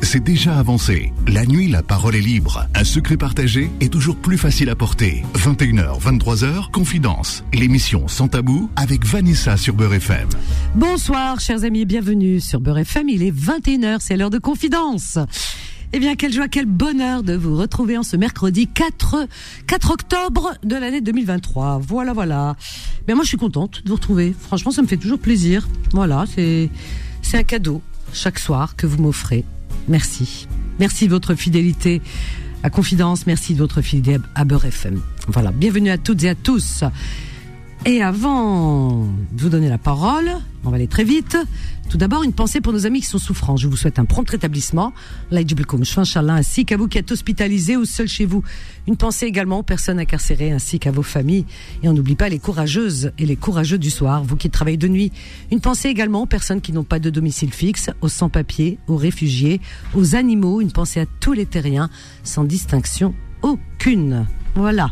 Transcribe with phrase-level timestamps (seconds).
[0.00, 1.12] C'est déjà avancé.
[1.26, 2.66] La nuit, la parole est libre.
[2.74, 5.22] Un secret partagé est toujours plus facile à porter.
[5.34, 7.44] 21h, 23h, Confidence.
[7.52, 10.28] L'émission Sans Tabou avec Vanessa sur Beurre FM.
[10.74, 13.10] Bonsoir, chers amis, bienvenue sur Beurre FM.
[13.10, 15.18] Il est 21h, c'est l'heure de Confidence.
[15.92, 19.28] Eh bien, quelle joie, quel bonheur de vous retrouver en ce mercredi 4,
[19.66, 21.80] 4 octobre de l'année 2023.
[21.86, 22.56] Voilà, voilà.
[23.08, 24.34] Mais moi, je suis contente de vous retrouver.
[24.38, 25.68] Franchement, ça me fait toujours plaisir.
[25.92, 26.70] Voilà, c'est
[27.34, 27.82] un cadeau
[28.14, 29.44] chaque soir que vous m'offrez.
[29.88, 30.48] Merci.
[30.78, 32.02] Merci de votre fidélité
[32.62, 33.26] à Confidence.
[33.26, 35.00] Merci de votre fidélité à Beurre FM.
[35.28, 35.52] Voilà.
[35.52, 36.84] Bienvenue à toutes et à tous.
[37.84, 40.30] Et avant de vous donner la parole,
[40.64, 41.36] on va aller très vite.
[41.88, 43.56] Tout d'abord, une pensée pour nos amis qui sont souffrants.
[43.56, 44.92] Je vous souhaite un prompt rétablissement.
[46.34, 48.42] ainsi qu'à vous qui êtes hospitalisés ou seuls chez vous.
[48.88, 51.46] Une pensée également aux personnes incarcérées ainsi qu'à vos familles.
[51.82, 54.88] Et on n'oublie pas les courageuses et les courageux du soir, vous qui travaillez de
[54.88, 55.12] nuit.
[55.52, 59.60] Une pensée également aux personnes qui n'ont pas de domicile fixe, aux sans-papiers, aux réfugiés,
[59.94, 60.60] aux animaux.
[60.60, 61.88] Une pensée à tous les terriens,
[62.24, 64.26] sans distinction aucune.
[64.56, 64.90] Voilà.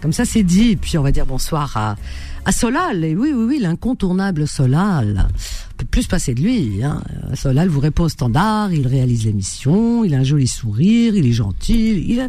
[0.00, 0.76] Comme ça, c'est dit.
[0.76, 1.96] Puis, on va dire bonsoir à,
[2.44, 3.04] à Solal.
[3.04, 5.28] Et oui, oui, oui, l'incontournable Solal.
[5.72, 6.82] On peut plus se passer de lui.
[6.82, 7.02] Hein.
[7.34, 11.32] Solal vous répond au standard, il réalise l'émission, il a un joli sourire, il est
[11.32, 12.28] gentil, il a,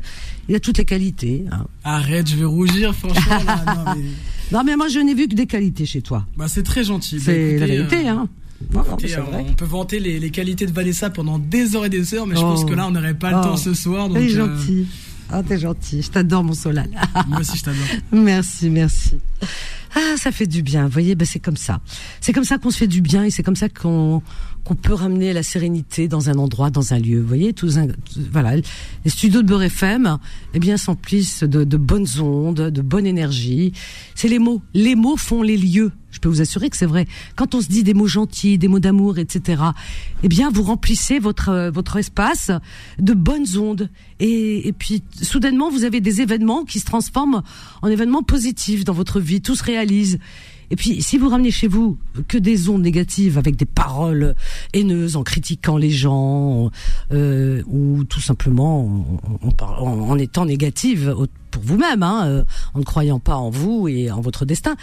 [0.50, 1.46] il a toutes les qualités.
[1.52, 1.66] Hein.
[1.84, 3.40] Arrête, je vais rougir, franchement.
[4.52, 4.76] non, mais...
[4.76, 6.26] moi, je n'ai vu que des qualités chez toi.
[6.38, 7.20] Bah, c'est très gentil.
[7.20, 8.28] C'est la vérité, euh, hein.
[8.74, 12.42] on peut vanter les, qualités de Vanessa pendant des heures et des heures, mais je
[12.42, 12.68] pense oh.
[12.68, 13.58] que là, on n'aurait pas le temps oh.
[13.58, 14.10] ce soir.
[14.16, 14.88] Est euh, gentil.
[15.30, 16.02] Ah, t'es gentil.
[16.02, 16.90] Je t'adore, mon Solal.
[17.28, 17.82] Moi aussi, je t'adore.
[18.12, 19.16] merci, merci.
[19.96, 20.86] Ah, ça fait du bien.
[20.86, 21.82] Vous voyez, ben c'est comme ça.
[22.20, 24.22] C'est comme ça qu'on se fait du bien et c'est comme ça qu'on
[24.64, 27.20] qu'on peut ramener la sérénité dans un endroit, dans un lieu.
[27.20, 27.78] Vous voyez, tous,
[28.32, 30.18] voilà, les studios de Beurre FM,
[30.54, 33.74] eh bien, s'emplissent de, de bonnes ondes, de bonne énergie.
[34.16, 34.62] C'est les mots.
[34.74, 35.92] Les mots font les lieux.
[36.12, 37.08] Je peux vous assurer que c'est vrai.
[37.36, 39.62] Quand on se dit des mots gentils, des mots d'amour, etc.,
[40.22, 42.52] eh bien, vous remplissez votre euh, votre espace
[43.00, 43.90] de bonnes ondes.
[44.20, 47.42] Et, et puis, soudainement, vous avez des événements qui se transforment
[47.82, 49.42] en événements positifs dans votre vie.
[49.42, 49.83] Tout se réalise.
[50.72, 54.36] Et puis, si vous ramenez chez vous que des ondes négatives avec des paroles
[54.74, 56.72] haineuses, en critiquant les gens,
[57.12, 59.06] euh, ou tout simplement
[59.60, 61.16] en, étant négative
[61.52, 62.44] pour vous-même, hein, euh,
[62.74, 64.76] en ne croyant pas en vous et en votre destin,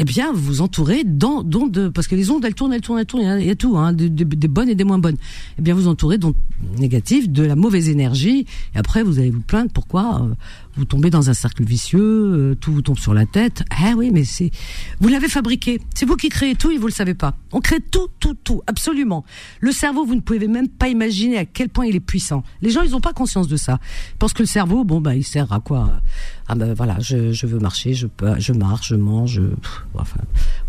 [0.00, 2.98] eh bien, vous vous entourez d'ondes, de, parce que les ondes, elles tournent, elles tournent,
[2.98, 4.08] elles tournent, il y a, tout, hein, des,
[4.48, 5.18] bonnes et des moins bonnes.
[5.58, 6.36] Eh bien, vous entourez d'ondes
[6.78, 10.34] négatives, de la mauvaise énergie, et après, vous allez vous plaindre pourquoi euh,
[10.80, 13.64] vous tombez dans un cercle vicieux, euh, tout vous tombe sur la tête.
[13.70, 14.50] Ah oui, mais c'est,
[14.98, 15.78] vous l'avez fabriqué.
[15.94, 17.36] C'est vous qui créez tout et vous le savez pas.
[17.52, 19.26] On crée tout, tout, tout, absolument.
[19.60, 22.44] Le cerveau, vous ne pouvez même pas imaginer à quel point il est puissant.
[22.62, 23.78] Les gens, ils n'ont pas conscience de ça.
[24.18, 26.00] Parce que le cerveau, bon, bah, il sert à quoi?
[26.48, 28.06] Ah ben voilà, je, je veux marcher, je,
[28.38, 29.42] je marche, je mange, je,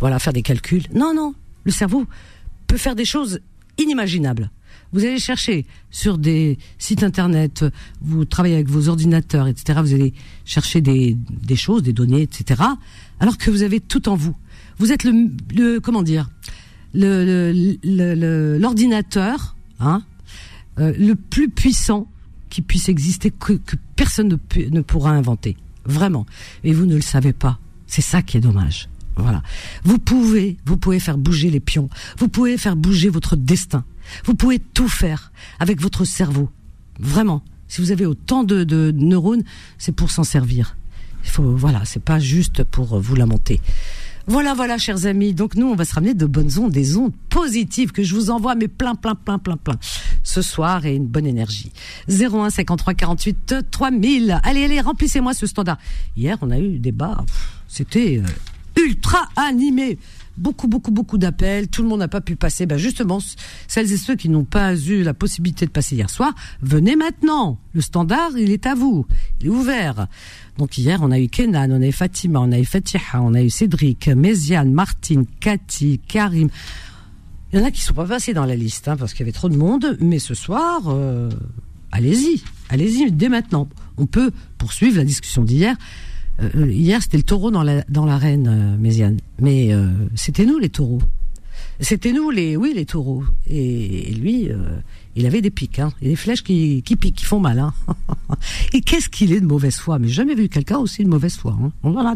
[0.02, 0.88] voilà, faire des calculs.
[0.94, 1.34] Non, non,
[1.64, 2.06] le cerveau
[2.68, 3.40] peut faire des choses
[3.78, 4.52] inimaginables.
[4.94, 7.66] Vous allez chercher sur des sites internet,
[8.02, 9.80] vous travaillez avec vos ordinateurs, etc.
[9.82, 10.14] Vous allez
[10.46, 12.62] chercher des, des choses, des données, etc.
[13.20, 14.36] Alors que vous avez tout en vous.
[14.80, 16.30] Vous êtes le, le comment dire,
[16.94, 20.04] l'ordinateur, le, hein,
[20.80, 22.08] euh, le plus puissant
[22.50, 24.38] qui puisse exister, que, que personne ne,
[24.70, 25.56] ne pourra inventer.
[25.86, 26.26] Vraiment.
[26.64, 27.60] Et vous ne le savez pas.
[27.88, 28.90] C'est ça qui est dommage.
[29.16, 29.42] Voilà.
[29.84, 31.90] Vous pouvez, vous pouvez faire bouger les pions.
[32.18, 33.84] Vous pouvez faire bouger votre destin.
[34.26, 36.50] Vous pouvez tout faire avec votre cerveau.
[37.00, 37.44] Vraiment.
[37.68, 39.44] Si vous avez autant de, de neurones,
[39.78, 40.76] c'est pour s'en servir.
[41.24, 43.62] Il faut, voilà, c'est pas juste pour vous lamenter.
[44.28, 45.34] Voilà, voilà, chers amis.
[45.34, 48.30] Donc nous, on va se ramener de bonnes ondes, des ondes positives que je vous
[48.30, 49.76] envoie, mais plein, plein, plein, plein, plein.
[50.24, 51.72] Ce soir et une bonne énergie.
[52.08, 54.40] 01 53 48 3000.
[54.44, 55.78] Allez, allez, remplissez-moi ce standard.
[56.16, 57.24] Hier, on a eu débat.
[57.68, 59.98] C'était euh, ultra animé
[60.38, 61.68] beaucoup, beaucoup, beaucoup d'appels.
[61.68, 62.66] Tout le monde n'a pas pu passer.
[62.66, 63.20] Ben justement,
[63.68, 67.60] celles et ceux qui n'ont pas eu la possibilité de passer hier soir, venez maintenant.
[67.74, 69.06] Le standard, il est à vous.
[69.40, 70.08] Il est ouvert.
[70.58, 73.34] Donc hier, on a eu Kenan, on a eu Fatima, on a eu Fatiha, on
[73.34, 76.50] a eu Cédric, Méziane, Martine, Cathy, Karim.
[77.52, 79.24] Il y en a qui sont pas passés dans la liste, hein, parce qu'il y
[79.24, 79.98] avait trop de monde.
[80.00, 81.30] Mais ce soir, euh,
[81.92, 83.68] allez-y, allez-y dès maintenant.
[83.98, 85.76] On peut poursuivre la discussion d'hier.
[86.42, 89.18] Euh, hier, c'était le taureau dans la dans l'arène, euh, Méziane.
[89.40, 91.02] Mais euh, c'était nous les taureaux.
[91.80, 93.24] C'était nous les oui les taureaux.
[93.48, 94.50] Et, lui,
[95.16, 97.60] il avait des pics, hein, et des flèches qui qui piquent, qui font mal.
[97.60, 97.74] Hein.
[98.74, 99.98] et qu'est-ce qu'il est de mauvaise foi?
[100.00, 101.58] Mais j'ai jamais vu quelqu'un aussi de mauvaise foi.
[101.62, 101.72] Hein.
[101.84, 102.16] Voilà,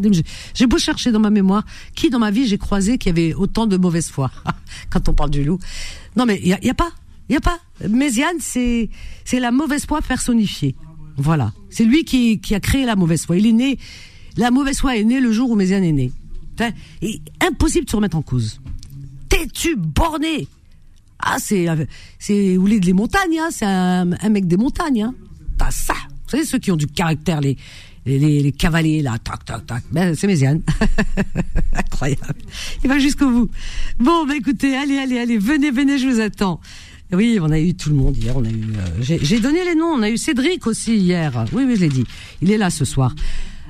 [0.53, 3.65] j'ai beau chercher dans ma mémoire, qui dans ma vie j'ai croisé qui avait autant
[3.65, 4.31] de mauvaise foi
[4.89, 5.59] quand on parle du loup.
[6.15, 6.91] Non mais il y a, y a pas,
[7.29, 7.59] il y a pas.
[7.89, 8.89] Méziane, c'est
[9.23, 10.75] c'est la mauvaise foi personnifiée.
[11.17, 13.37] Voilà, c'est lui qui qui a créé la mauvaise foi.
[13.37, 13.79] Il est né
[14.37, 16.11] la mauvaise foi est née le jour où Méziane est né.
[17.01, 18.59] Et impossible de se remettre en cause.
[19.29, 20.47] T'es-tu borné
[21.19, 21.67] Ah, c'est,
[22.19, 25.03] c'est Oulé de les montagnes, hein, c'est un, un, mec des montagnes.
[25.03, 25.15] Hein.
[25.57, 25.93] T'as ça.
[25.93, 27.57] Vous savez, ceux qui ont du caractère, les,
[28.05, 29.83] les, les, cavaliers, là, tac, tac, tac.
[29.91, 30.61] Ben, c'est Méziane.
[31.73, 32.35] Incroyable.
[32.83, 33.51] Il va jusqu'au bout.
[33.99, 36.59] Bon, ben écoutez, allez, allez, allez, venez, venez, je vous attends.
[37.11, 38.35] Oui, on a eu tout le monde hier.
[38.35, 38.63] On a eu.
[38.63, 39.93] Euh, j'ai donné les noms.
[39.93, 41.45] On a eu Cédric aussi hier.
[41.53, 42.03] Oui, oui, je l'ai dit.
[42.41, 43.13] Il est là ce soir.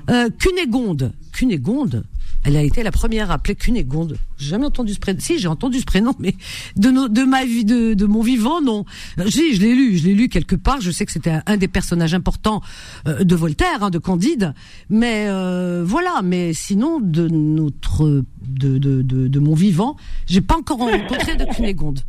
[0.10, 1.13] Euh, Cunégonde.
[1.34, 2.04] Cunégonde.
[2.48, 4.18] Elle a été la première à appeler Cunégonde.
[4.38, 5.19] J'ai jamais entendu ce prénom.
[5.19, 6.36] Si, j'ai entendu ce prénom, mais
[6.75, 8.86] de, de ma vie, de, de mon vivant, non.
[9.28, 10.80] Si, je l'ai lu, je l'ai lu quelque part.
[10.80, 12.62] Je sais que c'était un, des personnages importants
[13.07, 14.54] euh, de Voltaire, hein, de Candide.
[14.92, 16.22] Mais euh, voilà.
[16.24, 19.96] Mais sinon, de notre, de, de, de, de mon vivant,
[20.28, 22.02] j'ai pas encore rencontré de Cunégonde.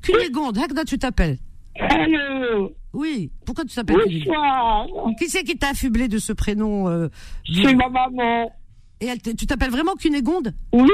[0.00, 1.36] Cunégonde, Hagda, tu t'appelles?
[1.78, 4.86] Allô Oui, pourquoi tu t'appelles Bonsoir
[5.18, 7.08] Qui c'est qui t'a affublé de ce prénom euh,
[7.46, 8.52] C'est ma maman.
[9.00, 10.54] Et elle tu t'appelles vraiment Cunégonde?
[10.72, 10.88] Oui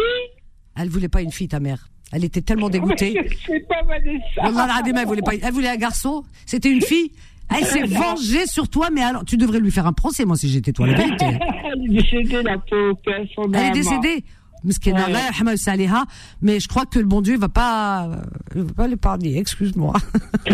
[0.76, 1.88] Elle voulait pas une fille, ta mère.
[2.12, 3.20] Elle était tellement dégoûtée.
[3.46, 5.00] C'est pas Vanessa.
[5.00, 5.34] elle voulait pas.
[5.34, 6.24] Elle voulait un garçon.
[6.46, 7.12] C'était une fille.
[7.54, 10.48] Elle s'est vengée sur toi, mais alors tu devrais lui faire un procès, moi, si
[10.48, 11.26] j'étais toi, la vérité.
[11.64, 12.98] elle est décédée, la pauvre
[13.54, 14.24] Elle est décédée?
[14.64, 18.08] Mais je crois que le bon Dieu va pas,
[18.54, 19.94] va pas l'épargner, excuse-moi.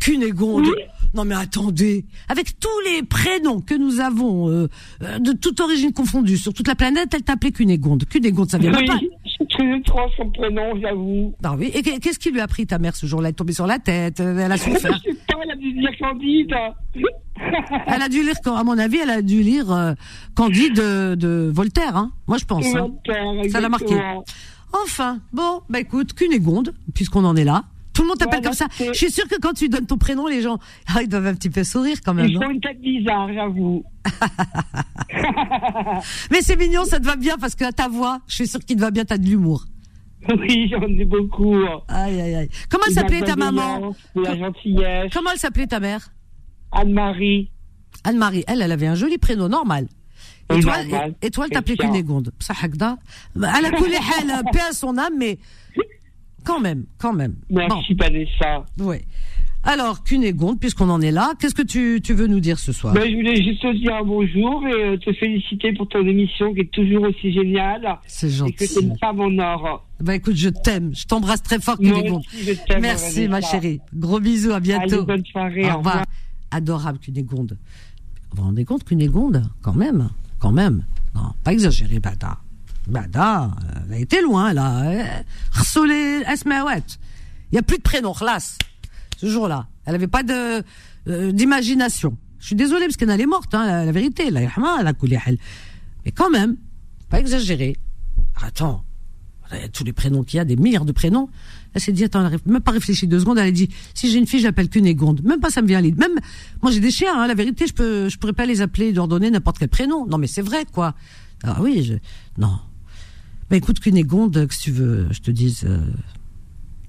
[0.00, 0.66] Cunégonde.
[1.14, 4.68] Non mais attendez, avec tous les prénoms que nous avons, euh,
[5.02, 8.04] euh, de toute origine confondue, sur toute la planète, elle t'appelait Cunégonde.
[8.04, 8.98] Cunégonde, ça vient oui, pas.
[9.48, 11.34] très étrange son prénom, j'avoue.
[11.42, 13.28] Non oui, et qu'est-ce qui lui a pris ta mère ce jour-là?
[13.28, 14.98] Elle est tombée sur la tête, elle a souffert.
[14.98, 16.54] je sais pas, elle a dû dire Candide.
[17.86, 19.94] elle a dû lire, à mon avis, elle a dû lire euh,
[20.34, 22.10] Candide de, Voltaire, hein.
[22.26, 22.66] Moi je pense.
[22.74, 22.88] Hein.
[23.50, 23.94] Ça l'a marqué.
[24.72, 27.64] Enfin, bon, bah écoute, Cunégonde, puisqu'on en est là.
[27.94, 28.66] Tout le monde t'appelle comme ça.
[28.78, 30.58] Je suis sûre que quand tu donnes ton prénom, les gens,
[30.94, 32.28] ah, ils doivent un petit peu sourire quand même.
[32.28, 33.82] Ils ont une tête bizarre, j'avoue.
[36.30, 38.76] Mais c'est mignon, ça te va bien parce que ta voix, je suis sûre qu'il
[38.76, 39.64] te va bien, t'as de l'humour.
[40.28, 41.56] Oui, j'en ai beaucoup.
[41.88, 42.48] Aïe, aïe, aïe.
[42.70, 45.12] Comment s'appelait ta maman La gentillesse.
[45.12, 46.10] Comment elle s'appelait ta mère?
[46.72, 47.50] Anne-Marie.
[48.04, 49.86] Anne-Marie, elle, elle avait un joli prénom normal.
[50.54, 50.76] Et, toi,
[51.20, 52.32] et, toi, elle t'appelait Cunégonde.
[52.38, 55.38] Ça, Elle a coulé, elle paix à son âme, mais
[56.44, 57.34] quand même, quand même.
[57.50, 58.06] Merci, bon.
[58.40, 58.64] ça.
[58.78, 58.96] Oui.
[59.64, 62.94] Alors, Cunégonde, puisqu'on en est là, qu'est-ce que tu, tu, veux nous dire ce soir?
[62.94, 66.54] Ben, Je voulais juste te dire un bonjour et euh, te féliciter pour ton émission
[66.54, 67.98] qui est toujours aussi géniale.
[68.06, 68.52] C'est gentil.
[68.52, 69.86] Et que c'est une femme en or.
[70.00, 70.94] Ben écoute, je t'aime.
[70.94, 72.22] Je t'embrasse très fort, Cunégonde.
[72.80, 73.80] Merci, ma chérie.
[73.92, 74.94] Gros bisous, à bientôt.
[74.94, 75.70] Allez, bonne soirée.
[75.70, 76.04] Au revoir.
[76.50, 77.58] Adorable, Cunégonde.
[78.30, 80.84] Vous vous rendez compte, Cunégonde Quand même, quand même.
[81.14, 82.38] Non, pas exagéré, bada.
[82.86, 83.50] Bada,
[83.86, 85.22] elle a été loin, là.
[85.52, 86.82] Rsolé Esmawet.
[87.50, 88.58] Il n'y a plus de prénom, khlas.
[89.16, 89.66] Ce jour-là.
[89.84, 90.62] Elle n'avait pas de,
[91.08, 92.16] euh, d'imagination.
[92.38, 94.30] Je suis désolée parce qu'elle est morte, hein, la, vérité.
[94.30, 94.92] La la
[96.04, 96.56] Mais quand même,
[97.08, 97.76] pas exagéré.
[98.42, 98.84] Attends.
[99.72, 101.30] Tous les prénoms qu'il y a, des milliards de prénoms.
[101.74, 103.38] Elle s'est dit, attends, elle n'a même pas réfléchi deux secondes.
[103.38, 105.22] Elle a dit, si j'ai une fille, je l'appelle Cunégonde.
[105.24, 105.98] Même pas, ça me vient à l'idée.
[105.98, 106.18] Même,
[106.62, 109.08] moi, j'ai des chiens, hein, la vérité, je peux, je pourrais pas les appeler, leur
[109.08, 110.06] donner n'importe quel prénom.
[110.06, 110.94] Non, mais c'est vrai, quoi.
[111.44, 111.98] Ah oui,
[112.36, 112.58] non.
[113.50, 115.78] Bah écoute, Cunégonde, que tu veux, je te dise, euh,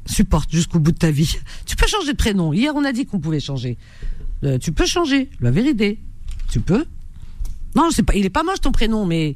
[0.05, 1.37] supporte jusqu'au bout de ta vie.
[1.65, 2.51] Tu peux changer de prénom.
[2.51, 3.77] Hier, on a dit qu'on pouvait changer.
[4.43, 5.99] Euh, tu peux changer, la vérité.
[6.49, 6.85] Tu peux.
[7.75, 9.35] Non, c'est pas, il est pas moche ton prénom, mais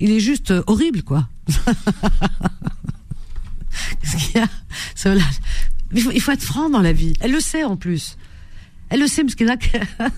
[0.00, 1.28] il est juste euh, horrible, quoi.
[4.00, 4.48] Qu'est-ce qu'il y a
[5.92, 7.14] il faut, il faut être franc dans la vie.
[7.20, 8.18] Elle le sait en plus.
[8.90, 9.56] Elle le sait parce qu'elle a.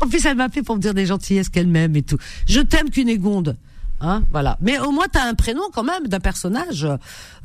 [0.00, 2.18] en plus, elle m'a fait pour me dire des gentillesses qu'elle m'aime et tout.
[2.46, 3.56] Je t'aime, Cunégonde.
[4.00, 4.58] Hein, voilà.
[4.60, 6.86] Mais au moins, tu as un prénom quand même d'un personnage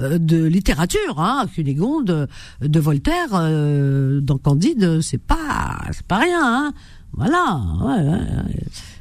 [0.02, 2.28] euh, de littérature, hein, Cunégonde,
[2.62, 6.74] de Voltaire, euh, dans Candide, c'est pas, c'est pas rien, hein.
[7.14, 7.62] Voilà.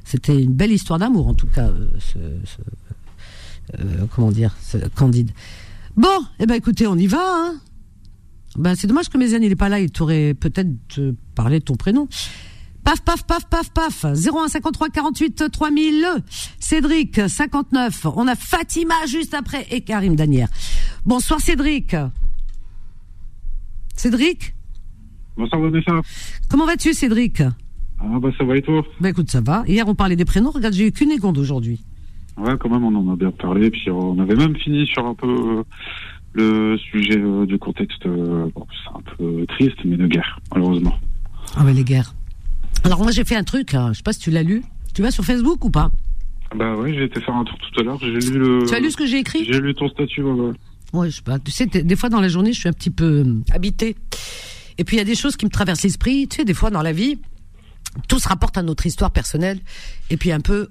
[0.04, 2.38] C'était une belle histoire d'amour, en tout cas, euh,
[4.14, 4.54] comment dire,
[4.94, 5.32] Candide.
[5.96, 7.20] Bon, eh ben écoutez, on y va.
[7.20, 7.54] Hein.
[8.56, 10.70] Ben, c'est dommage que Méziane il est pas là, il t'aurait peut-être
[11.34, 12.08] parlé de ton prénom.
[12.84, 14.04] Paf, paf, paf, paf, paf.
[14.04, 16.06] 01 53 48 3000.
[16.58, 18.06] Cédric, 59.
[18.16, 20.48] On a Fatima juste après et Karim Danière.
[21.04, 21.94] Bonsoir Cédric.
[23.94, 24.54] Cédric?
[25.36, 26.00] Bonsoir Vanessa.
[26.48, 27.42] Comment vas-tu Cédric?
[28.00, 28.82] Ah bah ça va et toi?
[29.00, 29.64] Bah écoute, ça va.
[29.66, 31.84] Hier on parlait des prénoms, regarde, j'ai eu qu'une égonde aujourd'hui.
[32.38, 33.70] Ouais, quand même, on en a bien parlé.
[33.70, 35.62] Puis on avait même fini sur un peu euh,
[36.32, 38.06] le sujet euh, du contexte.
[38.06, 40.98] Euh, c'est un peu triste, mais de guerre, malheureusement.
[41.56, 42.14] Ah ouais, les guerres.
[42.84, 44.62] Alors moi j'ai fait un truc, je sais pas si tu l'as lu.
[44.94, 45.90] Tu vas sur Facebook ou pas?
[46.54, 47.98] Bah ouais, j'ai été faire un tour tout à l'heure.
[48.00, 48.66] J'ai lu le.
[48.66, 49.44] Tu as lu ce que j'ai écrit?
[49.44, 50.22] J'ai lu ton statut.
[50.22, 50.52] Ouais,
[50.92, 51.10] ouais.
[51.10, 51.38] je sais pas.
[51.38, 53.96] Tu sais, des fois dans la journée, je suis un petit peu euh, habité.
[54.78, 56.26] Et puis il y a des choses qui me traversent l'esprit.
[56.28, 57.18] Tu sais, des fois dans la vie,
[58.08, 59.60] tout se rapporte à notre histoire personnelle.
[60.10, 60.68] Et puis un peu,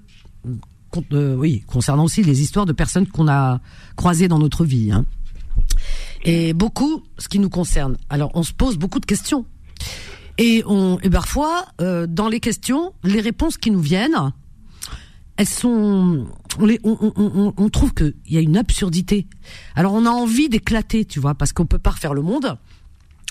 [1.13, 3.59] euh, oui, concernant aussi les histoires de personnes qu'on a
[3.95, 4.91] croisées dans notre vie.
[4.91, 5.05] Hein.
[6.23, 7.97] Et beaucoup, ce qui nous concerne.
[8.09, 9.45] Alors, on se pose beaucoup de questions.
[10.37, 14.33] Et, on, et parfois, euh, dans les questions, les réponses qui nous viennent,
[15.37, 16.27] elles sont,
[16.59, 19.27] on, les, on, trouve qu'il y a une absurdité.
[19.75, 22.57] Alors on a envie d'éclater, tu vois, parce qu'on peut pas refaire le monde,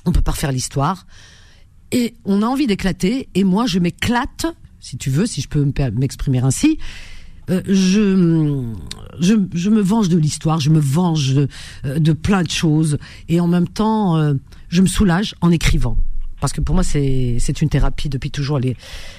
[0.04, 1.06] on peut pas refaire l'histoire,
[1.90, 3.28] et on a envie d'éclater.
[3.34, 4.46] Et moi, je m'éclate,
[4.80, 6.78] si tu veux, si je peux m'exprimer ainsi.
[7.50, 8.64] Euh, je,
[9.20, 11.48] je, je, me venge de l'histoire, je me venge de,
[11.84, 12.98] euh, de, plein de choses,
[13.28, 14.34] et en même temps, euh,
[14.68, 15.96] je me soulage en écrivant
[16.40, 18.60] parce que pour moi c'est c'est une thérapie depuis toujours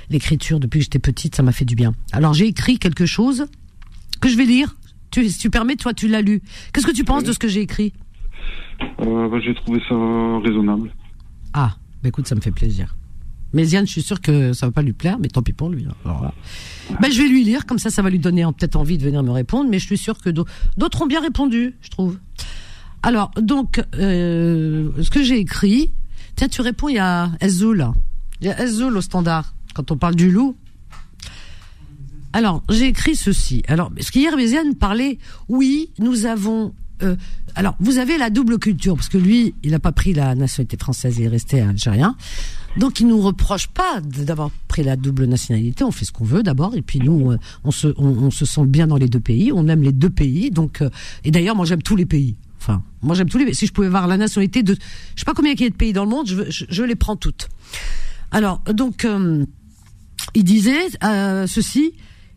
[0.09, 1.93] l'écriture depuis que j'étais petite ça m'a fait du bien.
[2.11, 3.47] Alors j'ai écrit quelque chose
[4.21, 4.75] que je vais lire.
[5.09, 6.41] Tu, si tu permets, toi tu l'as lu.
[6.73, 7.93] Qu'est-ce que tu penses de ce que j'ai écrit?
[9.01, 9.95] Euh, bah, J'ai trouvé ça
[10.43, 10.91] raisonnable.
[11.53, 12.95] Ah, bah écoute, ça me fait plaisir.
[13.53, 15.69] Mais Ziane, je suis sûr que ça va pas lui plaire, mais tant pis pour
[15.69, 15.85] lui.
[16.05, 16.31] Hein.
[17.01, 19.23] Ben, je vais lui lire, comme ça, ça va lui donner peut-être envie de venir
[19.23, 22.17] me répondre, mais je suis sûr que d'autres ont bien répondu, je trouve.
[23.03, 25.91] Alors, donc, euh, ce que j'ai écrit,
[26.37, 27.87] Tiens, tu réponds, il y a Ezoul.
[28.41, 30.55] Il y a Ezoul au standard, quand on parle du loup.
[32.31, 33.63] Alors, j'ai écrit ceci.
[33.67, 35.17] Alors, ce qu'hier, Béziane parlait,
[35.49, 36.75] oui, nous avons...
[37.01, 37.15] Euh,
[37.55, 40.77] alors, vous avez la double culture, parce que lui, il n'a pas pris la nationalité
[40.77, 42.15] française, il est resté algérien.
[42.77, 45.83] Donc, il nous reproche pas d'avoir pris la double nationalité.
[45.83, 48.65] On fait ce qu'on veut d'abord, et puis nous, euh, on se, on, se sent
[48.65, 49.51] bien dans les deux pays.
[49.51, 50.51] On aime les deux pays.
[50.51, 50.89] Donc, euh,
[51.23, 52.35] et d'ailleurs, moi, j'aime tous les pays.
[52.59, 53.53] Enfin, moi j'aime tous les.
[53.53, 55.75] Si je pouvais voir la nationalité de, je sais pas combien il y a de
[55.75, 57.49] pays dans le monde, je, je, les prends toutes.
[58.31, 59.45] Alors donc, euh,
[60.35, 61.93] il disait euh, ceci.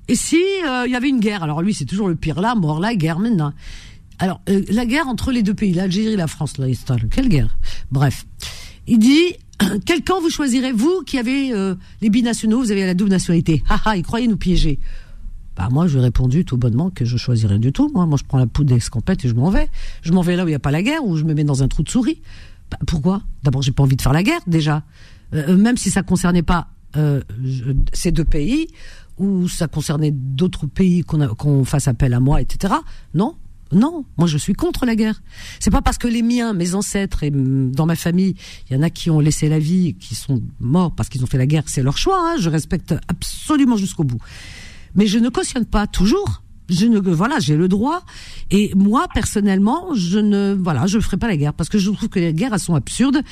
[0.08, 1.42] Et si euh, il y avait une guerre?
[1.42, 3.52] Alors lui, c'est toujours le pire là, mort là, guerre maintenant.
[4.18, 6.66] Alors la guerre entre les deux pays, l'Algérie et la France, là,
[7.10, 7.56] quelle guerre?
[7.90, 8.26] Bref,
[8.86, 9.34] il dit
[9.86, 11.52] quel camp vous choisirez vous qui avez
[12.00, 13.62] les binationaux, vous avez la double nationalité?
[13.68, 14.78] Haha, il croyait nous piéger.
[15.56, 17.90] Bah moi, je lui ai répondu tout bonnement que je choisirais du tout.
[17.92, 19.68] Moi, moi, je prends la poudre d'escampette et je m'en vais.
[20.02, 21.44] Je m'en vais là où il n'y a pas la guerre, où je me mets
[21.44, 22.22] dans un trou de souris.
[22.70, 23.22] Bah, pourquoi?
[23.42, 24.84] D'abord, j'ai pas envie de faire la guerre déjà,
[25.34, 27.20] euh, même si ça concernait pas euh,
[27.92, 28.68] ces deux pays
[29.18, 32.74] ou ça concernait d'autres pays qu'on qu'on fasse appel à moi, etc.
[33.12, 33.34] Non,
[33.72, 35.22] non, moi je suis contre la guerre.
[35.60, 38.34] C'est pas parce que les miens, mes ancêtres et dans ma famille,
[38.68, 41.26] il y en a qui ont laissé la vie, qui sont morts parce qu'ils ont
[41.26, 42.18] fait la guerre, c'est leur choix.
[42.20, 44.20] Hein, je respecte absolument jusqu'au bout
[44.94, 46.42] mais je ne cautionne pas toujours.
[46.70, 48.02] Je ne, voilà, j'ai le droit.
[48.50, 52.08] Et moi, personnellement, je ne, voilà, je ferai pas la guerre parce que je trouve
[52.08, 53.22] que les guerres elles sont absurdes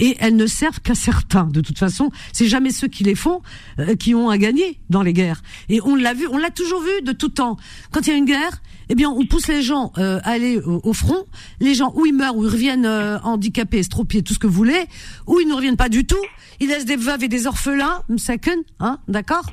[0.00, 1.44] et elles ne servent qu'à certains.
[1.44, 3.42] De toute façon, c'est jamais ceux qui les font
[3.78, 5.42] euh, qui ont à gagner dans les guerres.
[5.68, 7.56] Et on l'a vu, on l'a toujours vu de tout temps.
[7.90, 10.58] Quand il y a une guerre, eh bien, on pousse les gens euh, à aller
[10.58, 11.24] au, front.
[11.60, 14.52] Les gens, ou ils meurent, ou ils reviennent euh, handicapés, estropiés, tout ce que vous
[14.52, 14.86] voulez,
[15.26, 16.14] ou ils ne reviennent pas du tout.
[16.60, 19.46] Ils laissent des veuves et des orphelins, second, hein, d'accord?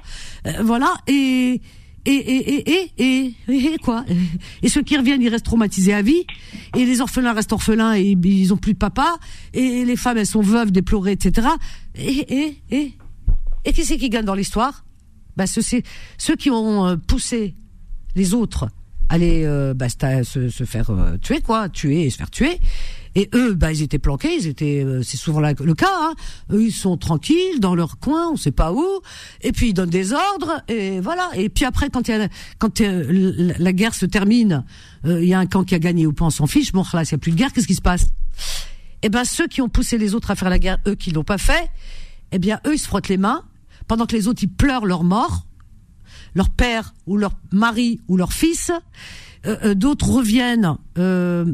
[0.46, 0.94] Euh, Voilà.
[1.08, 1.62] Et
[2.06, 4.06] et et et et et, et quoi
[4.62, 6.26] Et ceux qui reviennent, ils restent traumatisés à vie.
[6.76, 9.18] Et les orphelins restent orphelins et ils ont plus de papa.
[9.54, 11.48] Et les femmes, elles sont veuves, déplorées, etc.
[11.96, 12.94] Et et et
[13.66, 14.86] et qui c'est qui gagne dans l'histoire?
[15.36, 15.62] Bah, ceux,
[16.18, 17.56] ceux qui ont poussé
[18.16, 18.70] les autres
[19.10, 22.60] aller euh, bah, se, se, faire euh, tuer quoi, tuer et se faire tuer.
[23.16, 25.88] Et eux, bah, ils étaient planqués, ils étaient, euh, c'est souvent le cas.
[25.92, 26.14] Hein.
[26.52, 28.86] Eux, ils sont tranquilles dans leur coin, on sait pas où.
[29.42, 31.30] Et puis ils donnent des ordres et voilà.
[31.36, 32.28] Et puis après, quand y a,
[32.58, 34.66] quand la, guerre se termine,
[35.06, 36.72] il y a un camp qui a gagné ou pas, on s'en fiche.
[36.72, 38.10] Bon, là, s'il n'y a plus de guerre, qu'est-ce qui se passe?
[39.02, 41.24] Eh ben, ceux qui ont poussé les autres à faire la guerre, eux qui l'ont
[41.24, 41.70] pas fait,
[42.32, 43.44] eh bien, eux, ils se frottent les mains
[43.88, 45.46] pendant que les autres ils pleurent leur mort
[46.34, 48.72] leur père ou leur mari ou leur fils.
[49.46, 51.46] Euh, euh, d'autres reviennent euh,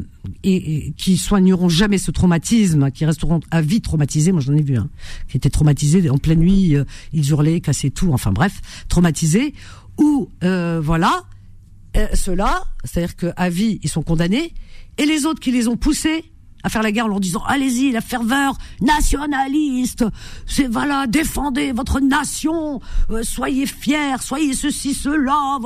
[0.44, 4.30] et, qui soigneront jamais ce traumatisme, qui resteront à vie traumatisés.
[4.30, 4.88] Moi, j'en ai vu un
[5.28, 6.76] qui était traumatisé en pleine nuit,
[7.12, 8.12] ils hurlaient, cassaient tout.
[8.12, 9.54] Enfin bref, traumatisés.
[9.98, 11.24] Ou voilà,
[12.14, 14.54] ceux-là, c'est-à-dire qu'à vie, ils sont condamnés,
[14.98, 16.24] et les autres qui les ont poussés
[16.62, 20.04] à faire la guerre en leur disant allez-y la ferveur nationaliste
[20.46, 25.58] c'est voilà défendez votre nation euh, soyez fiers soyez ceci cela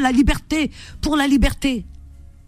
[0.00, 1.86] la liberté pour la liberté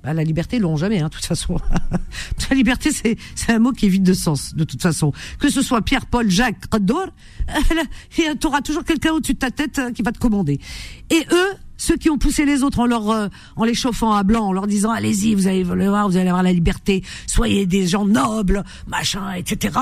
[0.04, 1.58] bah, la liberté, ils l'auront jamais, hein, de toute façon.
[2.50, 5.12] la liberté, c'est, c'est un mot qui est vide de sens, de toute façon.
[5.38, 7.06] Que ce soit Pierre, Paul, Jacques, Rador,
[8.10, 10.60] tu auras toujours quelqu'un au-dessus de ta tête euh, qui va te commander.
[11.08, 14.22] Et eux, ceux qui ont poussé les autres en leur euh, en les chauffant à
[14.22, 17.86] blanc, en leur disant allez-y, vous allez voir, vous allez avoir la liberté, soyez des
[17.86, 19.78] gens nobles, machin, etc.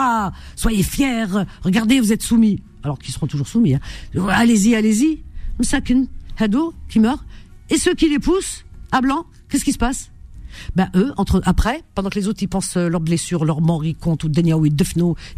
[0.57, 1.27] Soyez fiers,
[1.63, 3.75] regardez, vous êtes soumis, alors qu'ils seront toujours soumis.
[3.75, 3.81] Hein.
[4.29, 5.23] Allez-y, allez-y.
[5.59, 6.07] Msakin,
[6.39, 7.23] Hado, qui meurt,
[7.71, 10.11] et ceux qui les poussent à blanc, qu'est-ce qui se passe?
[10.77, 13.95] Ben eux, entre après, pendant que les autres ils pensent leurs blessures, leurs morts, ils
[13.95, 14.75] comptent ou Denia ils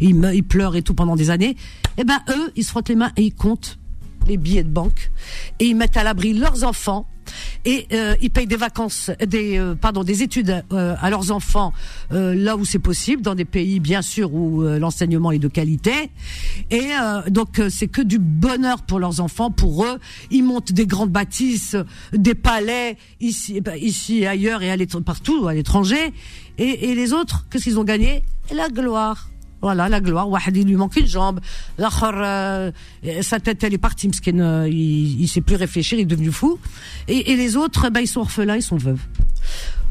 [0.01, 1.55] ils, ils pleurent et tout pendant des années.
[1.97, 3.77] Eh ben eux, ils se frottent les mains et ils comptent
[4.27, 5.11] les billets de banque
[5.59, 7.07] et ils mettent à l'abri leurs enfants
[7.65, 11.73] et euh, ils payent des vacances, des euh, pardon, des études euh, à leurs enfants
[12.11, 16.11] là où c'est possible, dans des pays bien sûr où l'enseignement est de qualité.
[16.71, 16.91] Et
[17.29, 19.99] donc c'est que du bonheur pour leurs enfants, pour eux.
[20.31, 21.75] Ils montent des grandes bâtisses,
[22.13, 26.13] des palais ici, bah, ici et ailleurs et à partout à l'étranger.
[26.57, 28.23] Et, et les autres, qu'est-ce qu'ils ont gagné?
[28.53, 29.29] La gloire.
[29.65, 30.27] Voilà, la gloire.
[30.53, 31.39] il lui manque une jambe.
[31.79, 32.71] Euh,
[33.23, 36.31] sa tête, elle est partie, parce qu'il il, il sait plus réfléchir, il est devenu
[36.31, 36.59] fou.
[37.07, 39.01] Et, les autres, ben, ils sont orphelins, ils sont veuves.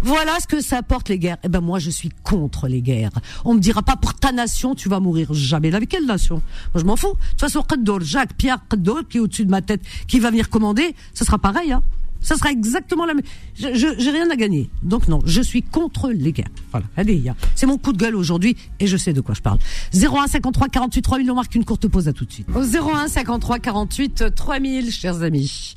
[0.01, 1.39] Voilà ce que ça apporte les guerres.
[1.43, 3.11] Eh ben moi je suis contre les guerres.
[3.45, 5.75] On me dira pas pour ta nation tu vas mourir jamais.
[5.75, 6.43] Avec quelle nation?
[6.75, 7.15] Moi je m'en fous.
[7.15, 7.65] De toute façon
[8.01, 11.39] Jacques Pierre Qaddour qui est au-dessus de ma tête, qui va venir commander, ce sera
[11.39, 11.73] pareil.
[11.73, 11.83] Hein.
[12.25, 13.23] Ça sera exactement la même.
[13.55, 14.71] Je, j'ai rien à gagner.
[14.83, 16.49] Donc non, je suis contre les guerres.
[16.73, 16.87] Voilà.
[16.97, 17.23] Allez,
[17.55, 19.59] c'est mon coup de gueule aujourd'hui et je sais de quoi je parle.
[19.95, 22.47] 01 53 48 3000, on marque une courte pause à tout de suite.
[22.55, 25.75] Au 01 53 48 3000, chers amis.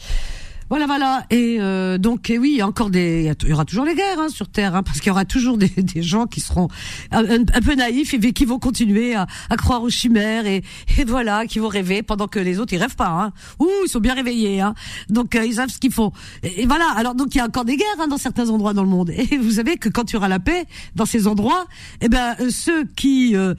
[0.69, 1.25] Voilà, voilà.
[1.29, 4.29] Et euh, donc, oui, il y encore des, il y aura toujours les guerres hein,
[4.29, 6.67] sur Terre, hein, parce qu'il y aura toujours des, gens qui seront
[7.11, 10.63] un, peu naïfs et qui vont continuer à, croire aux chimères et,
[10.97, 13.09] et, voilà, qui vont rêver pendant que les autres ils rêvent pas.
[13.09, 13.31] Hein.
[13.59, 14.61] Ouh, ils sont bien réveillés.
[14.61, 14.73] Hein.
[15.09, 16.11] Donc euh, ils savent ce qu'ils font.
[16.43, 16.91] Et, voilà.
[16.95, 19.09] Alors donc il y a encore des guerres hein, dans certains endroits dans le monde.
[19.11, 21.65] Et vous savez que quand il y aura la paix dans ces endroits,
[22.01, 23.53] eh ben euh, ceux qui euh,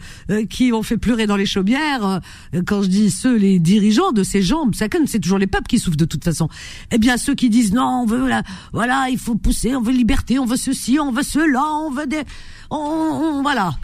[0.50, 2.20] qui ont fait pleurer dans les chaumières,
[2.66, 5.96] quand je dis ceux, les dirigeants de ces gens, c'est toujours les peuples qui souffrent
[5.96, 6.48] de toute façon.
[6.90, 8.30] Eh bien, ceux qui disent non, on veut
[8.72, 12.06] voilà, il faut pousser, on veut liberté, on veut ceci, on veut cela, on veut
[12.06, 12.22] des,
[12.70, 13.74] on, voilà.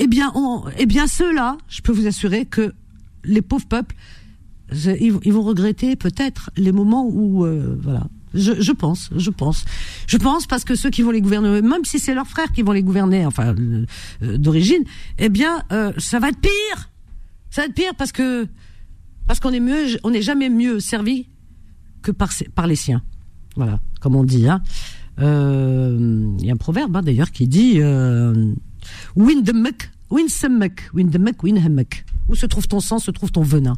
[0.00, 2.72] Eh bien, on, eh bien, ceux-là, je peux vous assurer que
[3.24, 3.94] les pauvres peuples,
[4.72, 8.06] ils, vont regretter peut-être les moments où, euh, voilà.
[8.34, 9.64] Je, pense, je pense,
[10.08, 12.62] je pense parce que ceux qui vont les gouverner, même si c'est leurs frères qui
[12.62, 13.86] vont les gouverner, enfin euh,
[14.38, 14.82] d'origine,
[15.18, 16.90] eh bien, euh, ça va être pire.
[17.50, 18.48] Ça va être pire parce que
[19.28, 21.28] parce qu'on est mieux, on n'est jamais mieux servi
[22.04, 23.02] que par, les siens.
[23.56, 24.48] Voilà, comme on dit.
[24.48, 24.62] Hein.
[25.20, 28.52] Euh, il y a un proverbe hein, d'ailleurs qui dit euh.
[29.16, 29.30] Où
[32.34, 33.74] se trouve ton sang, se trouve ton venin.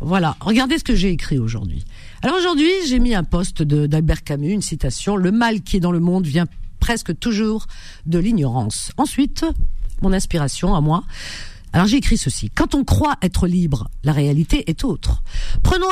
[0.00, 1.84] Voilà, regardez ce que j'ai écrit aujourd'hui.
[2.22, 5.92] Alors aujourd'hui, j'ai mis un poste d'Albert Camus, une citation Le mal qui est dans
[5.92, 6.46] le monde vient
[6.80, 7.66] presque toujours
[8.04, 8.92] de l'ignorance.
[8.98, 9.46] Ensuite,
[10.02, 11.04] mon inspiration à moi,
[11.74, 12.50] alors j'ai écrit ceci.
[12.50, 15.24] Quand on croit être libre, la réalité est autre.
[15.64, 15.88] Prenons,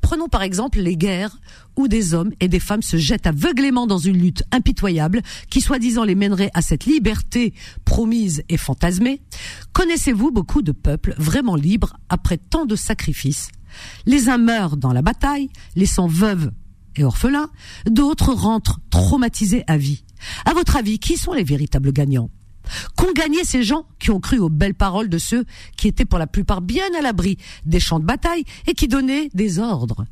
[0.00, 1.38] prenons par exemple les guerres
[1.76, 6.04] où des hommes et des femmes se jettent aveuglément dans une lutte impitoyable qui soi-disant
[6.04, 7.52] les mènerait à cette liberté
[7.84, 9.20] promise et fantasmée.
[9.74, 13.50] Connaissez-vous beaucoup de peuples vraiment libres après tant de sacrifices?
[14.06, 16.50] Les uns meurent dans la bataille, laissant veuves
[16.96, 17.50] et orphelins,
[17.84, 20.04] d'autres rentrent traumatisés à vie.
[20.46, 22.30] À votre avis, qui sont les véritables gagnants?
[22.96, 25.44] Qu'ont gagné ces gens qui ont cru aux belles paroles de ceux
[25.76, 29.28] qui étaient pour la plupart bien à l'abri des champs de bataille et qui donnaient
[29.34, 30.04] des ordres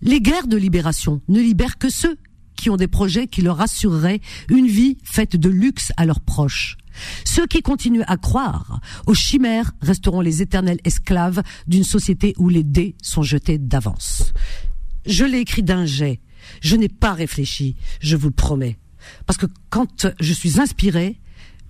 [0.00, 2.16] Les guerres de libération ne libèrent que ceux
[2.56, 6.76] qui ont des projets qui leur assureraient une vie faite de luxe à leurs proches.
[7.24, 12.62] Ceux qui continuent à croire aux chimères resteront les éternels esclaves d'une société où les
[12.64, 14.32] dés sont jetés d'avance.
[15.06, 16.20] Je l'ai écrit d'un jet.
[16.60, 18.78] Je n'ai pas réfléchi, je vous le promets.
[19.26, 21.20] Parce que quand je suis inspiré,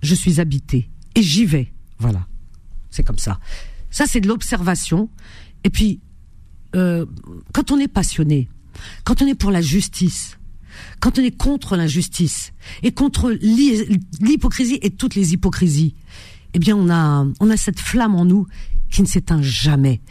[0.03, 1.73] je suis habité et j'y vais.
[1.97, 2.27] Voilà,
[2.91, 3.39] c'est comme ça.
[3.89, 5.09] Ça, c'est de l'observation.
[5.63, 6.01] Et puis,
[6.75, 7.05] euh,
[7.53, 8.49] quand on est passionné,
[9.03, 10.37] quand on est pour la justice,
[10.99, 15.95] quand on est contre l'injustice et contre l'hypocrisie et toutes les hypocrisies,
[16.53, 18.47] eh bien, on a, on a cette flamme en nous
[18.89, 20.01] qui ne s'éteint jamais.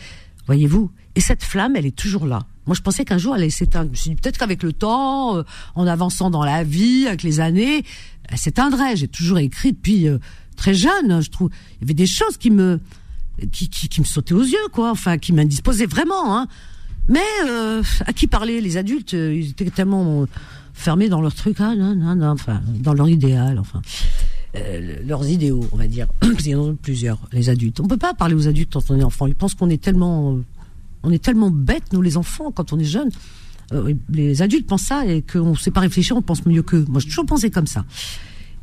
[0.47, 0.91] Voyez-vous?
[1.15, 2.47] Et cette flamme, elle est toujours là.
[2.67, 3.87] Moi, je pensais qu'un jour, elle allait s'éteindre.
[3.87, 5.43] Je me suis dit, peut-être qu'avec le temps, euh,
[5.75, 7.85] en avançant dans la vie, avec les années,
[8.29, 8.97] elle s'éteindrait.
[8.97, 10.19] J'ai toujours écrit depuis euh,
[10.57, 11.21] très jeune.
[11.21, 12.81] Je trouve, il y avait des choses qui me,
[13.51, 14.91] qui, qui, qui me sautaient aux yeux, quoi.
[14.93, 16.37] Enfin, qui m'indisposaient vraiment.
[16.39, 16.47] Hein.
[17.09, 18.61] Mais euh, à qui parler?
[18.61, 20.27] Les adultes, ils étaient tellement
[20.73, 23.83] fermés dans leur truc, hein, non, non, non, enfin, dans leur idéal, enfin.
[25.05, 26.07] leurs idéaux, on va dire.
[26.23, 27.81] Il y en a plusieurs, les adultes.
[27.81, 29.27] On peut pas parler aux adultes quand on est enfant.
[29.27, 30.39] Ils pensent qu'on est tellement
[31.03, 33.11] on est tellement bêtes, nous les enfants, quand on est jeune.
[33.73, 36.85] Euh, les adultes pensent ça et qu'on ne sait pas réfléchir, on pense mieux qu'eux.
[36.89, 37.85] Moi, j'ai toujours pensé comme ça.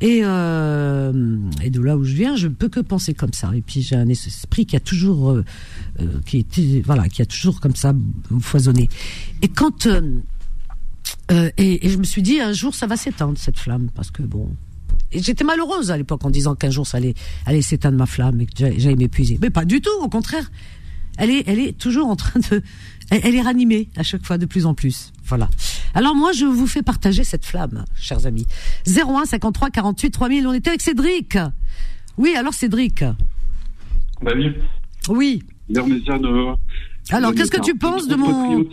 [0.00, 3.50] Et, euh, et de là où je viens, je ne peux que penser comme ça.
[3.54, 5.44] Et puis j'ai un esprit qui a toujours, euh,
[6.24, 7.92] qui était, voilà, qui a toujours comme ça
[8.40, 8.88] foisonné.
[9.42, 9.86] Et quand
[11.28, 14.48] et, je me suis dit un jour ça va s'éteindre cette flamme parce que bon.
[15.12, 18.46] J'étais malheureuse à l'époque en disant qu'un jour ça allait, allait s'éteindre ma flamme et
[18.46, 19.38] que j'allais m'épuiser.
[19.42, 20.48] Mais pas du tout, au contraire
[21.20, 22.62] elle est, elle est toujours en train de,
[23.10, 25.12] elle, est ranimée à chaque fois de plus en plus.
[25.26, 25.48] Voilà.
[25.94, 28.46] Alors moi, je vous fais partager cette flamme, chers amis.
[28.86, 30.46] 01 53 48 3000.
[30.46, 31.36] On était avec Cédric.
[32.16, 33.04] Oui, alors Cédric.
[34.22, 34.54] Bah oui.
[35.08, 35.42] Oui.
[35.76, 36.54] Euh,
[37.10, 38.64] alors, qu'est-ce que tu penses de mon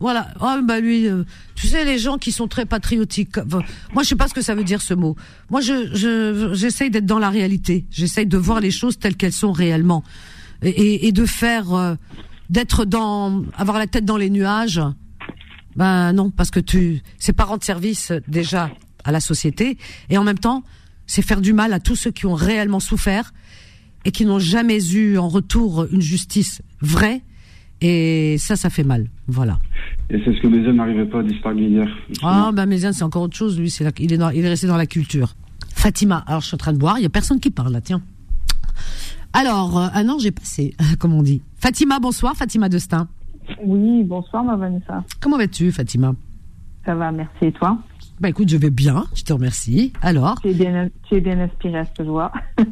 [0.00, 0.28] Voilà.
[0.40, 3.36] Oh, bah lui, euh, tu sais, les gens qui sont très patriotiques.
[3.94, 5.16] moi, je sais pas ce que ça veut dire ce mot.
[5.50, 7.86] Moi, je, je, j'essaye d'être dans la réalité.
[7.90, 10.04] J'essaye de voir les choses telles qu'elles sont réellement,
[10.62, 11.94] et, et, de faire, euh,
[12.50, 14.80] d'être dans, avoir la tête dans les nuages.
[15.76, 18.70] Ben non, parce que tu, c'est pas rendre service déjà
[19.04, 19.78] à la société,
[20.10, 20.64] et en même temps,
[21.06, 23.32] c'est faire du mal à tous ceux qui ont réellement souffert
[24.04, 27.22] et qui n'ont jamais eu en retour une justice vraie.
[27.80, 29.08] Et ça, ça fait mal.
[29.28, 29.58] Voilà.
[30.08, 31.88] Et c'est ce que Méziane n'arrivait pas à distinguer hier.
[32.22, 33.58] Ah, ben Méziane, c'est encore autre chose.
[33.58, 35.34] Lui, c'est il, est il est resté dans la culture.
[35.74, 37.80] Fatima, alors je suis en train de boire, il n'y a personne qui parle là,
[37.80, 38.00] tiens.
[39.38, 41.42] Alors, euh, un an, j'ai passé, comme on dit.
[41.58, 43.06] Fatima, bonsoir, Fatima Destin.
[43.62, 45.04] Oui, bonsoir, ma Vanessa.
[45.20, 46.14] Comment vas-tu, Fatima?
[46.86, 47.36] Ça va, merci.
[47.42, 47.78] Et toi?
[48.18, 49.92] Bah écoute, je vais bien, je te remercie.
[50.00, 50.40] Alors?
[50.40, 52.32] Tu es bien, tu es bien inspiré à ce que je vois.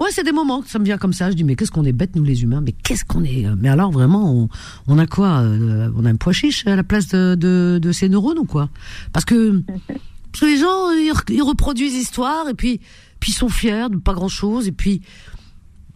[0.00, 1.30] ouais, c'est des moments que ça me vient comme ça.
[1.30, 2.62] Je dis, mais qu'est-ce qu'on est bêtes, nous les humains?
[2.62, 4.48] Mais qu'est-ce qu'on est euh, Mais alors, vraiment, on,
[4.88, 7.92] on a quoi euh, On a un pois chiche à la place de, de, de
[7.92, 8.70] ces neurones ou quoi?
[9.12, 9.60] Parce que,
[10.32, 10.90] parce que les gens,
[11.28, 12.80] ils, reproduisent l'histoire et puis,
[13.20, 14.68] puis ils sont fiers de pas grand-chose.
[14.68, 15.02] Et puis,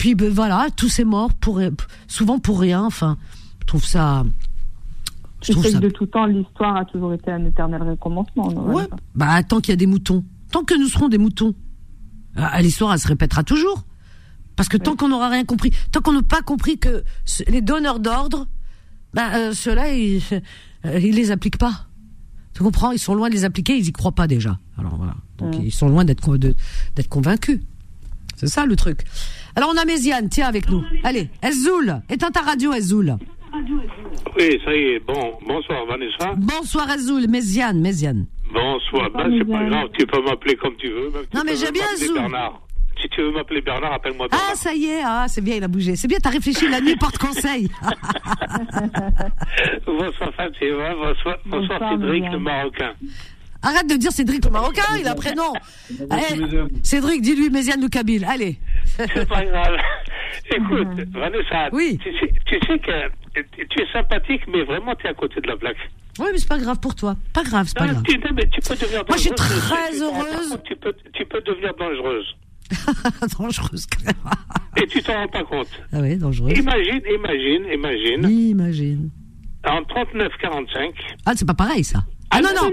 [0.01, 1.61] puis ben, voilà, tous ces morts, pour,
[2.09, 2.83] souvent pour rien.
[2.83, 3.19] Enfin,
[3.61, 4.25] je trouve ça
[5.43, 8.49] je sais que de tout temps, l'histoire a toujours été un éternel recommencement.
[8.49, 8.89] ouais.
[9.15, 11.55] Bah, tant qu'il y a des moutons, tant que nous serons des moutons,
[12.35, 13.85] ah, l'histoire, elle se répétera toujours.
[14.57, 17.05] Parce que tant qu'on n'aura rien compris, tant qu'on n'a pas compris que
[17.49, 18.47] les donneurs d'ordre,
[19.13, 20.23] bah, euh, ceux-là, ils,
[20.87, 21.89] euh, ils les appliquent pas.
[22.55, 22.93] Tu comprends?
[22.93, 24.59] Ils sont loin de les appliquer, ils y croient pas déjà.
[24.79, 25.15] Alors voilà.
[25.39, 27.61] Donc ils sont loin d'être d'être convaincus.
[28.37, 29.05] C'est ça le truc.
[29.57, 30.85] Alors on a Méziane, tiens avec nous.
[31.03, 33.17] Allez, Ezoul, éteins ta radio, Ezoul.
[34.39, 35.01] Oui, ça y est.
[35.01, 36.33] Bon, bonsoir Vanessa.
[36.37, 38.27] Bonsoir Azoul, Méziane, Méziane.
[38.53, 41.11] Bonsoir, ben, c'est pas grave, tu peux m'appeler comme tu veux.
[41.35, 42.15] non, mais j'aime bien Azoul.
[42.15, 42.61] Bernard.
[43.01, 44.49] Si tu veux m'appeler Bernard, appelle-moi Bernard.
[44.53, 45.97] Ah, ça y est, ah, c'est bien, il a bougé.
[45.97, 47.71] C'est bien, t'as réfléchi la nuit, porte conseil.
[49.87, 52.93] bonsoir Fatima, bonsoir, bonsoir Cédric le Marocain.
[53.63, 55.53] Arrête de dire Cédric le Marocain, il a un prénom.
[55.91, 58.59] Eh, Cédric, dis-lui Méziane le Kabyle, allez.
[58.97, 59.77] C'est pas grave.
[60.57, 61.99] Écoute, Vanessa, oui.
[62.03, 65.47] tu, sais, tu sais que tu es sympathique, mais vraiment, tu es à côté de
[65.47, 65.77] la plaque.
[66.19, 67.17] Oui, mais c'est pas grave pour toi.
[67.33, 68.03] Pas grave, c'est pas grave.
[68.03, 70.59] Tu, mais tu peux devenir Moi, je suis très heureuse.
[70.65, 72.37] Tu peux, tu peux devenir dangereuse.
[73.39, 73.87] dangereuse,
[74.77, 75.69] Et tu t'en rends pas compte.
[75.93, 76.57] Ah oui, dangereuse.
[76.57, 78.31] Imagine, imagine, imagine.
[78.31, 79.11] Imagine.
[79.67, 80.93] En 39-45.
[81.27, 82.01] Ah, c'est pas pareil, ça.
[82.31, 82.71] Ah, ah non, non.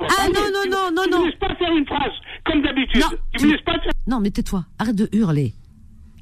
[0.00, 1.18] Ah non, non, non, non, non.
[1.18, 2.12] Tu me laisses pas faire une phrase,
[2.44, 3.02] comme d'habitude.
[3.36, 3.92] Tu me laisses pas faire...
[4.06, 4.64] Non, mais tais-toi.
[4.78, 5.54] Arrête de hurler.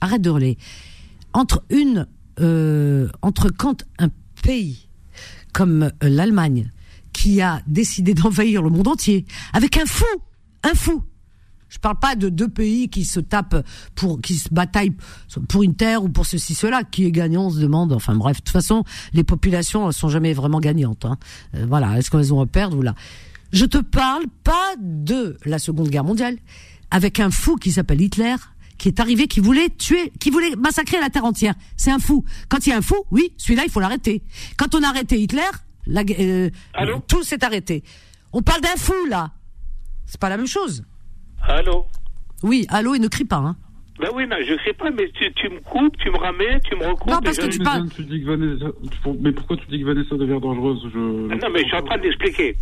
[0.00, 0.56] Arrête de hurler.
[1.32, 2.06] Entre une
[2.40, 4.08] euh, entre quand un
[4.42, 4.88] pays
[5.52, 6.70] comme euh, l'Allemagne,
[7.12, 10.06] qui a décidé d'envahir le monde entier, avec un fou,
[10.62, 11.02] un fou.
[11.70, 14.94] Je parle pas de deux pays qui se tapent pour, qui se bataillent
[15.48, 16.83] pour une terre ou pour ceci, cela.
[16.85, 17.92] Qui est gagnant, on se demande.
[17.92, 21.04] Enfin bref, de toute façon, les populations ne sont jamais vraiment gagnantes.
[21.04, 21.16] Hein.
[21.54, 22.94] Euh, voilà, est-ce qu'elles vont perdre ou là?
[23.52, 26.37] Je te parle pas de la Seconde Guerre mondiale,
[26.90, 28.37] avec un fou qui s'appelle Hitler,
[28.78, 31.54] qui est arrivé, qui voulait tuer, qui voulait massacrer la terre entière.
[31.76, 32.24] C'est un fou.
[32.48, 34.22] Quand il y a un fou, oui, celui-là, il faut l'arrêter.
[34.56, 35.50] Quand on a arrêté Hitler,
[35.87, 36.50] la, euh,
[37.06, 37.85] tout s'est arrêté.
[38.33, 39.33] On parle d'un fou là.
[40.06, 40.85] C'est pas la même chose.
[41.48, 41.87] Allô.
[42.42, 43.37] Oui, allô et ne crie pas.
[43.37, 43.57] Hein.
[44.00, 46.74] Ben oui, non, je sais pas, mais tu, tu, me coupes, tu me ramènes, tu
[46.74, 47.11] me recoupes.
[47.11, 47.87] Non, parce que tu parles.
[49.20, 50.98] mais pourquoi tu dis que Vanessa devient dangereuse je...
[50.98, 52.57] Non, mais je suis en train d'expliquer.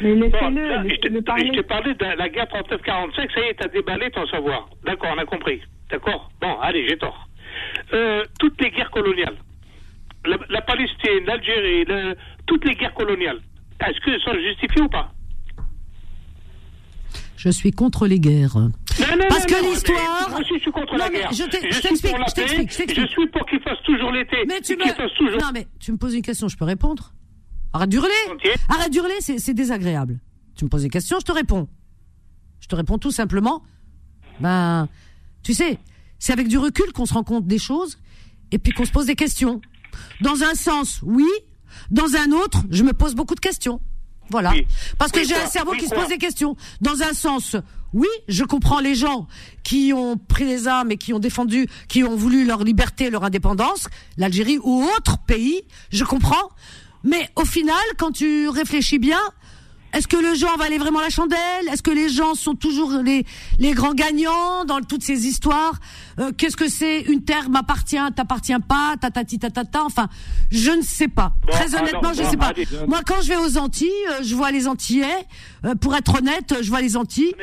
[0.00, 0.88] Mais laissez-le.
[0.88, 4.68] je, je t'ai parlé de la guerre 39-45, ça y est, t'as déballé ton savoir.
[4.84, 5.60] D'accord, on a compris.
[5.90, 7.28] D'accord Bon, allez, j'ai tort.
[7.92, 9.36] Euh, toutes les guerres coloniales,
[10.24, 11.84] la, Palestine, l'Algérie,
[12.46, 13.40] toutes les guerres coloniales,
[13.84, 15.10] est-ce qu'elles sont justifiées ou pas
[17.42, 18.56] je suis contre les guerres.
[18.56, 20.30] Non, non, Parce que l'histoire.
[20.30, 21.32] Moi aussi, je suis contre la guerre.
[21.32, 22.94] Je t'explique, je t'explique.
[22.94, 24.36] Je suis pour qu'il fasse toujours l'été.
[24.46, 25.40] Mais tu me.
[25.40, 27.12] Non, mais tu me poses une question, je peux répondre?
[27.72, 28.10] Arrête d'hurler
[28.68, 30.20] Arrête d'hurler, c'est désagréable.
[30.54, 31.68] Tu me poses des questions, je te réponds.
[32.60, 33.64] Je te réponds tout simplement.
[34.38, 34.88] Ben,
[35.42, 35.80] tu sais,
[36.20, 37.98] c'est avec du recul qu'on se rend compte des choses
[38.52, 39.60] et puis qu'on se pose des questions.
[40.20, 41.26] Dans un sens, oui.
[41.90, 43.80] Dans un autre, je me pose beaucoup de questions.
[44.32, 44.52] Voilà.
[44.98, 46.56] Parce que j'ai un cerveau qui se pose des questions.
[46.80, 47.54] Dans un sens,
[47.92, 49.28] oui, je comprends les gens
[49.62, 53.24] qui ont pris les armes et qui ont défendu, qui ont voulu leur liberté, leur
[53.24, 56.48] indépendance, l'Algérie ou autre pays, je comprends.
[57.04, 59.20] Mais au final, quand tu réfléchis bien,
[59.92, 61.68] est-ce que le genre valait vraiment la chandelle?
[61.70, 63.24] Est-ce que les gens sont toujours les,
[63.58, 65.74] les grands gagnants dans toutes ces histoires?
[66.18, 67.00] Euh, Qu'est-ce que c'est?
[67.02, 69.84] Une terre m'appartient, t'appartient pas, tatati tatata.
[69.84, 70.08] Enfin,
[70.50, 71.32] je ne sais pas.
[71.48, 72.52] Très honnêtement, je ne sais pas.
[72.86, 75.06] Moi, quand je vais aux Antilles, euh, je vois les Antillais.
[75.64, 77.34] Euh, pour être honnête, je vois les Antilles.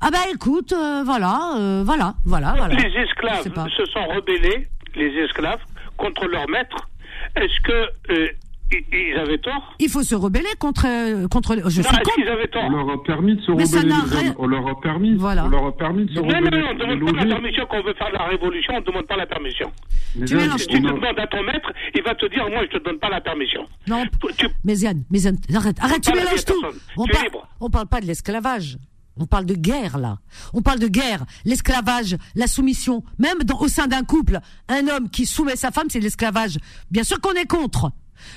[0.00, 2.74] Ah bah écoute, voilà, voilà, voilà, voilà.
[2.74, 5.60] Les esclaves se sont rebellés, les esclaves,
[5.96, 6.88] contre leur maître.
[7.34, 8.30] Est-ce que
[8.72, 9.74] ils avaient tort.
[9.78, 10.82] Il faut se rebeller contre
[11.28, 11.56] contre.
[11.68, 14.32] Je non, est-ce qu'ils avaient tort On leur a permis de se rebeller.
[14.38, 15.14] On leur a permis.
[15.14, 15.46] Voilà.
[15.46, 16.50] On leur a permis de se rebeller.
[16.50, 18.74] Non, non, on ne demande pas la permission quand on veut faire la révolution.
[18.74, 19.70] On ne demande pas la permission.
[20.16, 22.82] Mais tu si tu demandes à ton maître, il va te dire moi je te
[22.82, 23.66] donne pas la permission.
[23.86, 24.04] Non.
[24.36, 24.48] Tu...
[24.64, 26.62] Mais Yann, mais Yann, arrête, arrête, tu mélanges tout.
[26.96, 27.22] On, par...
[27.60, 28.78] on parle pas de l'esclavage.
[29.18, 30.18] On parle de guerre là.
[30.52, 33.02] On parle de guerre, l'esclavage, la soumission.
[33.18, 36.58] Même dans, au sein d'un couple, un homme qui soumet sa femme, c'est l'esclavage.
[36.90, 37.92] Bien sûr qu'on est contre.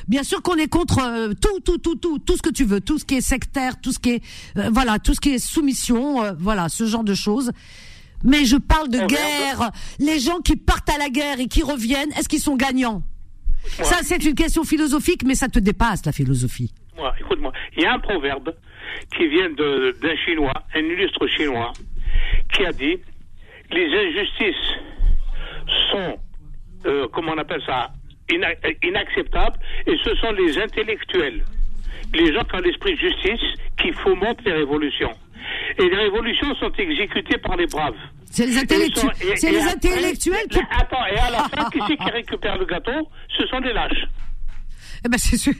[0.07, 2.81] Bien sûr qu'on est contre euh, tout, tout, tout, tout, tout ce que tu veux,
[2.81, 4.23] tout ce qui est sectaire, tout ce qui est,
[4.57, 7.51] euh, voilà, tout ce qui est soumission, euh, voilà, ce genre de choses.
[8.23, 9.71] Mais je parle de guerre.
[9.99, 13.01] Les gens qui partent à la guerre et qui reviennent, est-ce qu'ils sont gagnants?
[13.81, 16.73] Ça, c'est une question philosophique, mais ça te dépasse la philosophie.
[16.97, 18.53] Moi, écoute-moi, il y a un proverbe
[19.15, 21.71] qui vient d'un chinois, un illustre chinois,
[22.53, 22.97] qui a dit
[23.71, 24.55] les injustices
[25.91, 26.17] sont,
[27.13, 27.91] comment on appelle ça,
[28.29, 31.43] inacceptable et ce sont les intellectuels,
[32.13, 33.41] les gens qui ont l'esprit de justice
[33.81, 35.13] qui fomentent les révolutions.
[35.77, 37.95] Et les révolutions sont exécutées par les braves.
[38.25, 40.59] C'est les, intellectuels, c'est les intellectuels qui...
[40.59, 43.09] Attends, et à la fin, qui c'est qui récupère le gâteau?
[43.35, 44.05] Ce sont des lâches.
[45.05, 45.53] Eh ben c'est ceux,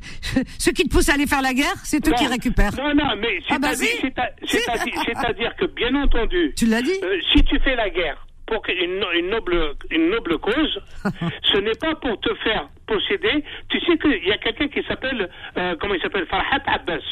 [0.59, 2.75] ceux, qui te poussent à aller faire la guerre, c'est eux qui récupèrent.
[2.75, 6.99] Non, non, mais c'est-à-dire que, bien entendu, tu l'as dit.
[7.03, 10.81] Euh, si tu fais la guerre pour une, une, noble, une noble cause,
[11.43, 13.43] ce n'est pas pour te faire posséder.
[13.69, 17.05] Tu sais qu'il y a quelqu'un qui s'appelle, euh, comment il s'appelle, Farhat Abbas.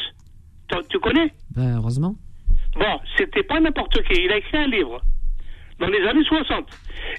[0.90, 1.32] Tu, connais?
[1.56, 2.14] Ben, heureusement.
[2.74, 4.20] Bon, c'était pas n'importe qui.
[4.24, 5.00] Il a écrit un livre
[5.78, 6.66] dans les années 60.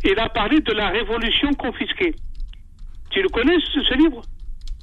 [0.04, 2.14] Il a parlé de la révolution confisquée.
[3.10, 4.22] Tu le connais, ce, ce livre?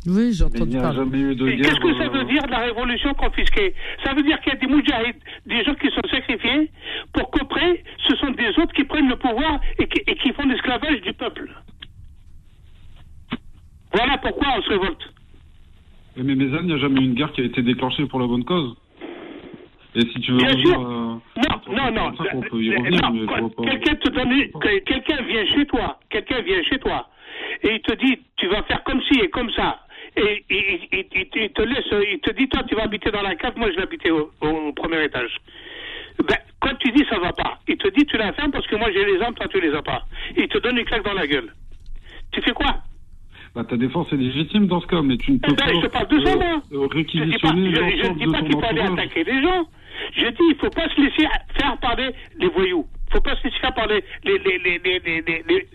[0.07, 1.57] Oui, j'entends parler.
[1.63, 3.75] Qu'est-ce que ça veut dire la révolution confisquée?
[4.05, 5.15] Ça veut dire qu'il y a des moudjahids,
[5.47, 6.71] des gens qui sont sacrifiés
[7.13, 10.47] pour qu'après, ce sont des autres qui prennent le pouvoir et qui, et qui font
[10.47, 11.51] l'esclavage du peuple.
[13.93, 15.13] Voilà pourquoi on se révolte.
[16.17, 18.27] Mais Mézane, il n'y a jamais eu une guerre qui a été déclenchée pour la
[18.27, 18.75] bonne cause.
[19.95, 20.81] Et si tu veux Bien revenir, sûr.
[20.81, 21.15] euh,
[21.73, 23.63] non, non, non.
[23.65, 27.09] Quelqu'un te donne, quelqu'un vient chez toi, quelqu'un vient chez toi,
[27.63, 29.81] et il te dit, tu vas faire comme ci et comme ça
[30.17, 33.71] et il, te laisse, il te dit, toi, tu vas habiter dans la cave, moi,
[33.71, 35.37] je vais habiter au, premier étage.
[36.27, 38.77] Ben, quand tu dis ça va pas, il te dit tu l'as fait parce que
[38.77, 40.07] moi j'ai les armes, toi tu les as pas.
[40.35, 41.53] Il te donne une claque dans la gueule.
[42.33, 42.79] Tu fais quoi?
[43.55, 45.81] Bah, ta défense est légitime dans ce cas, mais tu ne peux ben, pas je
[45.81, 46.63] te parle de ça, moi.
[46.73, 49.69] Euh, réquisitionner je, ne dis pas qu'il faut aller attaquer les gens.
[50.13, 53.57] Je dis il faut pas se laisser faire parler les voyous faut pas se laisser
[53.75, 55.69] par les, les, les, les,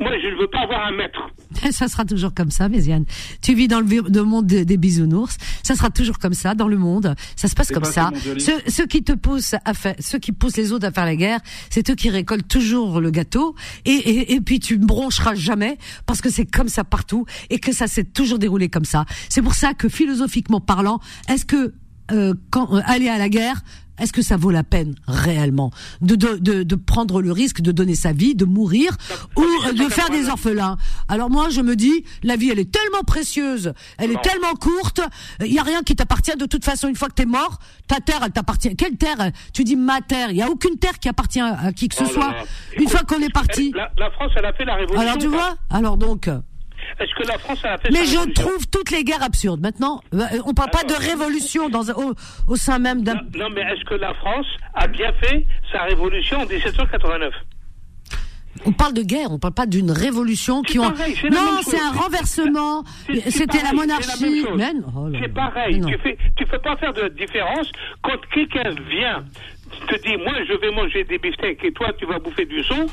[0.00, 1.30] Moi, je ne veux pas avoir un maître.
[1.70, 3.04] Ça sera toujours comme ça, Méziane.
[3.40, 5.36] Tu vis dans le, monde des, bisounours.
[5.62, 7.14] Ça sera toujours comme ça dans le monde.
[7.36, 8.10] Ça se passe comme ça.
[8.38, 11.16] Ceux, ceux, qui te poussent à faire, ceux qui poussent les autres à faire la
[11.16, 11.40] guerre,
[11.70, 13.54] c'est eux qui récoltent toujours le gâteau.
[13.84, 17.58] Et, et, et puis tu ne broncheras jamais parce que c'est comme ça partout et
[17.58, 19.04] que ça s'est toujours déroulé comme ça.
[19.28, 21.74] C'est pour ça que philosophiquement parlant, est-ce que
[22.10, 23.62] euh, quand euh, aller à la guerre,
[23.98, 25.70] est-ce que ça vaut la peine réellement?
[26.00, 28.96] De, de, de, prendre le risque de donner sa vie, de mourir
[29.36, 30.76] ou de faire des orphelins?
[31.08, 35.00] Alors moi, je me dis, la vie, elle est tellement précieuse, elle est tellement courte,
[35.40, 36.88] il y a rien qui t'appartient de toute façon.
[36.88, 38.74] Une fois que t'es mort, ta terre, elle t'appartient.
[38.76, 40.30] Quelle terre Tu dis ma terre?
[40.30, 42.34] Il y a aucune terre qui appartient à qui que ce oh soit.
[42.78, 43.72] Une fois qu'on est parti.
[43.96, 45.00] La, France, elle a fait la révolution.
[45.00, 45.54] Alors tu vois?
[45.70, 46.28] Alors donc.
[46.98, 49.60] Est-ce que la France a fait Mais je trouve toutes les guerres absurdes.
[49.60, 52.14] Maintenant, euh, on parle pas de révolution dans, au,
[52.48, 53.14] au sein même d'un.
[53.36, 57.32] Non, mais est-ce que la France a bien fait sa révolution en 1789
[58.66, 60.84] on parle de guerre, on parle pas d'une révolution qui ont.
[60.84, 62.84] Non, c'est un renversement.
[63.28, 64.44] C'était la monarchie.
[64.46, 65.80] Oh c'est pareil.
[65.84, 67.68] Tu fais, tu peux pas faire de différence
[68.02, 69.24] quand quelqu'un vient
[69.88, 72.86] te dit moi je vais manger des beefsteaks et toi tu vas bouffer du son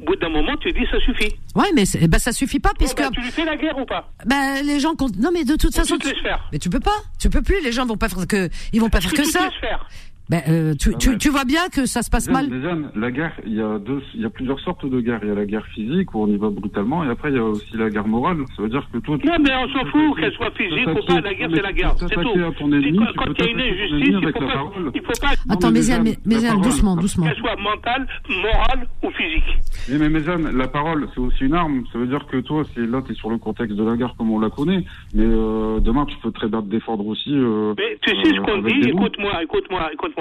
[0.00, 1.34] au bout d'un moment, tu dis ça suffit.
[1.54, 2.98] Ouais, mais bah, ça suffit pas puisque.
[2.98, 4.10] Bah, tu lui fais la guerre ou pas?
[4.26, 5.16] Ben les gens comptent.
[5.16, 5.96] Non, mais de toute façon.
[5.96, 6.48] Tu te laisses faire.
[6.52, 6.96] Mais tu peux pas.
[7.18, 7.62] Tu peux plus.
[7.62, 8.48] Les gens vont pas faire que.
[8.72, 9.50] Ils vont pas faire que, ça.
[9.60, 9.86] faire.
[10.30, 12.48] Ben, euh, tu, tu, tu, vois bien que ça se passe mal.
[12.94, 15.18] la guerre, il y a deux, il y a plusieurs sortes de guerres.
[15.22, 17.38] Il y a la guerre physique où on y va brutalement, et après il y
[17.40, 18.36] a aussi la guerre morale.
[18.56, 19.18] Ça veut dire que toi.
[19.18, 21.20] Tu non, mais on s'en fout qu'elle soit physique ou pas.
[21.20, 21.94] La guerre, c'est la guerre.
[21.98, 22.22] C'est tout.
[22.22, 25.52] quand il y a une injustice, il faut pas, il faut pas.
[25.52, 27.26] Attends, mais mais doucement, doucement.
[27.26, 29.58] Qu'elle soit mentale, morale ou physique.
[29.88, 31.82] Mais mais Méziane, la parole, c'est aussi une arme.
[31.92, 34.30] Ça veut dire que toi, c'est là, t'es sur le contexte de la guerre comme
[34.30, 37.34] on la connaît, mais euh, demain, tu peux très bien te défendre aussi.
[37.34, 38.90] Euh, mais tu sais ce qu'on dit?
[38.90, 40.19] Écoute-moi, écoute-moi, écoute-moi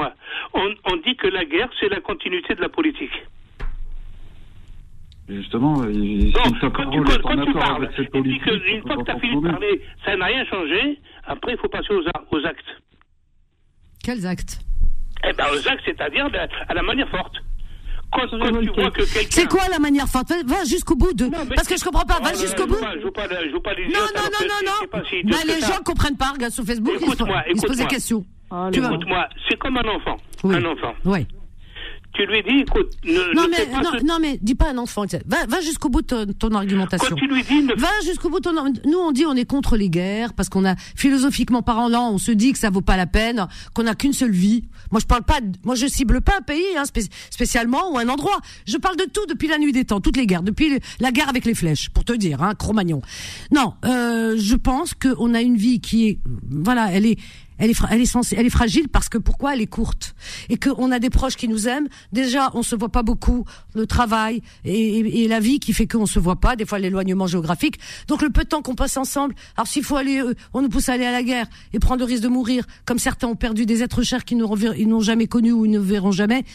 [0.53, 3.11] on dit que la guerre, c'est la continuité de la politique.
[5.27, 6.51] Justement, quand,
[6.89, 10.25] tu, quand tu parles, politique, une fois que tu as fini de parler, ça n'a
[10.25, 12.81] rien changé, après il faut passer aux, aux actes.
[14.03, 14.59] Quels actes?
[15.27, 16.27] Eh bien aux actes, c'est-à-dire
[16.67, 17.35] à la manière forte.
[19.29, 20.31] C'est quoi la manière forte?
[20.47, 21.29] Va jusqu'au bout de.
[21.53, 22.19] Parce que je comprends pas.
[22.19, 22.79] Va jusqu'au bout.
[22.79, 24.87] Non, non, non, non, non.
[24.91, 26.31] Bah, les gens comprennent pas.
[26.31, 26.95] Regarde sur Facebook.
[26.99, 28.25] Ils se posent des questions.
[28.73, 30.17] Écoute-moi, c'est comme un enfant.
[30.43, 30.93] Un enfant.
[31.05, 31.27] Oui
[32.13, 35.05] tu lui dis, écoute, ne, non, mais, non, non, mais dis pas un enfant.
[35.25, 37.07] Va, va jusqu'au bout de ton, argumentation.
[37.09, 38.53] Quand tu lui dis, Va jusqu'au bout de ton.
[38.85, 42.31] Nous, on dit on est contre les guerres parce qu'on a philosophiquement parlant, on se
[42.31, 44.63] dit que ça vaut pas la peine, qu'on a qu'une seule vie.
[44.91, 45.39] Moi, je parle pas.
[45.63, 46.83] moi, je cible pas un pays hein,
[47.29, 48.39] spécialement ou un endroit.
[48.65, 51.29] Je parle de tout depuis la nuit des temps, toutes les guerres, depuis la guerre
[51.29, 53.01] avec les flèches, pour te dire, hein, Cro-Magnon.
[53.51, 57.19] Non, euh, je pense qu'on a une vie qui est, voilà, elle est
[57.59, 60.15] elle est, fragile parce que pourquoi elle est courte?
[60.47, 61.89] Et qu'on a des proches qui nous aiment.
[62.13, 63.43] Déjà, on se voit pas beaucoup,
[63.75, 66.55] le travail et, et, la vie qui fait qu'on se voit pas.
[66.55, 67.77] Des fois, l'éloignement géographique.
[68.07, 69.35] Donc, le peu de temps qu'on passe ensemble.
[69.57, 71.99] Alors, s'il faut aller, euh, on nous pousse à aller à la guerre et prendre
[71.99, 75.51] le risque de mourir, comme certains ont perdu des êtres chers qu'ils n'ont jamais connus
[75.51, 76.45] ou ils ne verront jamais.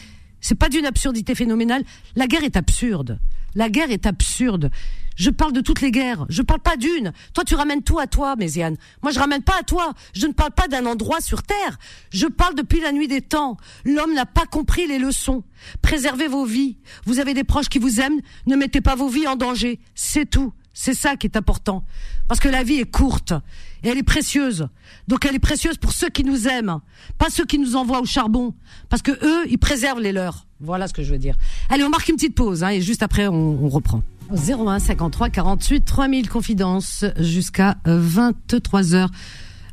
[0.41, 1.83] C'est pas d'une absurdité phénoménale.
[2.15, 3.19] La guerre est absurde.
[3.55, 4.69] La guerre est absurde.
[5.15, 6.25] Je parle de toutes les guerres.
[6.27, 7.13] Je parle pas d'une.
[7.33, 8.75] Toi, tu ramènes tout à toi, Méziane.
[9.01, 9.93] Moi, je ramène pas à toi.
[10.13, 11.79] Je ne parle pas d'un endroit sur Terre.
[12.11, 13.57] Je parle depuis la nuit des temps.
[13.85, 15.43] L'homme n'a pas compris les leçons.
[15.81, 16.77] Préservez vos vies.
[17.05, 18.19] Vous avez des proches qui vous aiment.
[18.45, 19.79] Ne mettez pas vos vies en danger.
[19.95, 20.53] C'est tout.
[20.77, 21.85] C'est ça qui est important.
[22.27, 23.33] Parce que la vie est courte
[23.81, 24.67] et elle est précieuse.
[25.07, 26.79] Donc elle est précieuse pour ceux qui nous aiment,
[27.17, 28.53] pas ceux qui nous envoient au charbon.
[28.89, 30.45] Parce que eux, ils préservent les leurs.
[30.59, 31.35] Voilà ce que je veux dire.
[31.69, 34.03] Allez, on marque une petite pause hein, et juste après, on, reprend.
[34.31, 39.11] 01 53 48 3000 confidences jusqu'à 23 heures.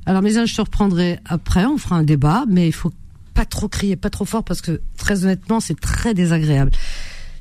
[0.06, 1.64] Alors, mes je te reprendrai après.
[1.64, 2.92] On fera un débat, mais il faut
[3.34, 6.70] pas trop crier, pas trop fort parce que très honnêtement, c'est très désagréable.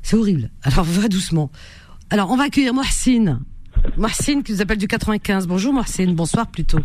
[0.02, 0.50] C'est horrible.
[0.62, 1.52] Alors, va doucement.
[2.10, 3.40] Alors, on va accueillir Mohsin.
[3.96, 5.46] Mohsin qui nous appelle du 95.
[5.46, 6.78] Bonjour Mohsin, bonsoir plutôt.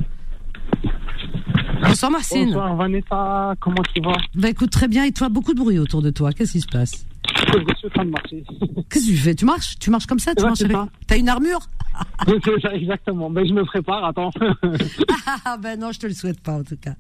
[1.82, 2.46] Bonsoir Mohsin.
[2.46, 4.18] Bonsoir Vanessa, comment tu vas?
[4.36, 6.32] Bah écoute très bien et toi, beaucoup de bruit autour de toi.
[6.34, 7.06] Qu'est-ce qui se passe?
[7.48, 8.44] Je suis en train de marcher.
[8.90, 9.36] Qu'est-ce que tu fais?
[9.36, 9.78] Tu marches?
[9.80, 10.78] Tu marches comme ça Tu marches avec...
[11.08, 11.60] T'as une armure?
[12.28, 13.30] C'est ça, exactement.
[13.30, 14.32] Ben, je me prépare, attends.
[15.46, 16.94] ah, ben non, je te le souhaite pas, en tout cas.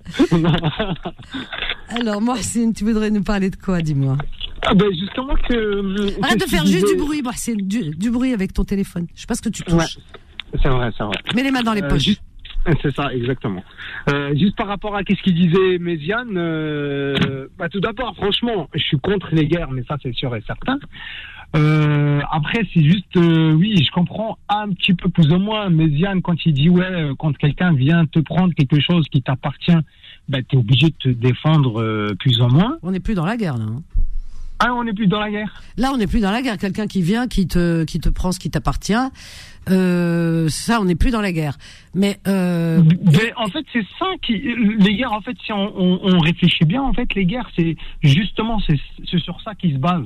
[1.89, 4.17] Alors, Mohsin, tu voudrais nous parler de quoi, dis-moi?
[4.63, 5.53] Ah ben justement que...
[5.53, 9.05] Euh, Arrête de faire juste du bruit, Mohsin, du, du bruit avec ton téléphone.
[9.13, 9.97] Je sais pas ce que tu touches.
[9.97, 10.03] Ouais.
[10.61, 11.15] C'est vrai, c'est vrai.
[11.35, 12.17] Mets les mains dans les euh, poches.
[12.81, 13.63] C'est ça, exactement.
[14.09, 18.83] Euh, juste par rapport à ce qu'il disait Méziane, euh, bah, tout d'abord, franchement, je
[18.83, 20.77] suis contre les guerres, mais ça c'est sûr et certain.
[21.55, 26.45] Euh, après, c'est juste, oui, je comprends un petit peu plus ou moins Méziane quand
[26.45, 29.77] il dit ouais, quand quelqu'un vient te prendre quelque chose qui t'appartient,
[30.27, 32.77] bah, tu es obligé de te défendre plus ou moins.
[32.83, 33.65] On n'est plus dans la guerre là.
[33.65, 33.81] Hein.
[34.59, 35.61] Ah, on n'est plus dans la guerre.
[35.77, 36.57] Là, on n'est plus dans la guerre.
[36.57, 38.93] Quelqu'un qui vient, qui te, qui te prend ce qui t'appartient.
[39.69, 41.57] Euh, ça, on n'est plus dans la guerre.
[41.93, 42.81] Mais, euh...
[43.03, 44.33] Mais en fait, c'est ça qui,
[44.79, 45.11] les guerres.
[45.11, 49.19] En fait, si on, on, on réfléchit bien, en fait, les guerres, c'est justement, c'est
[49.19, 50.05] sur ça qui se base.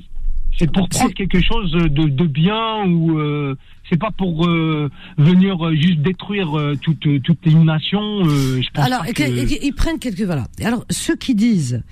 [0.58, 3.56] C'est pour prendre quelque chose de, de bien ou euh,
[3.90, 8.24] c'est pas pour euh, venir euh, juste détruire euh, toute toute une nation.
[8.26, 10.46] je pense Alors, ils prennent quelques voilà.
[10.64, 11.84] Alors, ceux qui disent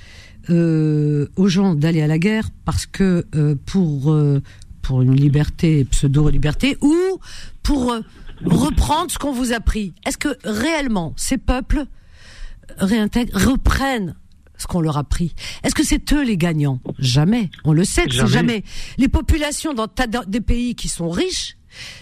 [0.50, 4.42] euh, aux gens d'aller à la guerre parce que euh, pour euh,
[4.82, 6.96] pour une liberté pseudo liberté ou
[7.62, 7.94] pour
[8.44, 9.94] reprendre ce qu'on vous a pris.
[10.08, 11.86] Est-ce que réellement ces peuples
[12.78, 14.16] réintègrent, reprennent
[14.58, 15.36] ce qu'on leur a pris?
[15.64, 16.80] Est-ce que c'est eux les gagnants?
[16.98, 17.52] Jamais.
[17.66, 18.64] On le sait jamais.
[18.98, 19.88] Les populations dans
[20.28, 21.59] des pays qui sont riches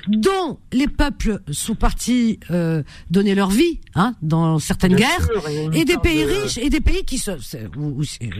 [0.07, 5.29] dont les peuples sont partis euh, donner leur vie hein, dans certaines guerres,
[5.73, 7.37] et des pays riches et des pays qui sont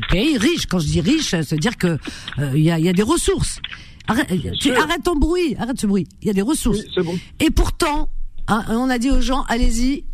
[0.10, 0.66] pays riches.
[0.68, 1.98] Quand je dis riches, c'est dire que
[2.40, 3.60] euh, il y, a, y, a, des ressources.
[4.08, 4.28] Arrête,
[4.60, 6.08] tu, arrête ton bruit, arrête ce bruit.
[6.22, 6.80] Il y a des ressources.
[7.40, 8.10] Et pourtant,
[8.48, 10.06] hein, on a dit aux gens, allez-y,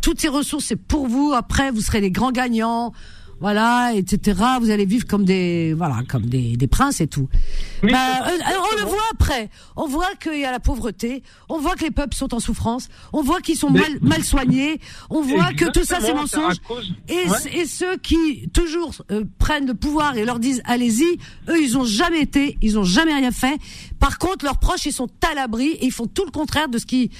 [0.00, 1.32] toutes ces ressources c'est pour vous.
[1.34, 2.92] Après, vous serez les grands gagnants
[3.40, 4.38] voilà, etc.
[4.60, 7.28] Vous allez vivre comme des, voilà, comme des, des princes et tout.
[7.82, 8.38] bah, euh,
[8.72, 9.48] on le voit après.
[9.76, 11.22] On voit qu'il y a la pauvreté.
[11.48, 12.88] On voit que les peuples sont en souffrance.
[13.12, 14.80] On voit qu'ils sont mal, mal soignés.
[15.08, 16.56] On voit que tout ça c'est mensonge.
[17.08, 17.24] Et,
[17.58, 21.84] et ceux qui toujours euh, prennent le pouvoir et leur disent allez-y, eux ils ont
[21.84, 23.58] jamais été, ils ont jamais rien fait.
[23.98, 26.78] Par contre, leurs proches ils sont à l'abri et ils font tout le contraire de
[26.78, 27.10] ce qui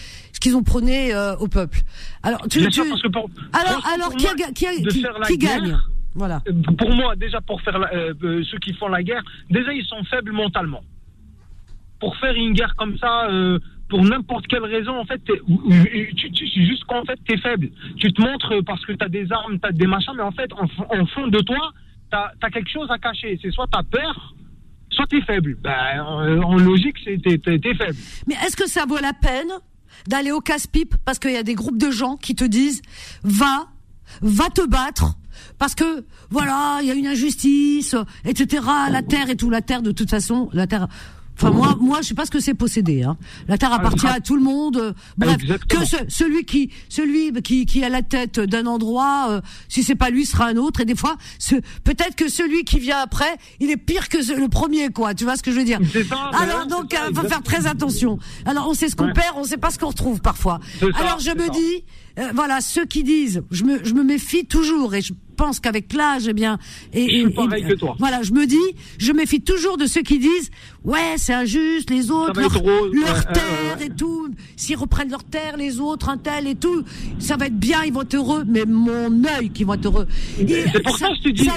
[0.41, 1.81] ce qu'ils ont prôné euh, au peuple.
[2.23, 2.81] Alors, tu, tu...
[2.81, 5.77] alors, alors qui, qui, qui, qui gagne?
[6.15, 6.41] voilà.
[6.49, 9.85] Euh, pour moi, déjà, pour faire euh, euh, ceux qui font la guerre, déjà, ils
[9.85, 10.83] sont faibles mentalement.
[12.01, 13.29] Pour faire une guerre comme ça,
[13.91, 17.69] pour n'importe quelle raison, en fait, tu, tu, juste qu'en fait, t'es faible.
[17.99, 21.07] Tu te montres parce que t'as des armes, t'as des machins, mais en fait, en,
[21.09, 21.73] fond de toi,
[22.11, 23.39] t'as as quelque chose à cacher.
[23.43, 24.35] C'est soit t'as peur,
[24.89, 25.59] soit t'es faible.
[25.63, 27.21] Ben, en, logique, t'es
[27.75, 27.97] faible.
[28.27, 29.53] Mais est-ce que ça vaut la peine?
[30.07, 32.83] D'aller au casse-pipe parce qu'il y a des groupes de gens qui te disent
[33.23, 33.69] va,
[34.23, 35.17] va te battre
[35.59, 38.63] parce que voilà, il y a une injustice, etc.
[38.91, 40.89] La terre et tout, la terre de toute façon, la terre.
[41.41, 43.03] Enfin moi, moi, je sais pas ce que c'est posséder.
[43.03, 43.17] Hein.
[43.49, 44.95] La terre appartient à tout le monde.
[45.17, 45.39] Bref,
[45.69, 45.79] que
[46.09, 50.27] celui qui, celui qui, qui à la tête d'un endroit, euh, si c'est pas lui,
[50.27, 50.81] sera un autre.
[50.81, 51.17] Et des fois,
[51.85, 55.15] peut-être que celui qui vient après, il est pire que le premier, quoi.
[55.15, 55.81] Tu vois ce que je veux dire?
[56.39, 58.19] Alors donc, il faut faire très attention.
[58.45, 60.61] Alors on sait ce qu'on perd, on sait pas ce qu'on retrouve parfois.
[60.95, 61.85] Alors je me dis,
[62.21, 65.95] euh, voilà, ceux qui disent, je me, je me méfie toujours et je pense qu'avec
[65.95, 66.59] l'âge, eh bien,
[66.93, 67.25] et,
[67.99, 68.57] voilà, je me dis,
[68.99, 70.51] je me méfie toujours de ceux qui disent,
[70.85, 76.11] ouais, c'est injuste, les autres, leur, terre et tout, s'ils reprennent leur terre, les autres,
[76.11, 76.85] un tel et tout,
[77.19, 80.07] ça va être bien, ils vont être heureux, mais mon œil qui va être heureux.
[80.37, 81.49] C'est pour ça, que je te dis,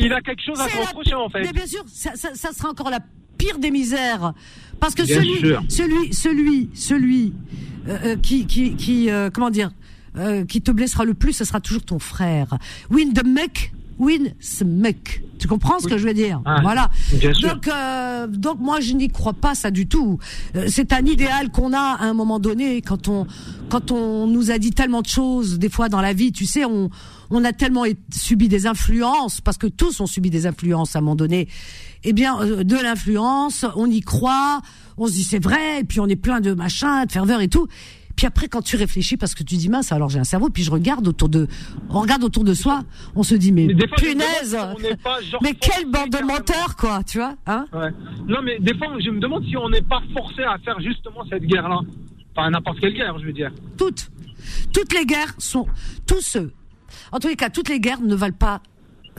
[0.00, 1.42] il a quelque chose à reprocher en fait.
[1.42, 3.00] Mais bien sûr, ça, ça, ça sera encore la
[3.36, 4.32] pire des misères,
[4.80, 5.38] parce que celui,
[5.68, 7.32] celui, celui, celui,
[7.86, 9.70] euh, euh, qui, qui, qui, comment dire,
[10.16, 12.58] euh, qui te blessera le plus, ce sera toujours ton frère.
[12.90, 15.22] Win the mec, win the mec.
[15.38, 16.90] Tu comprends ce que je veux dire Voilà.
[17.42, 20.18] Donc, euh, donc moi je n'y crois pas ça du tout.
[20.56, 23.26] Euh, c'est un idéal qu'on a à un moment donné quand on
[23.68, 26.32] quand on nous a dit tellement de choses des fois dans la vie.
[26.32, 26.90] Tu sais, on
[27.30, 31.02] on a tellement subi des influences parce que tous ont subi des influences à un
[31.02, 31.48] moment donné.
[32.04, 34.62] Eh bien, de l'influence, on y croit,
[34.96, 37.48] on se dit c'est vrai, et puis on est plein de machin, de ferveur et
[37.48, 37.66] tout.
[38.18, 40.64] Puis après, quand tu réfléchis, parce que tu dis mince, alors j'ai un cerveau, puis
[40.64, 41.46] je regarde autour de,
[41.88, 42.82] on regarde autour de soi,
[43.14, 44.58] on se dit mais, punaise,
[45.40, 47.66] mais quelle bande de menteurs quoi, tu vois, hein?
[47.72, 47.90] Ouais.
[48.26, 51.24] Non mais des fois, je me demande si on n'est pas forcé à faire justement
[51.30, 51.78] cette guerre-là,
[52.34, 53.52] enfin n'importe quelle guerre, je veux dire.
[53.76, 54.10] Toutes,
[54.74, 55.68] toutes les guerres sont,
[56.04, 56.52] tous ceux,
[57.12, 58.60] en tous les cas, toutes les guerres ne valent pas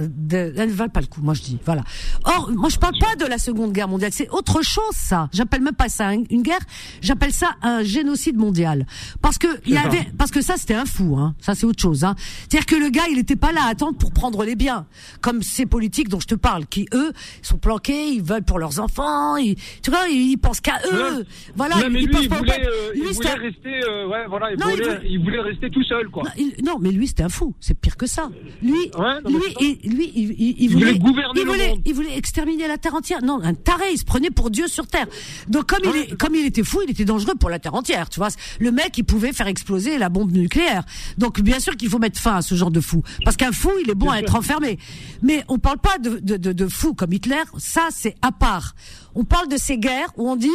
[0.08, 1.58] de, elles ne valent pas le coup, moi je dis.
[1.66, 1.84] Voilà.
[2.26, 5.30] Or, moi je parle pas de la Seconde Guerre mondiale, c'est autre chose ça.
[5.32, 6.60] J'appelle même pas ça une guerre,
[7.02, 8.86] j'appelle ça un génocide mondial.
[9.22, 11.36] Parce que il y avait, parce que ça c'était un fou, hein.
[11.40, 12.16] Ça c'est autre chose, hein.
[12.48, 14.86] C'est-à-dire que le gars, il était pas là à attendre pour prendre les biens,
[15.22, 18.80] comme ces politiques dont je te parle, qui eux sont planqués, ils veulent pour leurs
[18.80, 21.26] enfants, ils, tu vois, ils, pensent qu'à eux.
[21.56, 21.76] Voilà.
[21.90, 25.40] mais lui, il voulait, euh, il voulait rester, euh, ouais, voilà, il, voulait, il, voulait,
[25.40, 26.24] rester tout seul, quoi.
[26.64, 28.30] Non, mais lui c'était un fou, c'est pire que ça.
[28.62, 28.92] Lui,
[29.28, 33.24] lui, lui, il, il, voulait, gouverner il voulait, il voulait exterminer la terre entière.
[33.24, 35.08] Non, un taré, il se prenait pour Dieu sur terre.
[35.48, 38.10] Donc comme il est, comme il était fou, il était dangereux pour la terre entière.
[38.10, 38.30] Tu vois,
[38.60, 40.84] le mec, il pouvait faire exploser la bombe nucléaire.
[41.18, 43.72] Donc bien sûr qu'il faut mettre fin à ce genre de fou, parce qu'un fou,
[43.84, 44.80] il est bon à être enfermé.
[45.22, 47.44] Mais on parle pas de, de, de, de fou comme Hitler.
[47.58, 48.76] Ça, c'est à part.
[49.16, 50.50] On parle de ces guerres où on dit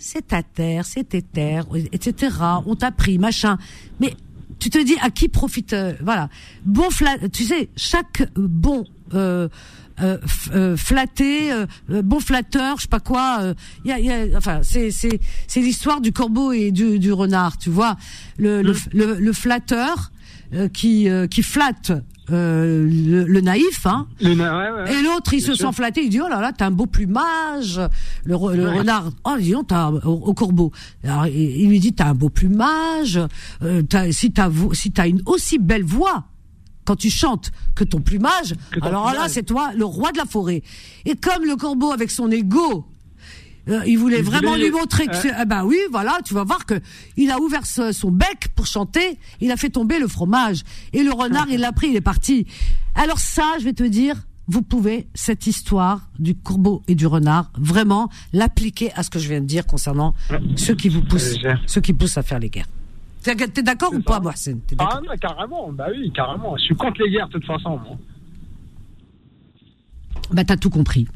[0.00, 2.34] c'est ta terre, c'est tes terres, etc.
[2.66, 3.58] On t'a pris, machin.
[4.00, 4.16] Mais
[4.60, 6.28] tu te dis à qui profite euh, voilà
[6.64, 6.88] bon
[7.32, 8.84] tu sais chaque bon
[9.14, 9.48] euh,
[10.02, 10.16] euh,
[10.54, 11.50] euh flatté,
[11.90, 13.52] bon flatteur, je sais pas quoi.
[13.84, 17.58] Y a, y a, enfin, c'est c'est c'est l'histoire du corbeau et du, du renard,
[17.58, 17.96] tu vois.
[18.38, 19.18] Le le, mm.
[19.18, 20.10] le, flatteur
[20.72, 21.92] qui qui flatte
[22.32, 24.06] euh, le, naïf, hein.
[24.20, 26.70] Le ouais, et l'autre, il se sent flatté, il dit oh là là, t'as un
[26.70, 27.80] beau plumage.
[28.24, 30.72] Le, le renard, oh dis donc, t'as au, corbeau.
[31.04, 33.20] Alors, il, lui dit t'as un beau plumage.
[33.62, 36.24] Euh, as, si t'as si t'as une aussi belle voix
[36.84, 40.62] quand tu chantes que ton plumage, alors là c'est toi le roi de la forêt.
[41.04, 42.86] Et comme le corbeau avec son ego
[43.68, 46.80] euh, il voulait vraiment lui montrer que ah ben oui, voilà, tu vas voir que
[47.16, 51.12] il a ouvert son bec pour chanter, il a fait tomber le fromage et le
[51.12, 52.46] renard il l'a pris, il est parti.
[52.94, 54.16] Alors ça, je vais te dire,
[54.48, 59.28] vous pouvez cette histoire du corbeau et du renard vraiment l'appliquer à ce que je
[59.28, 60.14] viens de dire concernant
[60.56, 61.36] ceux qui vous poussent,
[61.66, 62.68] ceux qui poussent à faire les guerres.
[63.22, 66.56] T'es d'accord ou pas, Mohsen Ah non, carrément, bah oui, carrément.
[66.56, 67.78] Je suis contre les guerres de toute façon.
[67.78, 67.98] Moi.
[70.32, 71.06] Bah t'as tout compris.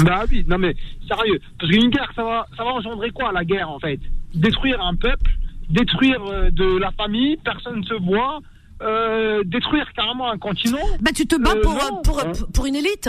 [0.00, 0.74] Bah oui, non mais
[1.06, 4.00] sérieux, parce qu'une guerre, ça va, ça va engendrer quoi la guerre en fait?
[4.34, 5.30] Détruire un peuple,
[5.68, 8.40] détruire euh, de la famille, personne ne se voit,
[8.82, 10.78] euh, détruire carrément un continent?
[11.00, 12.32] Bah tu te bats euh, pour, pour, hein.
[12.54, 13.08] pour, une élite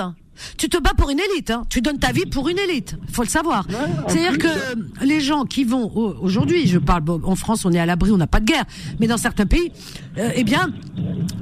[0.58, 1.64] tu te bats pour une élite, hein.
[1.70, 3.68] tu donnes ta vie pour une élite, faut le savoir.
[4.08, 8.10] C'est-à-dire que les gens qui vont aujourd'hui, je parle en France, on est à l'abri,
[8.10, 8.66] on n'a pas de guerre,
[9.00, 9.72] mais dans certains pays,
[10.18, 10.72] eh bien,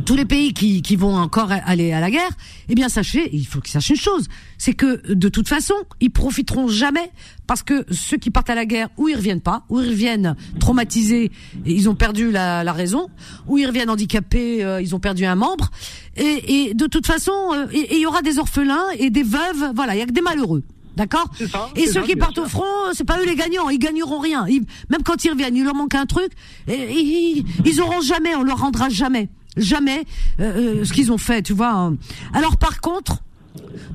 [0.06, 2.32] tous les pays qui, qui vont encore aller à la guerre,
[2.70, 6.12] eh bien sachez, il faut qu'ils sachent une chose, c'est que de toute façon, ils
[6.12, 7.12] profiteront jamais
[7.48, 10.36] parce que ceux qui partent à la guerre, ou ils reviennent pas, ou ils reviennent
[10.60, 11.32] traumatisés,
[11.66, 13.10] ils ont perdu la, raison,
[13.48, 15.70] ou ils reviennent handicapés, euh, ils ont perdu un membre,
[16.16, 19.96] et, et de toute façon, euh, il y aura des orphelins et des veuves, voilà,
[19.96, 20.64] il y a que des malheureux.
[21.02, 21.32] D'accord
[21.76, 24.45] Et ceux qui partent au front, c'est pas eux les gagnants, ils gagneront rien.
[24.45, 26.32] même quand ils reviennent, il leur manque un truc,
[26.68, 29.28] et, ils, ils auront jamais, on leur rendra jamais
[29.58, 30.06] jamais
[30.39, 31.91] euh, euh, ce qu'ils ont fait, tu vois.
[32.34, 33.18] Alors par contre,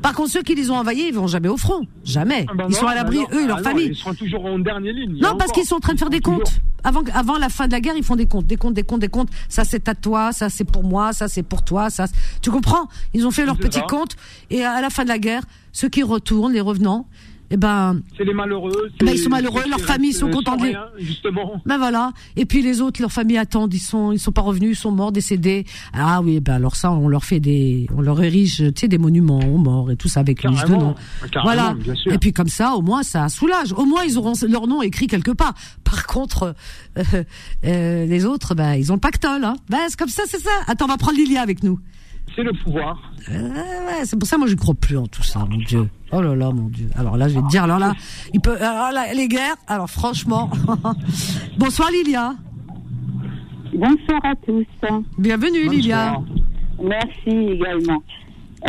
[0.03, 1.87] Par contre, ceux qui les ont envahis, ils vont jamais au front.
[2.05, 2.47] Jamais.
[2.49, 3.87] Ah bah ils sont à l'abri, eux et leur ah famille.
[3.87, 5.19] ils seront toujours en dernière ligne.
[5.21, 6.61] Non, parce qu'ils sont en train de faire des comptes.
[6.85, 9.01] Avant, avant la fin de la guerre, ils font des comptes, des comptes, des comptes,
[9.01, 9.31] des comptes.
[9.49, 12.07] Ça, c'est à toi, ça, c'est pour moi, ça, c'est pour toi, ça.
[12.43, 12.89] Tu comprends?
[13.15, 14.17] Ils ont fait leurs petits comptes.
[14.51, 15.43] Et à la fin de la guerre,
[15.73, 17.09] ceux qui retournent, les revenants,
[17.51, 18.91] eh ben, c'est les malheureux.
[19.01, 20.61] Ben, ils sont malheureux, leurs familles sont contentes.
[20.99, 21.61] justement.
[21.65, 22.13] Ben voilà.
[22.35, 24.91] Et puis les autres, leurs familles attendent, ils sont, ils sont pas revenus, ils sont
[24.91, 25.65] morts, décédés.
[25.93, 28.99] Ah oui, ben alors ça, on leur fait des, on leur érige, tu sais, des
[28.99, 30.95] monuments aux morts et tout ça avec liste de noms.
[31.45, 31.75] Voilà.
[32.07, 33.73] Et puis comme ça, au moins, ça soulage.
[33.73, 35.55] Au moins, ils auront leur nom écrit quelque part.
[35.85, 36.55] Par contre,
[36.99, 37.03] euh,
[37.65, 39.45] euh, les autres, ben, ils ont le pactole.
[39.45, 39.57] Hein.
[39.69, 40.51] Ben c'est comme ça, c'est ça.
[40.67, 41.79] Attends, on va prendre Lilia avec nous.
[42.37, 43.13] C'est le pouvoir.
[43.31, 45.89] Euh, ouais, c'est pour ça, moi, je crois plus en tout ça, mon Dieu.
[46.13, 46.91] Oh là là, mon Dieu.
[46.95, 47.95] Alors là, je vais te dire, alors là,
[48.35, 50.51] il peut, alors là, les guerres, alors franchement.
[51.59, 52.35] Bonsoir Lilia.
[53.73, 54.67] Bonsoir à tous.
[55.17, 56.21] Bienvenue Lilia.
[56.83, 58.03] Merci également.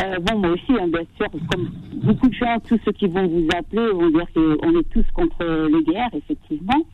[0.02, 1.70] Euh, bon, moi aussi, hein, bien sûr, comme
[2.04, 5.44] beaucoup de gens, tous ceux qui vont vous appeler vont dire qu'on est tous contre
[5.44, 6.86] les guerres, effectivement.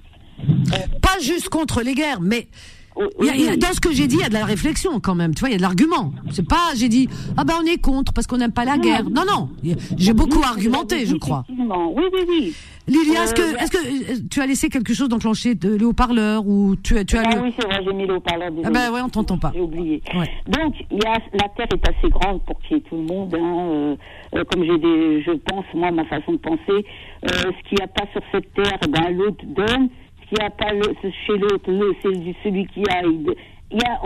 [1.01, 2.47] Pas juste contre les guerres, mais
[2.95, 5.33] dans ce que j'ai dit, il y a de la réflexion quand même.
[5.33, 6.11] Tu vois, il y a de l'argument.
[6.31, 9.09] C'est pas, j'ai dit, ah ben on est contre parce qu'on n'aime pas la guerre.
[9.09, 9.49] Non, non.
[9.97, 11.45] J'ai beaucoup argumenté, je crois.
[11.49, 12.53] Oui, oui, oui.
[12.85, 15.85] Lilia, est-ce que, euh, est-ce que euh, tu as laissé quelque chose d'enclencher de le
[15.85, 18.51] haut-parleur ou tu, tu as ah, oui, c'est vrai, j'ai mis le haut-parleur.
[18.65, 19.51] Ah ben ouais, on t'entend pas.
[19.53, 20.01] J'ai oublié.
[20.47, 23.03] Donc, il y a, la Terre est assez grande pour qu'il y ait tout le
[23.03, 23.33] monde.
[23.35, 23.95] Hein,
[24.35, 26.85] euh, comme j'ai des, je pense, moi, ma façon de penser,
[27.25, 29.87] ce qu'il n'y a pas sur cette Terre, ben l'autre donne
[30.31, 30.81] il n'y a pas le,
[31.25, 33.03] chez l'autre, c'est celui qui a.
[33.03, 33.99] Il y a,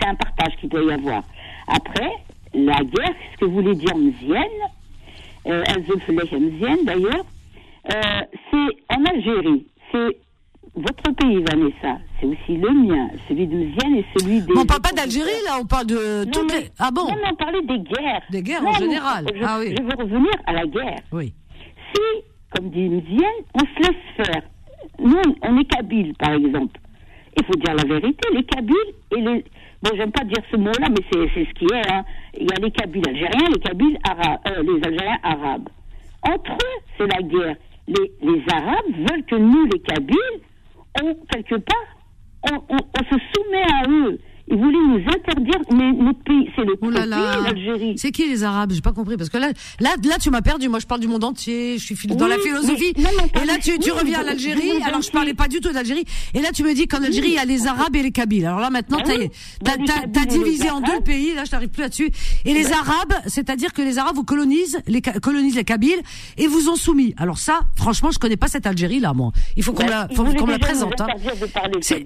[0.00, 1.22] c'est un partage qu'il doit y avoir.
[1.68, 2.10] Après,
[2.54, 4.44] la guerre, ce que voulait dire Mzienne,
[5.46, 5.62] euh,
[6.08, 7.24] Mzienne d'ailleurs,
[7.92, 8.20] euh,
[8.50, 9.66] c'est en Algérie.
[9.92, 10.18] C'est
[10.74, 11.98] votre pays, Vanessa.
[12.20, 14.52] C'est aussi le mien, celui de Mzienne et celui des.
[14.56, 16.68] On parle pas d'Algérie, là, on parle de toutes les.
[16.78, 18.22] Ah bon Non, mais on parlait des guerres.
[18.30, 19.26] Des guerres en général.
[19.34, 19.74] Je, ah oui.
[19.76, 21.00] Je veux revenir à la guerre.
[21.12, 21.34] Oui.
[21.94, 22.00] Si,
[22.50, 24.42] comme dit Mzienne, on se laisse faire
[24.98, 26.80] nous, on est Kabyle, par exemple.
[27.36, 29.44] Il faut dire la vérité, les Kabyles et les.
[29.82, 31.92] Bon, j'aime pas dire ce mot-là, mais c'est ce qui est.
[31.92, 32.04] Hein.
[32.38, 35.68] Il y a les Kabyles algériens, les Kabyles arabes, euh, les Algériens arabes.
[36.22, 37.56] Entre eux, c'est la guerre.
[37.86, 40.40] Les, les, Arabes veulent que nous, les Kabyles,
[41.02, 44.18] on, quelque part, on, on, on se soumet à eux.
[44.46, 47.94] Ils voulaient nous interdire, mais notre pays, c'est le pays, l'Algérie.
[47.96, 50.68] C'est qui les Arabes J'ai pas compris parce que là, là, là, tu m'as perdu.
[50.68, 51.78] Moi, je parle du monde entier.
[51.78, 52.92] Je suis dans la philosophie.
[52.96, 54.82] et là, tu, tu reviens à l'Algérie.
[54.84, 56.04] Alors, je parlais pas du tout d'Algérie.
[56.34, 58.44] Et là, tu me dis qu'en Algérie, il y a les Arabes et les Kabyles.
[58.44, 59.12] Alors là, maintenant, ah
[59.64, 59.76] t'as,
[60.12, 61.34] t'as, divisé en deux pays.
[61.34, 62.10] Là, je t'arrive plus là-dessus.
[62.44, 66.02] Et les Arabes, c'est-à-dire que les Arabes vous colonisent, les colonisent les Kabyles
[66.36, 67.14] et vous ont soumis.
[67.16, 69.32] Alors ça, franchement, je connais pas cette Algérie là, moi.
[69.56, 71.00] Il faut qu'on la, faut qu'on la présente.
[71.00, 71.06] Hein.
[71.80, 72.02] C'est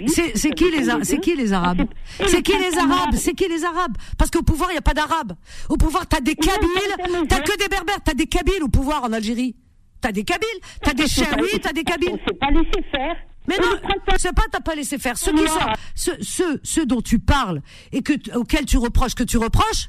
[0.55, 1.83] qui les, c'est qui les Arabes?
[2.29, 4.95] C'est qui les Arabes C'est qui les Arabes Parce qu'au pouvoir, il n'y a pas
[4.95, 5.33] d'Arabes.
[5.69, 9.13] Au pouvoir, t'as des Kabyles, t'as que des Berbères, t'as des Kabyles au pouvoir en
[9.13, 9.57] Algérie.
[10.01, 10.49] T'as des Kabyles,
[10.83, 12.21] t'as des Chaouis, t'as des Kabyles.
[12.31, 13.17] On pas laissé faire.
[13.49, 13.79] Mais non,
[14.19, 15.17] c'est pas t'as pas laissé faire.
[15.17, 17.63] Ceux, qui sont, ceux, ceux, dont tu parles
[17.93, 19.89] et que, auxquels tu reproches que tu reproches,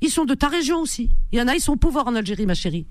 [0.00, 1.10] ils sont de ta région aussi.
[1.32, 2.86] Il y en a, ils sont au pouvoir en Algérie, ma chérie.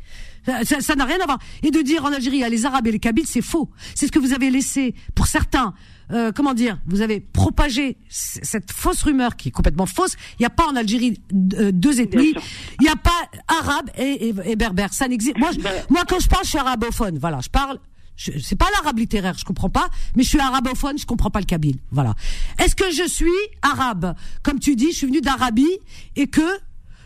[0.46, 1.40] Ça n'a rien à voir.
[1.64, 3.70] Et de dire en Algérie, il y a les Arabes et les Kabyles, c'est faux.
[3.96, 5.74] C'est ce que vous avez laissé, pour certains,
[6.12, 10.16] euh, comment dire, vous avez propagé cette fausse rumeur qui est complètement fausse.
[10.40, 11.20] Il n'y a pas en Algérie
[11.54, 12.34] euh, deux ethnies.
[12.80, 14.94] Il n'y a pas arabe et, et, berbère.
[14.94, 15.38] Ça n'existe.
[15.38, 17.18] Moi, ben, moi, quand je parle, je suis arabophone.
[17.20, 17.80] Voilà, je parle.
[18.20, 21.46] C'est pas l'arabe littéraire, je comprends pas, mais je suis arabophone, je comprends pas le
[21.46, 21.78] kabyle.
[21.92, 22.16] Voilà.
[22.58, 23.30] Est-ce que je suis
[23.62, 24.14] arabe?
[24.44, 25.78] Comme tu dis, je suis venu d'Arabie
[26.18, 26.42] et que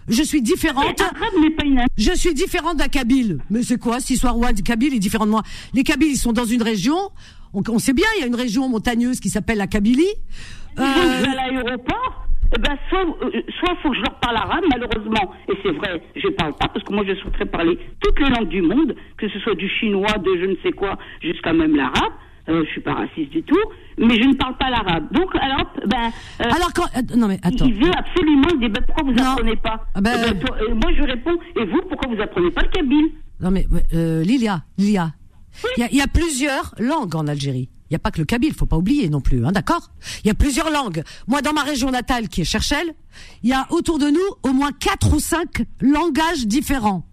[0.08, 1.02] je suis différente.
[1.98, 3.40] Je suis différente d'un Kabyle.
[3.50, 4.38] Mais c'est quoi, cette histoire?
[4.38, 5.44] Ouais, Kabyle est différent de moi
[5.74, 6.98] Les Kabyles, ils sont dans une région.
[7.54, 10.08] On, sait bien, il y a une région montagneuse qui s'appelle la Kabylie.
[10.80, 10.84] Euh...
[10.84, 12.24] à l'aéroport
[12.56, 16.02] eh ben, soit, euh, soit faut que je leur parle arabe, malheureusement, et c'est vrai,
[16.16, 19.28] je parle pas, parce que moi je souhaiterais parler toutes les langues du monde, que
[19.28, 22.14] ce soit du chinois, de je ne sais quoi, jusqu'à même l'arabe.
[22.50, 23.64] Euh, je suis pas raciste du tout,
[23.98, 25.06] mais je ne parle pas l'arabe.
[25.12, 26.12] Donc, alors, ben.
[26.42, 27.66] Euh, alors, quand, euh, non, mais attends.
[27.66, 30.92] Il veut absolument dire, ben, pourquoi vous apprenez pas ah ben, eh ben, euh, Moi,
[30.98, 35.14] je réponds, et vous, pourquoi vous apprenez pas le kabyle Non, mais, Lilia, Lilia.
[35.78, 37.70] Il y, a, plusieurs langues en Algérie.
[37.90, 39.92] Il n'y a pas que le kabyle, faut pas oublier non plus, hein, d'accord?
[40.24, 41.04] Il y a plusieurs langues.
[41.28, 42.94] Moi, dans ma région natale, qui est Cherchel,
[43.44, 44.20] il y a autour de nous
[44.50, 47.06] au moins quatre ou cinq langages différents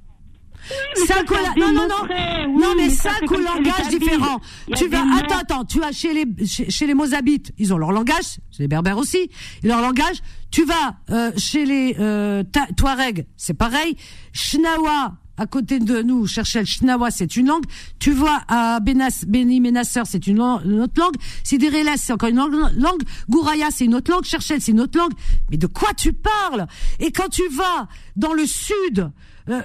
[1.06, 4.40] cinq non non non non mais cinq langages différents.
[4.76, 8.38] Tu vas attends attends, tu as chez les chez, les Mozabites, ils ont leur langage,
[8.50, 9.30] c'est les Berbères aussi,
[9.62, 10.18] leur langage.
[10.50, 12.42] Tu vas euh, chez les euh,
[12.76, 13.96] Touaregs, c'est pareil.
[14.32, 17.64] Shnawa à côté de nous, Cherchel, Shnawa, c'est une langue.
[17.98, 21.14] Tu vois, à Benas, Beni Menasseur, c'est une, autre langue.
[21.44, 22.52] Sidireles, c'est encore une langue.
[22.76, 23.02] langue.
[23.30, 24.24] Gouraya, c'est une autre langue.
[24.24, 25.14] Cherchel, c'est une autre langue.
[25.50, 26.66] Mais de quoi tu parles?
[26.98, 29.10] Et quand tu vas dans le sud,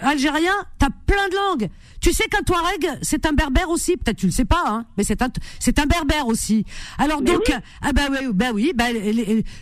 [0.01, 1.69] algérien, t'as plein de langues.
[2.05, 3.97] Tu sais qu'un Touareg, c'est un berbère aussi.
[3.97, 5.29] Peut-être tu le sais pas, hein, mais c'est un,
[5.59, 6.63] c'est un berbère aussi.
[6.99, 7.51] Alors donc,
[7.81, 8.89] ah bah oui, bah oui, bah,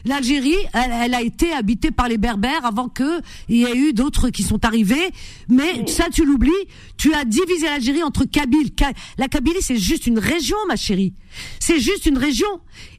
[0.03, 4.29] l'Algérie, elle, a été habitée par les berbères avant que il y ait eu d'autres
[4.29, 5.09] qui sont arrivés.
[5.47, 6.51] Mais ça, tu l'oublies.
[6.97, 8.71] Tu as divisé l'Algérie entre Kabyle.
[9.17, 11.13] La Kabylie, c'est juste une région, ma chérie.
[11.59, 12.47] C'est juste une région.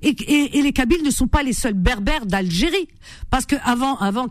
[0.02, 0.16] Et,
[0.58, 2.88] et, les Kabyles ne sont pas les seuls berbères d'Algérie.
[3.30, 4.26] Parce que avant, avant,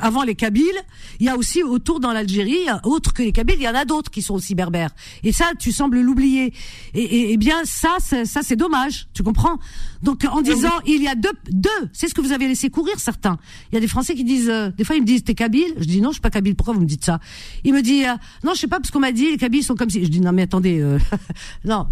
[0.00, 0.82] avant les Kabyles,
[1.20, 3.84] il y a aussi autour dans l'Algérie, autre que les Kabyles, il y en a
[3.84, 4.90] d'autres qui sont aussi berbères.
[5.22, 6.52] Et ça, tu sembles l'oublier.
[6.94, 9.08] Et, et, bien, ça, ça, c'est dommage.
[9.14, 9.58] Tu comprends?
[10.02, 12.98] Donc, en disant, il y a deux, deux, c'est ce que vous avez laissé courir
[12.98, 13.38] certains.
[13.70, 15.74] Il y a des Français qui disent, euh, des fois, ils me disent, t'es Kabyle
[15.78, 16.54] Je dis non, je suis pas Kabyle.
[16.54, 17.20] Pourquoi vous me dites ça?
[17.64, 19.74] Il me dit, euh, non, je sais pas parce qu'on m'a dit, les Kabyles sont
[19.74, 20.04] comme si.
[20.04, 20.98] Je dis non, mais attendez, euh,
[21.64, 21.86] non,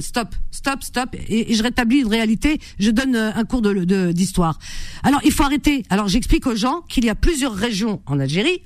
[0.00, 2.60] stop, stop, stop et, je rétablis une réalité.
[2.78, 4.58] Je donne un cours de d'histoire.
[5.02, 5.84] Alors il faut arrêter.
[5.90, 8.62] Alors j'explique aux gens qu'il y a plusieurs régions en Algérie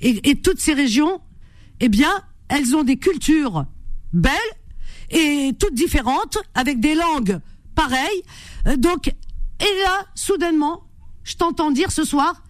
[0.00, 1.20] et, et toutes ces régions,
[1.80, 2.12] eh bien,
[2.48, 3.66] elles ont des cultures
[4.12, 4.32] belles
[5.10, 7.40] et toutes différentes avec des langues
[7.74, 8.22] pareilles.
[8.66, 10.84] Euh, donc et là, soudainement,
[11.24, 12.42] je t'entends dire ce soir,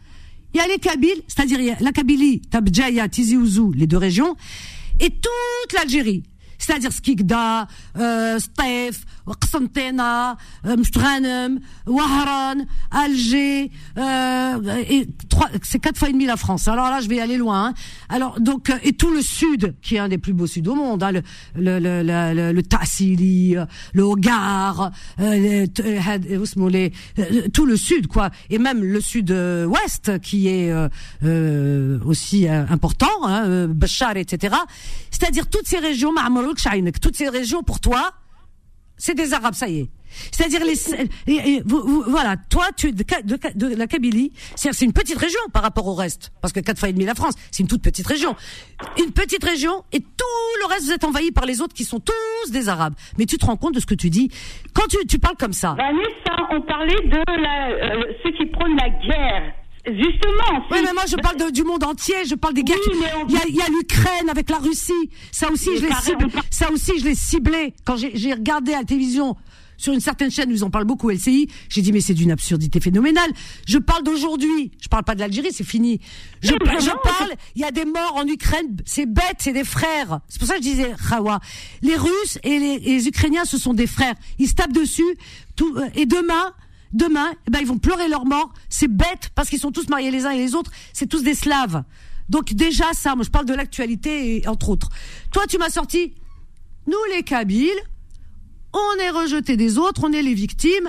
[0.55, 4.37] il y a les Kabyles, c'est-à-dire la Kabylie, Tabdjaya, Tizi Ouzou, les deux régions,
[5.01, 6.25] et toute l'Algérie
[6.59, 7.67] c'est-à-dire Skikda,
[7.99, 9.05] euh, Stef,
[10.67, 14.83] Euh, Mstghanem, Wahran, Alger, euh,
[15.63, 16.69] c'est quatre fois et demi la France.
[16.69, 17.75] Alors là, je vais aller loin.
[18.09, 21.03] Alors donc et tout le sud, qui est un des plus beaux sud au monde,
[21.03, 21.23] hein, le
[21.57, 23.57] le le le, Tassili,
[23.97, 25.67] Hogar, euh,
[26.69, 26.93] les,
[27.53, 30.73] tout le sud quoi, et même le sud-ouest qui est
[32.05, 34.57] aussi important, hein, Bachar, etc.
[35.11, 36.13] C'est-à-dire toutes ces régions,
[37.01, 38.13] toutes ces régions pour toi,
[38.97, 39.91] c'est des Arabes, ça y est.
[40.31, 43.05] C'est-à-dire les, voilà, toi tu de,
[43.55, 46.89] de, la Kabylie, c'est une petite région par rapport au reste, parce que quatre fois
[46.89, 48.35] et demi la France, c'est une toute petite région,
[48.99, 52.01] une petite région et tout le reste vous êtes envahi par les autres qui sont
[52.01, 52.95] tous des Arabes.
[53.19, 54.31] Mais tu te rends compte de ce que tu dis?
[54.75, 55.75] Quand tu, tu parles comme ça.
[55.75, 59.55] Vanessa, on parlait de la, euh, ceux qui prônent la guerre.
[59.87, 60.67] Justement.
[60.71, 62.17] Oui, mais moi je parle du monde entier.
[62.29, 62.77] Je parle des guerres.
[63.29, 64.93] Il y a, l'Ukraine avec la Russie.
[65.31, 66.27] Ça aussi, je l'ai ciblé.
[66.51, 69.37] Ça aussi, je l'ai ciblé quand j'ai regardé à la télévision
[69.77, 71.49] sur une certaine chaîne, ils en parlent beaucoup, LCI.
[71.69, 73.31] J'ai dit mais c'est d'une absurdité phénoménale.
[73.67, 74.71] Je parle d'aujourd'hui.
[74.81, 76.01] Je parle pas de l'Algérie, c'est fini.
[76.43, 77.33] Je, je parle.
[77.55, 78.77] Il y a des morts en Ukraine.
[78.85, 80.21] C'est bête, c'est des frères.
[80.29, 81.41] C'est pour ça que je disais Khawa.
[81.83, 84.15] Les Russes et les, les, Ukrainiens, ce sont des frères.
[84.39, 85.03] Ils se tapent dessus.
[85.57, 86.53] Tout, euh, et demain,
[86.97, 88.53] demain, eh ben, ils vont pleurer leur mort.
[88.69, 90.71] C'est bête parce qu'ils sont tous mariés les uns et les autres.
[90.93, 91.85] C'est tous des Slaves.
[92.29, 94.89] Donc déjà ça, moi je parle de l'actualité et entre autres.
[95.33, 96.15] Toi tu m'as sorti,
[96.87, 97.71] nous les Kabyles,
[98.73, 100.89] on est rejetés des autres, on est les victimes,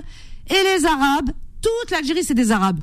[0.49, 1.29] et les Arabes,
[1.61, 2.79] toute l'Algérie c'est des Arabes.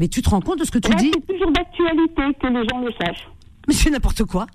[0.00, 2.66] Mais tu te rends compte de ce que tu dis C'est toujours d'actualité que les
[2.68, 3.28] gens le sachent.
[3.68, 4.46] Mais c'est n'importe quoi.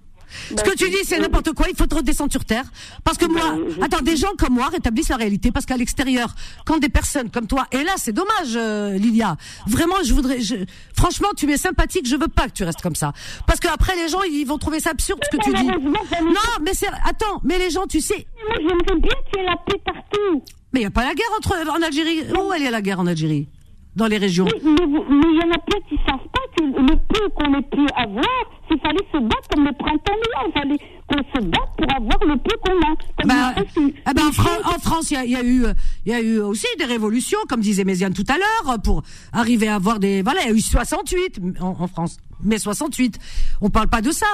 [0.50, 1.68] Ce que tu dis, c'est n'importe quoi.
[1.70, 2.66] Il faut te redescendre sur terre.
[3.04, 5.52] Parce que moi, attends, des gens comme moi rétablissent la réalité.
[5.52, 6.34] Parce qu'à l'extérieur,
[6.66, 9.38] quand des personnes comme toi, et là, c'est dommage, euh, Lilia.
[9.68, 10.56] Vraiment, je voudrais, je,
[10.96, 12.08] franchement, tu es sympathique.
[12.08, 13.14] Je veux pas que tu restes comme ça.
[13.48, 15.66] Parce qu'après, les gens, ils vont trouver ça absurde ce que tu dis.
[15.66, 18.26] Non, mais c'est, attends, mais les gens, tu sais.
[18.48, 20.44] Moi, j'aimerais bien qu'il y ait la paix partout.
[20.74, 22.24] Mais il n'y a pas la guerre entre, en Algérie.
[22.32, 23.48] Où elle est la guerre en Algérie?
[23.96, 24.46] Dans les régions.
[24.46, 26.29] Mais il y en a plein qui savent que
[26.62, 28.26] le peu qu'on ait pu avoir,
[28.72, 30.46] il fallait se battre comme le printemps noir.
[30.48, 33.26] Il fallait qu'on se batte pour avoir le peu qu'on a.
[33.26, 33.64] Bah,
[34.06, 35.66] ah bah, en, France, il y, a, eu,
[36.06, 39.04] il y a eu aussi des révolutions, comme disait Méziane tout à l'heure, pour
[39.34, 40.22] arriver à avoir des.
[40.22, 43.18] Voilà, il y a eu 68 en, France, mais 68.
[43.62, 44.28] On parle pas de ça.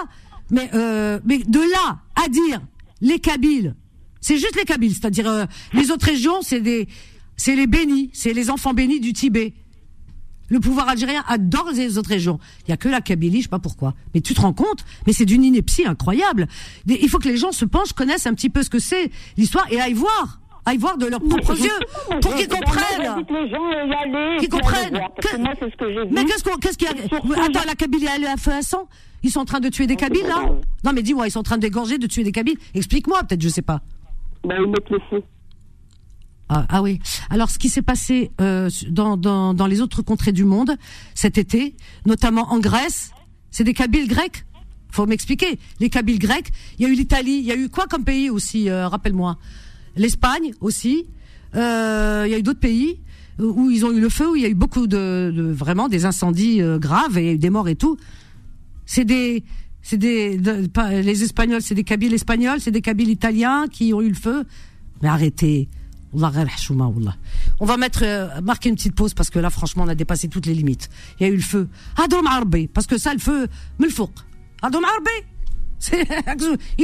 [0.51, 2.61] Mais, euh, mais de là à dire
[3.01, 3.75] les Kabyles,
[4.21, 6.87] c'est juste les Kabyles, c'est-à-dire euh, les autres régions, c'est des,
[7.35, 9.53] c'est les bénis, c'est les enfants bénis du Tibet.
[10.49, 12.39] Le pouvoir algérien adore les autres régions.
[12.67, 13.93] Il y a que la Kabylie, je sais pas pourquoi.
[14.13, 14.85] Mais tu te rends compte?
[15.07, 16.47] Mais c'est d'une ineptie incroyable.
[16.87, 19.65] Il faut que les gens se penchent, connaissent un petit peu ce que c'est l'histoire
[19.71, 23.25] et aillent voir aillent voir de leurs propres yeux pour qu'ils comprennent.
[24.39, 24.99] Qu'ils comprennent.
[26.11, 27.43] mais qu'est-ce qu'on, qu'est-ce qu'il y a?
[27.45, 28.87] Attends, la Kabylie elle a fait un sang.
[29.23, 30.41] Ils sont en train de tuer des Kabyles là?
[30.83, 32.57] Non, mais dis-moi, ils sont en train d'égorger, de tuer des Kabyles.
[32.73, 33.81] Explique-moi, peut-être, je sais pas.
[34.43, 35.23] Ben, ils mettent le feu.
[36.49, 36.99] Ah, ah, oui.
[37.29, 40.75] Alors ce qui s'est passé euh, dans, dans, dans, les autres contrées du monde
[41.15, 41.75] cet été,
[42.05, 43.11] notamment en Grèce,
[43.49, 44.45] c'est des Kabyles grecs.
[44.91, 45.59] Faut m'expliquer.
[45.79, 46.51] Les Kabyles grecs.
[46.77, 47.39] Il y a eu l'Italie.
[47.39, 49.37] Il y a eu quoi comme pays aussi euh, Rappelle-moi?
[49.95, 51.07] L'Espagne aussi.
[51.55, 52.99] Euh, il y a eu d'autres pays
[53.39, 56.05] où ils ont eu le feu, où il y a eu beaucoup de, vraiment des
[56.05, 57.97] incendies graves et des morts et tout.
[58.85, 59.43] C'est des
[59.81, 64.09] c'est des les Espagnols, c'est des Kabyles espagnols, c'est des Kabyles italiens qui ont eu
[64.09, 64.45] le feu.
[65.01, 65.67] Mais arrêtez.
[67.59, 70.27] On va mettre, euh, marquer une petite pause parce que là, franchement, on a dépassé
[70.27, 70.89] toutes les limites.
[71.19, 71.67] Il y a eu le feu.
[72.01, 73.47] Adom Arbi, parce que ça, le feu,
[73.79, 73.91] me le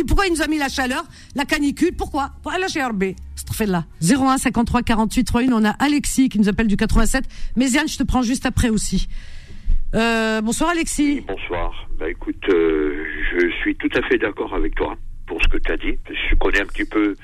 [0.03, 1.03] pourquoi il nous a mis la chaleur,
[1.35, 2.31] la canicule Pourquoi?
[2.43, 3.03] Pour aller chez RB.
[3.53, 3.85] fait là.
[4.01, 5.51] 01 53 48 31.
[5.53, 7.25] On a Alexis qui nous appelle du 87.
[7.55, 9.07] Mais je te prends juste après aussi.
[9.95, 11.21] Euh, bonsoir Alexis.
[11.27, 11.71] bonsoir.
[11.99, 14.95] Bah écoute, euh, je suis tout à fait d'accord avec toi
[15.31, 15.97] pour ce que tu as dit.
[16.29, 17.15] Je connais un petit peu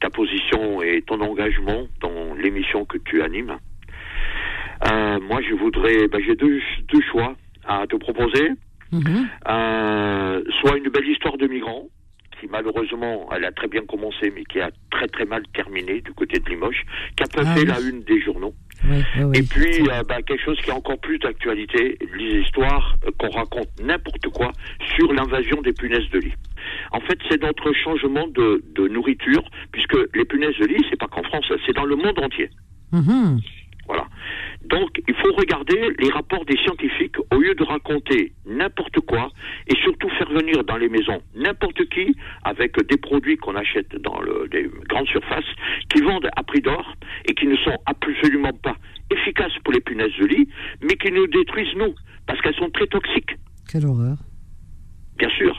[0.00, 3.58] ta position et ton engagement dans l'émission que tu animes.
[4.90, 6.58] Euh, moi, je voudrais, bah, j'ai deux,
[6.90, 7.36] deux choix
[7.66, 8.48] à te proposer.
[8.92, 9.28] Mhm.
[9.46, 11.88] Euh, soit une belle histoire de migrants,
[12.40, 16.12] qui malheureusement, elle a très bien commencé, mais qui a très très mal terminé du
[16.14, 18.54] côté de Limoges, qui a ah fait la une des journaux.
[19.34, 23.30] Et puis, euh, bah, quelque chose qui a encore plus d'actualité, les histoires euh, qu'on
[23.30, 24.52] raconte n'importe quoi
[24.96, 26.34] sur l'invasion des punaises de lit.
[26.92, 31.08] En fait, c'est notre changement de, de nourriture, puisque les punaises de lit, c'est pas
[31.08, 32.50] qu'en France, c'est dans le monde entier.
[32.92, 33.40] Mhm.
[33.86, 34.06] Voilà.
[34.64, 39.30] Donc, il faut regarder les rapports des scientifiques au lieu de raconter n'importe quoi
[39.66, 44.20] et surtout faire venir dans les maisons n'importe qui avec des produits qu'on achète dans
[44.20, 45.50] le, les grandes surfaces
[45.88, 46.94] qui vendent à prix d'or
[47.26, 48.76] et qui ne sont absolument pas
[49.10, 50.48] efficaces pour les punaises de lit,
[50.82, 51.94] mais qui nous détruisent nous
[52.26, 53.36] parce qu'elles sont très toxiques.
[53.70, 54.18] Quelle horreur.
[55.18, 55.56] Bien sûr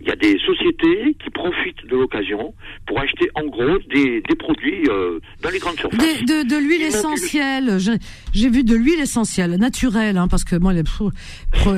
[0.00, 2.54] il y a des sociétés qui profitent de l'occasion
[2.86, 5.98] pour acheter en gros des, des produits euh, dans les grandes surfaces.
[5.98, 7.78] de, de l'huile essentielle.
[8.32, 10.82] J'ai vu de l'huile essentielle naturelle, hein, parce que moi les,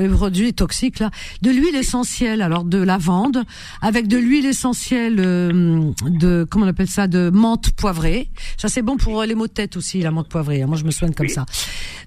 [0.09, 1.11] produits toxiques là,
[1.43, 3.45] de l'huile essentielle, alors de lavande,
[3.83, 8.29] avec de l'huile essentielle euh, de comment on appelle ça, de menthe poivrée.
[8.57, 10.63] Ça c'est bon pour les maux de tête aussi, la menthe poivrée.
[10.63, 10.67] Hein.
[10.67, 11.47] Moi je me soigne comme ça.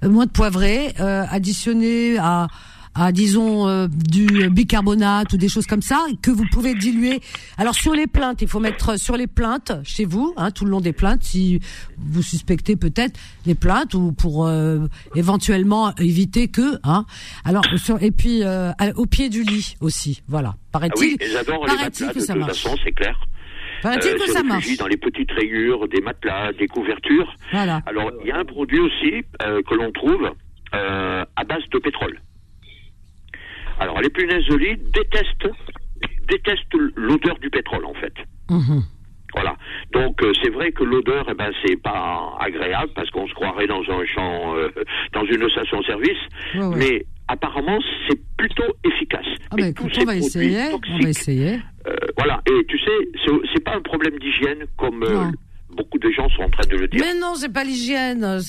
[0.04, 2.48] Euh, menthe poivrée euh, additionnée à
[2.96, 7.22] à disons euh, du bicarbonate ou des choses comme ça que vous pouvez diluer.
[7.58, 10.72] Alors sur les plaintes, il faut mettre sur les plaintes chez vous, hein, tout le
[10.72, 11.60] long des plaintes, si
[11.98, 16.78] vous suspectez peut-être les plaintes ou pour euh, éventuellement éviter que.
[16.84, 17.06] Hein.
[17.46, 20.56] Alors sur, et puis euh, au pied du lit aussi, voilà.
[20.72, 21.18] Paraît-il.
[21.20, 23.20] Ah oui, j'adore les matelas, de toute façon, c'est clair.
[23.82, 27.34] Paraît-il que ça marche Dans les petites rayures, des matelas, des couvertures.
[27.52, 27.82] Voilà.
[27.88, 30.30] Alors il y a un produit aussi que l'on trouve
[30.74, 32.20] à base de pétrole.
[33.82, 35.50] Alors, les punaises de lit détestent,
[36.30, 38.14] détestent l'odeur du pétrole, en fait.
[38.50, 38.84] Mhm.
[39.34, 39.56] Voilà.
[39.94, 43.66] Donc euh, c'est vrai que l'odeur, eh ben c'est pas agréable parce qu'on se croirait
[43.66, 44.68] dans un champ, euh,
[45.14, 46.20] dans une station-service.
[46.76, 47.80] Mais apparemment
[48.10, 49.26] c'est plutôt efficace.
[49.50, 50.74] Ah bah, écoute, on va essayer.
[50.74, 51.60] on va essayer.
[51.88, 52.42] Euh, voilà.
[52.46, 52.92] Et tu sais,
[53.54, 55.02] c'est pas un problème d'hygiène comme
[55.76, 57.04] beaucoup de gens sont en train de le dire.
[57.04, 58.40] Mais non, c'est pas l'hygiène.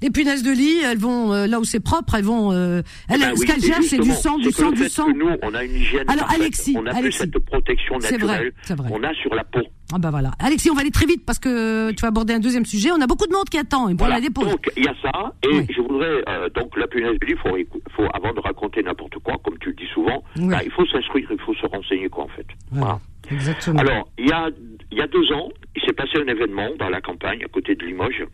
[0.00, 2.52] Les punaises de lit, elles vont euh, là où c'est propre, elles vont.
[2.52, 5.08] Euh, elles, eh ben ce qu'elles gèrent, c'est du sang, du sang, du sang.
[5.14, 6.04] nous, on a une hygiène.
[6.08, 9.62] Alors, Alexis, on a Alexis, cette protection naturelle qu'on a sur la peau.
[9.94, 10.30] Ah bah voilà.
[10.38, 12.90] Alexis, on va aller très vite parce que tu vas aborder un deuxième sujet.
[12.92, 14.48] On a beaucoup de monde qui attend et pour la dépose.
[14.48, 17.56] Donc il y a ça et je voudrais euh, donc la punaise de lit, faut,
[17.94, 21.28] faut avant de raconter n'importe quoi, comme tu le dis souvent, bah, il faut s'instruire,
[21.30, 22.46] il faut se renseigner quoi en fait.
[22.70, 22.98] Voilà.
[23.32, 23.78] Exactement.
[23.78, 24.50] Alors il y a
[24.92, 27.74] il y a deux ans, il s'est passé un événement dans la campagne, à côté
[27.74, 28.24] de Limoges.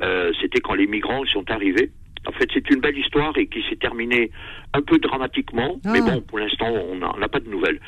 [0.00, 1.90] Euh, C'était quand les migrants sont arrivés.
[2.26, 4.30] En fait, c'est une belle histoire et qui s'est terminée
[4.72, 6.10] un peu dramatiquement, mais ah.
[6.10, 7.78] bon, pour l'instant, on n'a pas de nouvelles.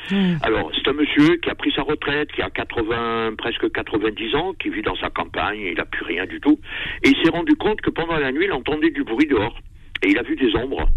[0.43, 4.53] Alors, c'est un monsieur qui a pris sa retraite, qui a 80, presque 90 ans,
[4.53, 6.59] qui vit dans sa campagne, il n'a plus rien du tout,
[7.03, 9.57] et il s'est rendu compte que pendant la nuit, il entendait du bruit dehors,
[10.03, 10.87] et il a vu des ombres.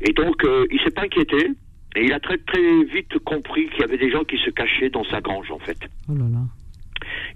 [0.00, 1.50] Et donc, euh, il s'est pas inquiété,
[1.94, 4.90] et il a très très vite compris qu'il y avait des gens qui se cachaient
[4.90, 5.78] dans sa grange, en fait.
[6.08, 6.40] Oh là là.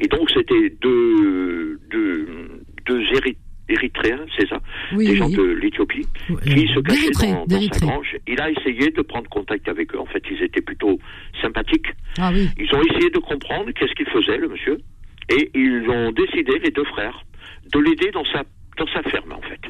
[0.01, 2.49] Et donc, c'était deux, deux,
[2.87, 3.03] deux
[3.69, 4.61] Érythréens, c'est ça
[4.97, 6.07] Des gens de l'Éthiopie,
[6.45, 8.17] qui se cachaient dans, dans sa grange.
[8.29, 9.99] Il a essayé de prendre contact avec eux.
[9.99, 10.99] En fait, ils étaient plutôt
[11.43, 11.89] sympathiques.
[12.19, 12.49] Ah, oui.
[12.59, 14.79] Ils ont essayé de comprendre qu'est-ce qu'il faisait, le monsieur.
[15.31, 17.25] Et ils ont décidé, les deux frères,
[17.73, 18.45] de l'aider dans sa,
[18.79, 19.61] dans sa ferme, en fait.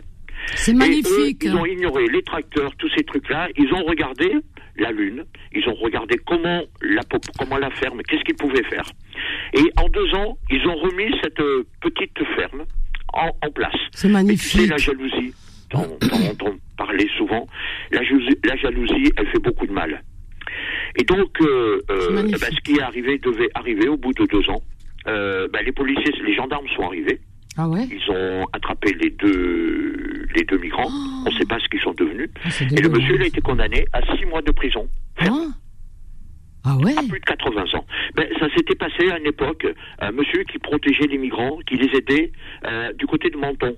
[0.55, 1.43] C'est magnifique.
[1.43, 3.49] ils ont ignoré les tracteurs, tous ces trucs-là.
[3.57, 4.31] Ils ont regardé
[4.79, 5.25] la Lune.
[5.53, 7.03] Ils ont regardé comment la,
[7.39, 8.85] comment la ferme, qu'est-ce qu'ils pouvaient faire.
[9.55, 12.65] Et en deux ans, ils ont remis cette euh, petite ferme
[13.13, 13.77] en, place.
[13.93, 14.69] C'est magnifique.
[14.69, 15.33] la jalousie,
[15.71, 15.99] dont,
[16.43, 17.47] on parlait souvent,
[17.91, 20.03] la jalousie, la jalousie, elle fait beaucoup de mal.
[20.99, 24.49] Et donc, euh, euh, ben, ce qui est arrivé devait arriver au bout de deux
[24.51, 24.63] ans.
[25.07, 27.21] Ben, les policiers, les gendarmes sont arrivés.
[27.57, 30.89] Ah ouais Ils ont attrapé les deux, les deux migrants.
[30.89, 31.23] Oh.
[31.27, 32.29] On ne sait pas ce qu'ils sont devenus.
[32.45, 34.89] Ah, et le monsieur il a été condamné à six mois de prison.
[35.19, 35.47] Ah,
[36.65, 37.87] ah ouais À plus de 80 ans.
[38.15, 39.67] Ben, ça s'était passé à une époque.
[40.01, 42.33] Un monsieur qui protégeait les migrants, qui les aidait
[42.67, 43.75] euh, du côté de Menton.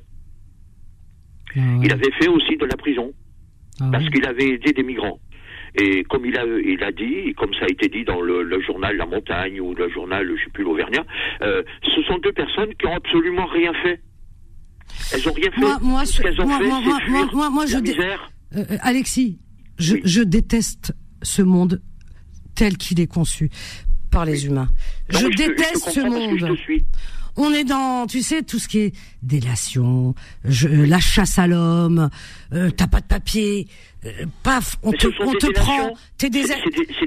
[1.57, 3.13] Ah il avait fait aussi de la prison.
[3.79, 5.21] parce qu'il avait aidé des migrants.
[5.75, 8.97] Et comme il a, il a dit, comme ça a été dit dans le, journal
[8.97, 11.05] La Montagne ou le journal, je ne sais plus, l'Auvergnat,
[11.43, 14.01] euh, ce sont deux personnes qui ont absolument rien fait.
[15.13, 15.61] Elles ont rien fait.
[15.61, 18.31] Moi, moi, ce qu'elles ont moi, fait, moi, moi, moi, je misère.
[18.57, 19.39] Euh, Alexis,
[19.79, 21.81] je, je déteste ce monde
[22.55, 23.51] tel qu'il est conçu
[24.11, 24.69] par les humains.
[25.11, 26.57] je déteste ce monde.
[27.41, 32.11] On est dans, tu sais, tout ce qui est délation, je, la chasse à l'homme,
[32.53, 33.69] euh, t'as pas de papier,
[34.05, 36.43] euh, paf, on te, on te prend, t'es des,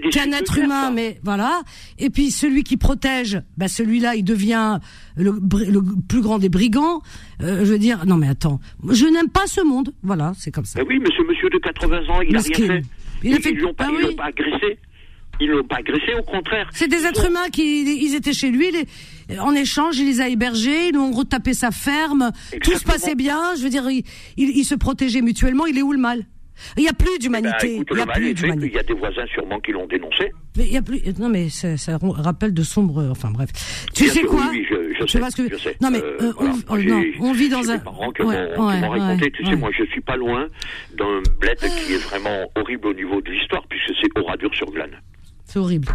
[0.09, 1.63] t'es un être humain, mais voilà.
[1.99, 4.79] Et puis celui qui protège, bah celui-là, il devient
[5.17, 7.01] le, le plus grand des brigands.
[7.41, 9.93] Euh, je veux dire, non mais attends, je n'aime pas ce monde.
[10.01, 10.81] Voilà, c'est comme ça.
[10.81, 12.81] oui, mais ce monsieur de 80 ans, il a rien fait.
[13.21, 14.79] Il a fait, ils l'ont pas, ah pas agressé.
[15.39, 16.69] Ils l'ont pas agressé, au contraire.
[16.71, 18.71] C'est des êtres humains qui ils étaient chez lui.
[18.71, 18.85] Les,
[19.39, 22.31] en échange, il les a hébergés, ils ont retapé sa ferme.
[22.61, 23.55] Tout se passait bien.
[23.57, 23.87] Je veux dire,
[24.37, 25.65] ils, se protégeaient mutuellement.
[25.65, 26.25] Il est où le mal?
[26.77, 27.79] Il n'y a plus d'humanité.
[27.79, 28.67] Eh ben, il y a plus d'humanité.
[28.67, 30.31] Il y a des voisins sûrement qui l'ont dénoncé.
[30.57, 31.01] Mais il y a plus.
[31.19, 33.07] Non, mais ça, ça rappelle de sombres.
[33.09, 33.49] Enfin bref.
[33.95, 34.47] Tu sais quoi?
[34.51, 35.49] oui, je, je, sais, que...
[35.49, 36.83] je, sais, Non mais euh, euh on, voilà.
[36.83, 37.77] non, on, vit dans un.
[37.77, 39.31] Des parents qui ouais, m'ont ouais, raconté.
[39.31, 40.45] tu sais, moi, je suis pas loin
[40.95, 45.01] d'un bled qui est vraiment horrible au niveau de l'histoire, puisque c'est Oradur sur Glane.
[45.45, 45.87] C'est horrible.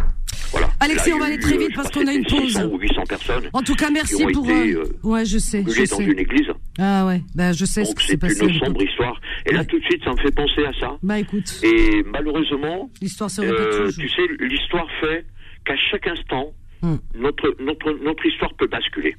[0.51, 0.69] Voilà.
[0.79, 2.57] Alexis, on va aller très vite parce qu'on a une pause.
[2.71, 3.49] ou 800 personnes.
[3.53, 4.49] En tout cas, merci pour.
[4.49, 5.63] Été, euh, ouais, je sais.
[5.67, 6.47] Je dans une église.
[6.79, 8.35] Ah ouais, ben je sais ce qui s'est passé.
[8.35, 9.19] C'est une sombre histoire.
[9.45, 10.97] Et là, tout de suite, ça me fait penser à ça.
[11.03, 11.59] Bah écoute.
[11.63, 15.25] Et malheureusement, l'histoire se répète euh, Tu sais, l'histoire fait
[15.65, 16.95] qu'à chaque instant, hmm.
[17.15, 19.15] notre notre notre histoire peut basculer.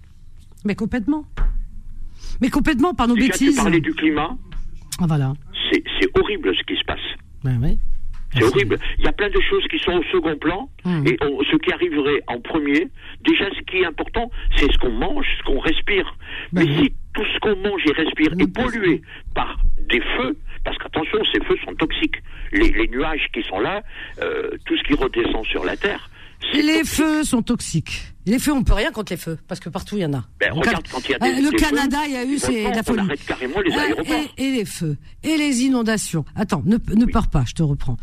[0.64, 1.24] Mais complètement.
[2.40, 3.56] Mais complètement par nos Déjà, bêtises.
[3.56, 4.36] Tu parlais du climat.
[5.00, 5.34] Ah voilà.
[5.72, 6.98] C'est horrible ce qui se passe.
[7.44, 7.78] Ben oui.
[8.34, 8.78] C'est horrible.
[8.98, 11.06] Il y a plein de choses qui sont au second plan mmh.
[11.06, 11.18] et
[11.50, 12.88] ce qui arriverait en premier.
[13.24, 16.14] Déjà, ce qui est important, c'est ce qu'on mange, ce qu'on respire.
[16.52, 16.78] Mais mmh.
[16.78, 19.02] si tout ce qu'on mange et respire est pollué
[19.34, 19.58] par
[19.88, 22.16] des feux, parce qu'attention, ces feux sont toxiques.
[22.52, 23.82] Les, les nuages qui sont là,
[24.22, 26.10] euh, tout ce qui redescend sur la Terre.
[26.54, 28.12] Les feux sont toxiques.
[28.28, 30.22] Les feux, on peut rien contre les feux, parce que partout il y en a.
[30.38, 32.62] Ben, regarde, quand il y a des, euh, le Canada, il y a eu c'est
[32.62, 33.00] la folie.
[33.00, 34.14] On arrête carrément les euh, aéroports.
[34.36, 36.24] Et, et, les feux, et les inondations.
[36.36, 37.10] Attends, ne, ne oui.
[37.10, 37.96] pars pas, je te reprends.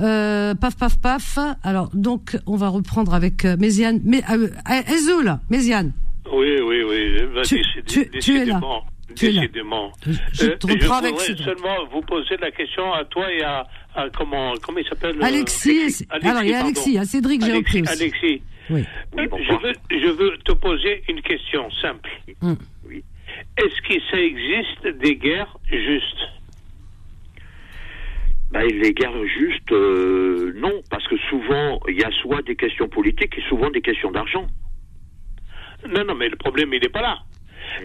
[0.00, 1.38] Euh, paf, paf, paf.
[1.62, 4.00] Alors, donc, on va reprendre avec euh, Méziane.
[4.04, 4.48] Mais, euh,
[4.88, 5.92] Ezoul, Méziane.
[6.32, 7.22] Oui, oui, oui.
[7.34, 8.60] Bah, tu, tu, tu, es là.
[9.14, 9.92] Décidément.
[10.04, 13.66] Je, je te reprends euh, avec seulement vous poser la question à toi et à,
[13.94, 17.52] à comment, comment il s'appelle Alexis, Alexis, Alors, il y a Alexis, à Cédric, j'ai
[17.52, 17.92] repris aussi.
[17.92, 18.42] Alexis.
[18.70, 18.84] Oui.
[19.16, 22.10] je, veux, je veux te poser une question simple.
[22.42, 22.54] Mm.
[22.86, 23.04] Oui.
[23.58, 26.28] Est-ce que ça existe des guerres justes?
[28.50, 32.88] Ben, les guerres justes, euh, non, parce que souvent, il y a soit des questions
[32.88, 34.46] politiques et souvent des questions d'argent.
[35.88, 37.18] Non, non, mais le problème, il n'est pas là.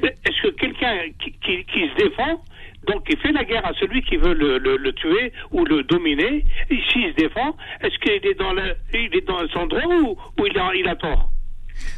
[0.04, 2.44] Est-ce que quelqu'un qui, qui, qui, se défend,
[2.88, 5.84] donc qui fait la guerre à celui qui veut le, le, le tuer ou le
[5.84, 10.18] dominer, s'il se défend, est-ce qu'il est dans le, il est dans son droit ou,
[10.40, 11.30] ou il, a, il a tort?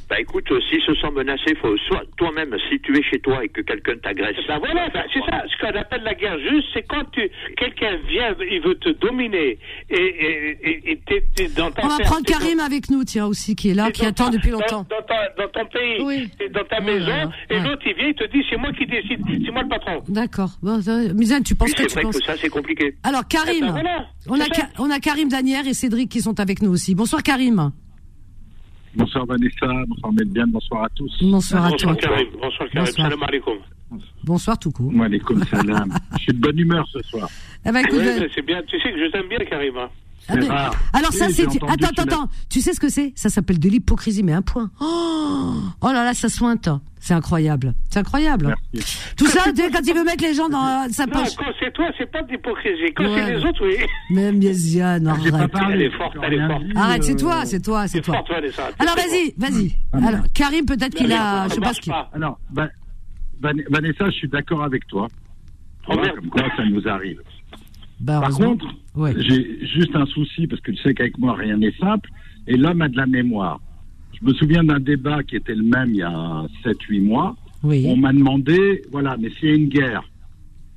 [0.09, 3.43] Bah écoute, euh, s'il se sent menacé, faut soit toi-même, si tu es chez toi
[3.43, 4.36] et que quelqu'un t'agresse.
[4.47, 5.43] Bah voilà, bah, c'est ça.
[5.47, 9.57] Ce qu'on appelle la guerre juste, c'est quand tu quelqu'un vient, il veut te dominer
[9.89, 11.86] et et et t'es dans ta.
[11.86, 14.86] On va prendre Karim avec nous, tiens aussi, qui est là, qui attend depuis longtemps.
[14.89, 16.29] Dans, dans, ton pays, oui.
[16.53, 19.51] dans ta maison, et l'autre il vient, il te dit c'est moi qui décide, c'est
[19.51, 20.03] moi le patron.
[20.09, 20.51] D'accord.
[20.61, 20.79] Bon,
[21.15, 22.95] Mizane, tu penses oui, que tu vrai penses que ça c'est compliqué.
[23.03, 24.45] Alors Karim, eh ben voilà, on a
[24.79, 26.93] on a Karim Danière et Cédric qui sont avec nous aussi.
[26.93, 27.71] Bonsoir Karim.
[28.95, 31.11] Bonsoir Vanessa, bonsoir Medbian, bonsoir à tous.
[31.21, 32.09] Bonsoir à bonsoir toi.
[32.09, 33.07] Karim, bonsoir Karim, bonsoir.
[33.09, 33.57] salam alaikum.
[34.23, 34.91] Bonsoir tout court.
[34.93, 35.93] Wa alaikum salam.
[36.17, 37.27] Je suis de bonne humeur ce soir.
[37.65, 39.77] Eh ben, écoute, ouais, c'est bien, tu sais que je t'aime bien Karim.
[39.77, 39.89] Hein.
[40.30, 40.49] Ah ben,
[40.93, 43.11] alors ça c'est attends attends attends tu sais ce que c'est?
[43.15, 46.69] Ça s'appelle de l'hypocrisie mais un point oh, oh là là ça sointe
[46.99, 48.97] c'est incroyable c'est incroyable Merci.
[49.17, 51.51] tout ça tu sais, quand il veut mettre les gens dans sa Non, poche quand
[51.59, 52.93] c'est toi, c'est pas de l'hypocrisie.
[52.95, 53.24] Quand Ouais.
[53.26, 53.76] c'est les autres, oui.
[54.15, 55.74] même Yéziane pas arrête parlé.
[55.76, 56.63] Elle est forte, elle est forte.
[56.76, 58.69] arrête c'est Euh, toi c'est toi c'est toi forte, Vanessa.
[58.80, 59.76] alors vas-y vas-y
[60.07, 62.67] alors Karim peut-être qu'il a je sais pas ce qu'il Alors, Van-
[63.41, 65.07] Van- Vanessa, je suis d'accord avec toi.
[65.89, 67.19] Oh, comme quoi ça nous arrive.
[68.03, 69.13] Bah, Par contre, ouais.
[69.17, 72.09] j'ai juste un souci parce que tu sais qu'avec moi rien n'est simple.
[72.47, 73.59] Et l'homme a de la mémoire.
[74.19, 77.35] Je me souviens d'un débat qui était le même il y a 7-8 mois.
[77.63, 80.03] oui On m'a demandé, voilà, mais s'il y a une guerre,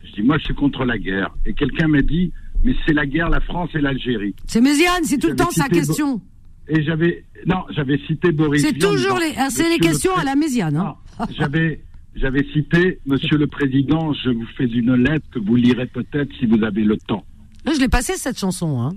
[0.04, 1.30] je dis, moi je suis contre la guerre.
[1.44, 2.32] Et quelqu'un m'a dit,
[2.64, 4.34] mais c'est la guerre, la France et l'Algérie.
[4.46, 6.20] c'est Méziane c'est tout le temps sa Bo- question
[6.68, 8.62] Et j'avais, non, j'avais cité Boris.
[8.62, 10.94] c'est toujours les c'est les le questions à la Méziane hein.
[11.18, 11.80] Ah, j'avais,
[12.16, 16.46] j'avais cité, Monsieur le Président, je vous fais une lettre que vous lirez peut-être si
[16.46, 17.24] vous avez le temps.
[17.64, 18.94] Là, je l'ai passé cette chanson hein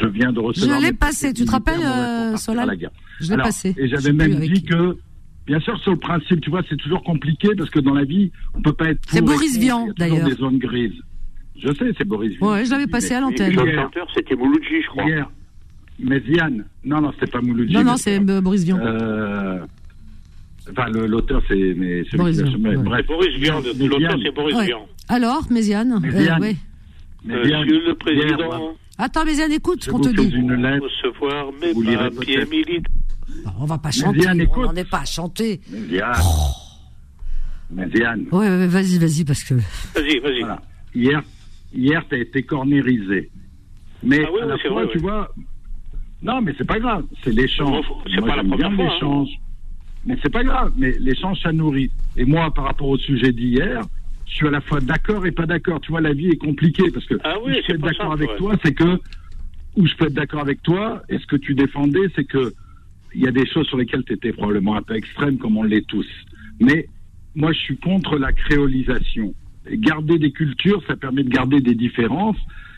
[0.00, 0.78] Je viens de recevoir.
[0.78, 2.90] Je l'ai mes passé, tu te rappelles, euh, Solal à la guerre.
[3.20, 4.96] je l'ai Alors, passé Et j'avais même dit que,
[5.46, 8.30] bien sûr, sur le principe, tu vois, c'est toujours compliqué parce que dans la vie,
[8.54, 9.00] on peut pas être.
[9.08, 10.28] C'est Boris Vian, d'ailleurs.
[10.28, 11.00] Des zones grises.
[11.56, 12.50] Je sais, c'est Boris Vian.
[12.52, 13.54] Ouais, je l'avais passé à l'antenne.
[13.54, 15.04] Le chanteur, c'était Mouloudji, je crois.
[15.04, 15.30] hier,
[15.98, 17.72] mais Ziane, non, non, c'était pas Mouloudji.
[17.72, 19.60] non non c'est Boris Vian Euh,
[20.70, 22.76] Enfin, l'auteur, c'est celui Boris qui ouais.
[22.76, 23.06] Bref.
[23.06, 24.66] Boris Vian, l'auteur, c'est Boris Ouais.
[24.66, 24.86] Vian.
[25.08, 26.42] alors Méziane Méziane.
[26.42, 26.56] euh, ouais.
[27.24, 28.74] mais Vian, Monsieur le Président.
[28.96, 30.34] Attends, Méziane, écoute ce qu'on te dit.
[30.34, 32.82] Une lettre, Recevoir mes vous lirez papiers.
[33.58, 34.64] On va pas Méziane, chanter, on écoute.
[34.64, 35.60] n'en est pas à chanter.
[35.70, 36.12] Méziane.
[37.70, 38.26] Méziane.
[38.32, 39.54] Ouais, ouais, vas-y, vas-y, parce que.
[39.54, 40.40] Vas-y, vas-y.
[40.40, 40.62] Voilà.
[40.94, 41.22] Hier,
[41.74, 43.30] hier, t'as été cornérisé.
[44.02, 45.02] Mais Ah oui, à la fois, vrai, tu oui.
[45.02, 45.34] vois.
[46.22, 47.04] Non, mais c'est pas grave.
[47.22, 47.84] C'est l'échange.
[48.14, 49.24] C'est Moi, pas la première bien fois, hein.
[50.06, 50.72] Mais c'est pas grave.
[50.76, 51.90] Mais l'échange, ça nourrit.
[52.16, 53.82] Et moi, par rapport au sujet d'hier,
[54.26, 55.80] je suis à la fois d'accord et pas d'accord.
[55.80, 58.30] Tu vois, la vie est compliquée parce que Ah oui, je peux être d'accord avec
[58.30, 58.36] ouais.
[58.36, 58.98] toi, c'est que
[59.76, 62.52] où je peux être d'accord avec toi, et ce que tu défendais, c'est que
[63.14, 65.62] il y a des choses sur lesquelles tu étais probablement un peu extrême, comme on
[65.62, 66.06] l'est tous.
[66.60, 66.88] Mais
[67.34, 69.34] moi, je suis contre la créolisation.
[69.68, 72.36] Et garder des cultures, ça permet de garder des différences,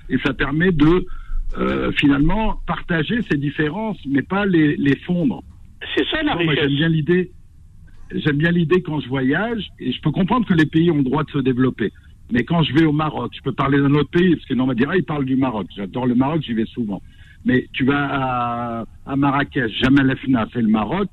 [0.08, 1.06] et ça permet de
[1.58, 5.42] euh, finalement partager ces différences, mais pas les, les fondre.
[5.94, 6.64] C'est ça la Moi, richesse.
[6.64, 7.30] j'aime bien l'idée.
[8.14, 11.02] J'aime bien l'idée quand je voyage, et je peux comprendre que les pays ont le
[11.02, 11.92] droit de se développer.
[12.30, 14.64] Mais quand je vais au Maroc, je peux parler d'un autre pays, parce que non,
[14.64, 15.66] on va dire, ah, il parle du Maroc.
[15.76, 17.02] J'adore le Maroc, j'y vais souvent.
[17.44, 21.08] Mais tu vas à, à Marrakech, Jamal Efna, c'est le Maroc.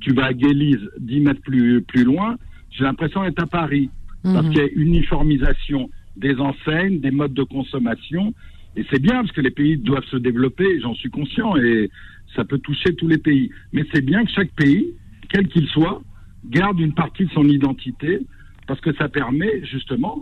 [0.00, 2.36] Tu vas à Guéliz, 10 mètres plus, plus loin.
[2.70, 3.90] J'ai l'impression d'être à Paris.
[4.22, 8.32] Parce qu'il y a uniformisation des enseignes, des modes de consommation.
[8.76, 11.90] Et c'est bien, parce que les pays doivent se développer, j'en suis conscient, et
[12.34, 13.50] ça peut toucher tous les pays.
[13.72, 14.86] Mais c'est bien que chaque pays,
[15.30, 16.02] quel qu'il soit,
[16.50, 18.20] garde une partie de son identité,
[18.66, 20.20] parce que ça permet justement,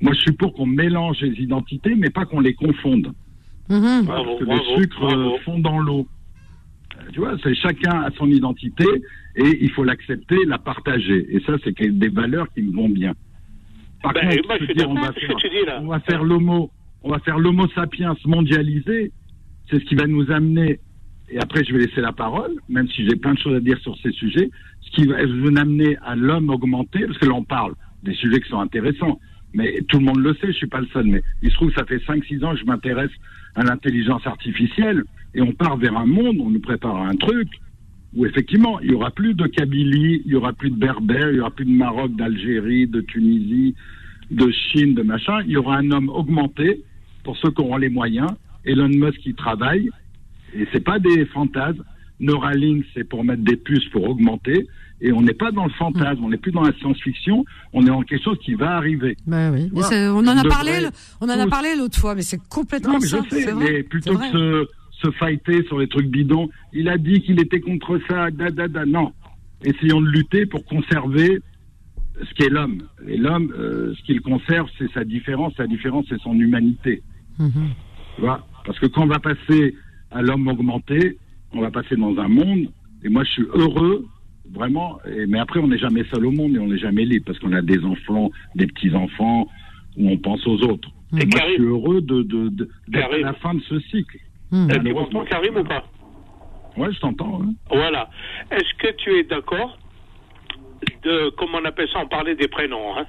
[0.00, 3.12] moi je suis pour qu'on mélange les identités, mais pas qu'on les confonde.
[3.68, 5.34] Voilà, Bravo, parce que bravo, le sucre bravo.
[5.34, 6.06] euh, fond dans l'eau.
[6.98, 8.84] Euh, Tu vois, c'est chacun a son identité
[9.36, 11.26] et il faut l'accepter, la partager.
[11.34, 13.14] Et ça, c'est des valeurs qui me vont bien.
[14.02, 15.80] Par Ben, contre, moi, je dire, on va faire, dis, là.
[15.82, 16.70] on va faire l'homo,
[17.02, 19.12] on va faire l'homo sapiens mondialisé.
[19.70, 20.78] C'est ce qui va nous amener.
[21.34, 23.76] Et après, je vais laisser la parole, même si j'ai plein de choses à dire
[23.80, 24.50] sur ces sujets.
[24.82, 27.74] Ce qui va nous amener à l'homme augmenté, parce que là, on parle
[28.04, 29.18] des sujets qui sont intéressants.
[29.52, 31.06] Mais tout le monde le sait, je suis pas le seul.
[31.06, 33.10] Mais il se trouve que ça fait 5-6 ans que je m'intéresse
[33.56, 35.02] à l'intelligence artificielle
[35.34, 37.48] et on part vers un monde, on nous prépare un truc
[38.14, 41.36] où effectivement, il y aura plus de Kabylie, il y aura plus de Berbères, il
[41.36, 43.74] y aura plus de Maroc, d'Algérie, de Tunisie,
[44.30, 45.40] de Chine, de machin.
[45.46, 46.84] Il y aura un homme augmenté
[47.24, 48.30] pour ceux qui auront les moyens.
[48.64, 49.90] Elon Musk qui travaille
[50.54, 51.82] et c'est pas des fantasmes.
[52.20, 54.66] Neuralink, c'est pour mettre des puces pour augmenter.
[55.00, 57.88] Et on n'est pas dans le fantasme, on n'est plus dans la science-fiction, on est
[57.88, 59.16] dans quelque chose qui va arriver.
[59.26, 59.68] Bah oui.
[59.74, 60.90] On en a parlé, le-
[61.20, 63.20] on en a parlé l'autre fois, mais c'est complètement Non, mais ça.
[63.24, 64.68] je sais, c'est vrai, mais plutôt que se,
[65.02, 68.68] se fighter sur les trucs bidons, il a dit qu'il était contre ça, da, da,
[68.68, 68.86] da.
[68.86, 69.12] Non.
[69.64, 71.40] Essayons de lutter pour conserver
[72.22, 72.78] ce qu'est l'homme.
[73.08, 75.54] Et l'homme, euh, ce qu'il conserve, c'est sa différence.
[75.56, 77.02] Sa différence, c'est son humanité.
[77.38, 77.70] Mhm.
[78.14, 78.46] Tu vois?
[78.64, 79.74] Parce que quand on va passer
[80.14, 81.18] à l'homme augmenté,
[81.52, 82.68] on va passer dans un monde,
[83.04, 84.06] et moi je suis heureux,
[84.52, 87.26] vraiment, et, mais après on n'est jamais seul au monde et on n'est jamais libre,
[87.26, 89.48] parce qu'on a des enfants, des petits-enfants,
[89.96, 90.88] où on pense aux autres.
[91.12, 93.78] Et moi Karim- je suis heureux de, de, de- d'être à la fin de ce
[93.80, 94.18] cycle.
[94.50, 94.70] Mhm.
[94.70, 95.84] Euh, Tu m'entends, Karim, ou pas?
[96.76, 97.40] Ouais, je t'entends.
[97.42, 97.52] hein.
[97.70, 98.10] Voilà.
[98.50, 99.78] Est-ce que tu es d'accord
[101.04, 103.06] de, comment on appelle ça, on parlait des prénoms, hein?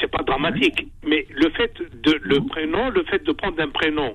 [0.00, 4.14] C'est pas dramatique, mais le fait de, le prénom, le fait de prendre un prénom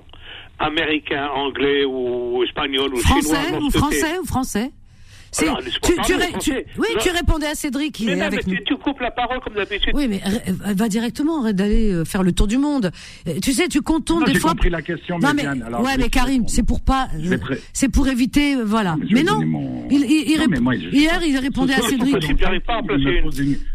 [0.58, 4.70] américain, anglais ou espagnol ou Français ou français ou français
[5.30, 7.00] C'est- Alors, tu, tu ré- oui, Non.
[7.02, 8.58] tu répondais à Cédric, il Mais est non, avec mais nous.
[8.60, 9.92] tu, tu coupes la parole comme d'habitude.
[9.92, 12.90] Oui, mais euh, va directement, arrête d'aller euh, faire le tour du monde.
[13.28, 14.52] Euh, Tu sais, tu contournes des j'ai fois.
[14.52, 17.08] compris la question, Non, mais, alors ouais, mais Karim, c'est pour pas,
[17.42, 18.96] pré- c'est pour éviter, euh, voilà.
[19.10, 19.40] mais non,
[19.90, 22.16] il, il, il Non, rép- mais moi, je- hier, il répondait à Cédric.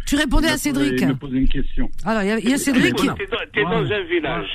[0.07, 0.99] Tu répondais à Cédric.
[1.01, 1.87] Il me pose une question.
[2.03, 2.87] Alors, il y a, Cédric.
[2.99, 3.93] Écoute, T'es dans, t'es dans Ouais.
[3.95, 4.49] un village.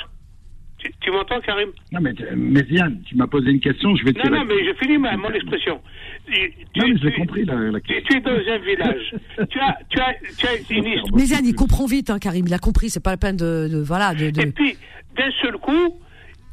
[0.78, 4.12] Tu, tu m'entends, Karim Non, mais, mais Yann, tu m'as posé une question, je vais
[4.12, 5.80] te Non, non, mais je finis ma, mon expression.
[6.26, 6.32] Tu,
[6.72, 8.04] tu- Non, mais tu- compris, la, question.
[8.08, 9.14] tu es dans un village.
[9.50, 11.16] tu as, tu as, tu as une histoire.
[11.16, 12.44] Mais Yann, il comprend vite, hein, Karim.
[12.46, 12.90] Il a compris.
[12.90, 14.30] C'est pas la peine de, de- voilà, de.
[14.30, 14.76] de- Et puis,
[15.16, 15.98] d'un seul coup,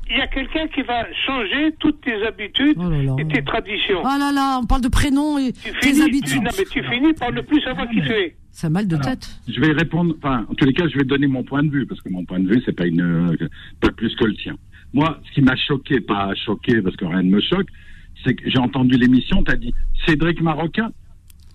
[0.10, 3.16] il y a quelqu'un qui va changer toutes tes habitudes Oh là là.
[3.20, 4.00] et tes traditions.
[4.04, 6.30] Oh là là, on parle de prénoms et tu tes finis, habitudes.
[6.32, 8.36] tu- non, mais tu finis par ne plus savoir qui tu es.
[8.56, 9.28] Ça a mal de Alors, tête.
[9.50, 11.86] Je vais répondre, enfin, en tous les cas, je vais donner mon point de vue,
[11.86, 13.36] parce que mon point de vue, c'est pas une,
[13.82, 14.56] pas plus que le tien.
[14.94, 17.68] Moi, ce qui m'a choqué, pas choqué, parce que rien ne me choque,
[18.24, 19.74] c'est que j'ai entendu l'émission, t'as dit
[20.06, 20.90] Cédric Marocain.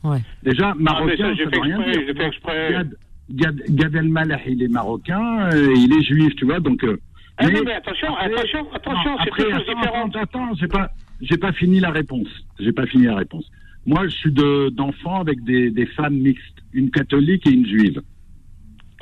[0.05, 0.19] Ouais.
[0.43, 2.03] Déjà, Ah, Marocain, ça, j'ai ça fait veut rien exprès, dire.
[2.07, 2.71] j'ai fait exprès.
[2.73, 2.95] Gad,
[3.31, 6.85] Gad, Gad Elmaleh, il est marocain, euh, il est juif, tu vois, donc.
[6.85, 7.01] euh,
[7.39, 10.17] Ah non, mais attention, attention, attention, c'est deux choses attends, différentes.
[10.17, 10.91] Attends, attends, j'ai pas,
[11.23, 12.29] j'ai pas fini la réponse.
[12.59, 13.51] J'ai pas fini la réponse.
[13.91, 18.01] Moi, je suis de, d'enfants avec des, des femmes mixtes, une catholique et une juive.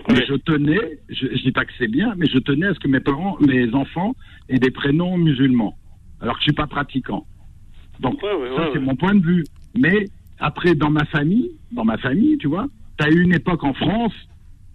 [0.09, 2.78] Mais je tenais, je, je dis pas que c'est bien, mais je tenais à ce
[2.80, 4.14] que mes parents, mes enfants
[4.49, 5.76] aient des prénoms musulmans,
[6.22, 7.26] alors que je suis pas pratiquant.
[8.01, 9.45] Donc Ouais, ouais, ça c'est mon point de vue.
[9.76, 10.07] Mais
[10.39, 12.66] après, dans ma famille, dans ma famille, tu vois,
[12.99, 14.14] tu as eu une époque en France,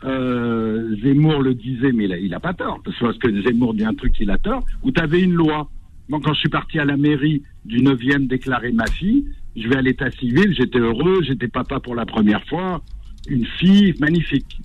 [0.03, 3.85] euh, Zemmour le disait, mais il a, il a pas tort, parce que Zemmour dit
[3.85, 5.67] un truc, il a tort, où tu avais une loi.
[6.09, 9.25] Moi, quand je suis parti à la mairie du 9e déclarer ma fille,
[9.55, 12.81] je vais à l'état civil, j'étais heureux, j'étais papa pour la première fois,
[13.27, 14.59] une fille magnifique.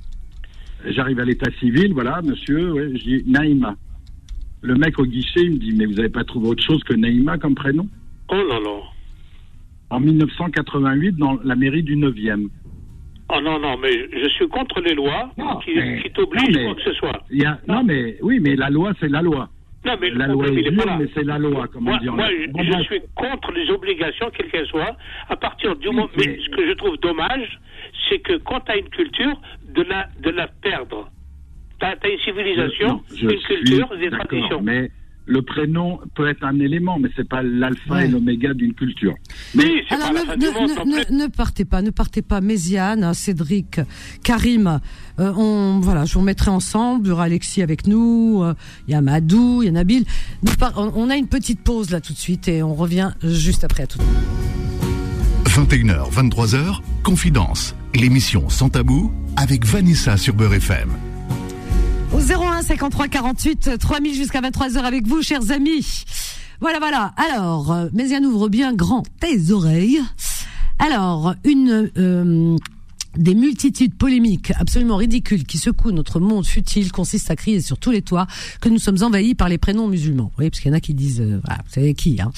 [0.87, 3.77] J'arrive à l'état civil, voilà, monsieur, ouais, je dis Naïma.
[4.63, 6.95] Le mec au guichet, il me dit, mais vous n'avez pas trouvé autre chose que
[6.95, 7.89] Naïma comme prénom?
[8.29, 8.81] Oh là là.
[9.91, 12.49] En 1988, dans la mairie du 9e.
[13.31, 15.31] Oh non, non, mais je suis contre les lois
[15.65, 15.73] qui,
[16.03, 17.23] qui t'obligent quoi que ce soit.
[17.31, 19.49] Il y a, non, mais oui, mais la loi, c'est la loi.
[19.89, 21.99] Non, mais la loi est dure, mais c'est la loi, Moi,
[22.51, 24.97] Bon, je suis contre les obligations, quelles qu'elles soient,
[25.29, 26.09] à partir du moment.
[26.17, 27.59] Mais ce que je trouve dommage,
[28.09, 31.11] c'est que quand tu as une culture, de la, de la perdre.
[31.81, 34.61] Tu as, une civilisation, Non, une culture, des traditions.
[34.63, 34.91] Mais
[35.29, 38.07] le prénom peut être un élément, mais c'est pas l'alpha Ouais.
[38.07, 39.15] et l'oméga d'une culture.
[39.91, 40.75] Alors pas la ne, ne,
[41.07, 41.13] plus.
[41.13, 42.41] ne, ne partez pas, ne partez pas.
[42.41, 43.81] Méziane, Cédric,
[44.25, 44.81] Karim,
[45.21, 47.07] euh, on voilà, je vous mettrai ensemble.
[47.07, 48.55] Il y aura Alexis avec nous, euh,
[48.89, 50.05] il y a Madou, il y a Nabil.
[50.77, 53.85] On on a une petite pause là tout de suite et on revient juste après
[53.85, 54.01] à tout.
[55.45, 57.75] 21h, 23h, Confidence.
[57.95, 60.91] L'émission Sans Tabou avec Vanessa sur Beurre FM.
[62.13, 66.05] Au 01 53 48 3000 jusqu'à 23h avec vous, chers amis.
[66.61, 67.13] Voilà, voilà.
[67.17, 70.01] Alors, euh, Méziane ouvre bien grand tes oreilles.
[70.79, 72.57] Alors, une euh,
[73.19, 77.91] des multitudes polémiques absolument ridicules qui secouent notre monde futile consiste à crier sur tous
[77.91, 78.27] les toits
[78.61, 80.33] que nous sommes envahis par les prénoms musulmans.
[80.39, 82.21] Oui, parce qu'il y en a qui disent, euh, voilà, vous savez qui.
[82.21, 82.31] Hein.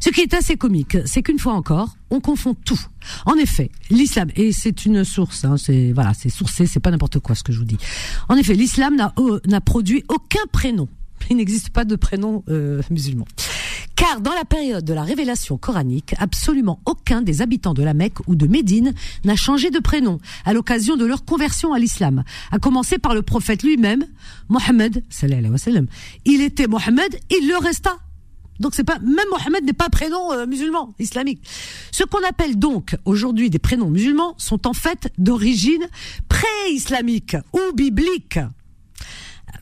[0.00, 2.80] Ce qui est assez comique, c'est qu'une fois encore, on confond tout.
[3.24, 7.18] En effet, l'islam, et c'est une source, hein, c'est voilà, c'est sourcé, c'est pas n'importe
[7.20, 7.78] quoi ce que je vous dis.
[8.28, 10.88] En effet, l'islam n'a euh, produit aucun prénom.
[11.30, 13.26] Il n'existe pas de prénom euh, musulman.
[13.96, 18.18] Car dans la période de la révélation coranique, absolument aucun des habitants de la Mecque
[18.26, 18.92] ou de Médine
[19.24, 22.22] n'a changé de prénom à l'occasion de leur conversion à l'islam.
[22.52, 24.04] À commencer par le prophète lui-même,
[24.50, 25.02] Mohammed.
[26.26, 27.96] Il était Mohammed, il le resta.
[28.60, 31.40] Donc c'est pas même Mohammed n'est pas un prénom euh, musulman islamique.
[31.90, 35.86] Ce qu'on appelle donc aujourd'hui des prénoms musulmans sont en fait d'origine
[36.28, 38.38] pré-islamique ou biblique.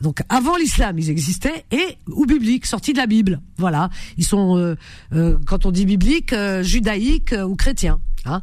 [0.01, 3.40] Donc avant l'islam, ils existaient et ou bibliques, sortis de la Bible.
[3.59, 4.76] Voilà, ils sont euh,
[5.12, 8.01] euh, quand on dit biblique, euh, judaïque euh, ou chrétien.
[8.26, 8.42] hein.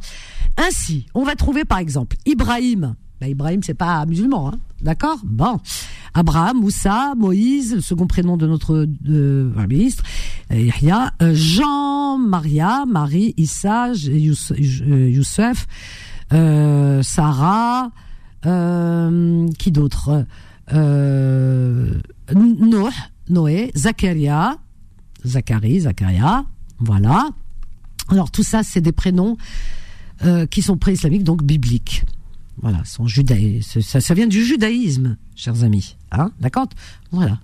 [0.57, 2.95] Ainsi, on va trouver par exemple Ibrahim.
[3.19, 5.19] Bah, Ibrahim, c'est pas musulman, hein, d'accord?
[5.23, 5.59] Bon,
[6.15, 8.87] Abraham, Moussa, Moïse, le second prénom de notre
[9.67, 10.03] ministre,
[10.49, 15.67] Yahya, euh, Jean, Maria, Marie, Issa, euh, Youssef,
[17.03, 17.91] Sarah,
[18.43, 20.25] qui d'autre?
[20.71, 22.01] Noé,
[23.29, 24.57] Noé, Zacharia,
[25.25, 26.45] Zacharie, Zacharia,
[26.79, 27.29] voilà.
[28.09, 29.37] Alors tout ça, c'est des prénoms
[30.23, 32.03] euh, qui sont pré-islamiques, donc bibliques.
[32.61, 33.07] Voilà, sont.
[33.81, 35.95] Ça, vient du judaïsme, chers amis.
[36.11, 36.67] Hein, d'accord?
[37.11, 37.39] Voilà.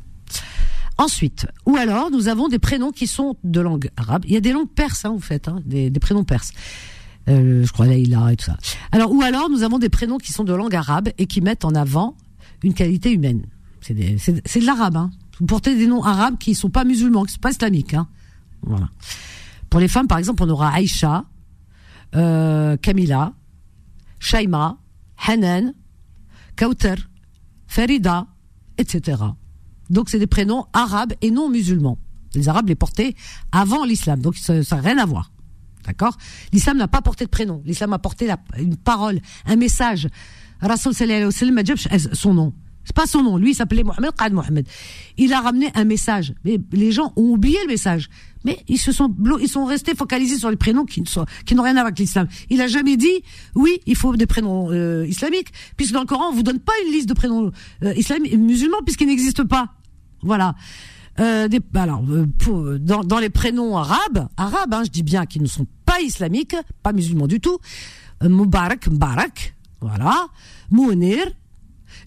[1.00, 4.24] Ensuite, ou alors nous avons des prénoms qui sont de langue arabe.
[4.26, 6.52] Il y a des langues perses, hein, vous faites, hein, des, prénoms perses.
[7.30, 8.58] Euh, je crois Leïla et tout ça.
[8.92, 11.66] Alors, ou alors nous avons des prénoms qui sont de langue arabe et qui mettent
[11.66, 12.16] en avant
[12.64, 13.46] une qualité humaine.
[13.82, 14.98] C'est de l'arabe.
[14.98, 15.12] Hein.
[15.40, 17.94] Vous portez des noms arabes qui sont pas musulmans, qui sont pas islamiques.
[17.94, 18.08] Hein.
[18.64, 18.90] Voilà.
[19.70, 21.26] Pour les femmes, par exemple, on aura Aïcha,
[22.16, 23.34] euh, Camila,
[24.20, 24.78] Shaima,
[25.26, 25.74] Hanan,
[26.56, 26.96] Kauter,
[27.68, 28.28] Farida,
[28.78, 29.22] etc.
[29.90, 31.98] Donc c'est des prénoms arabes et non musulmans.
[32.34, 33.16] Les arabes les portaient
[33.52, 35.32] avant l'islam, donc ça n'a rien à voir.
[35.86, 36.18] D'accord?
[36.52, 37.62] L'islam n'a pas porté de prénom.
[37.66, 40.10] L'islam a porté une parole, un message.
[40.62, 42.54] Rasul sallallahu alayhi wa sallam son nom.
[42.84, 43.36] C'est pas son nom.
[43.38, 44.66] Lui, il s'appelait Mohamed Qad Mohamed.
[45.18, 46.34] Il a ramené un message.
[46.46, 48.10] Mais les gens ont oublié le message.
[48.46, 51.54] Mais ils se sont ils sont restés focalisés sur les prénoms qui ne sont, qui
[51.54, 52.30] n'ont rien à voir avec l'islam.
[52.50, 53.24] Il a jamais dit,
[53.56, 56.72] oui, il faut des prénoms euh, islamiques, puisque dans le Coran, on vous donne pas
[56.86, 57.52] une liste de prénoms
[57.84, 59.74] euh, islamiques, musulmans, puisqu'ils n'existent pas.
[60.22, 60.56] Voilà.
[61.20, 65.26] Euh, des, alors, euh, pour- dans, dans les prénoms arabes, arabes, hein, je dis bien
[65.26, 67.58] qu'ils ne sont pas islamiques, pas musulmans du tout.
[68.24, 70.28] Euh, Moubarak, Mbarak, voilà.
[70.72, 71.26] Mounir,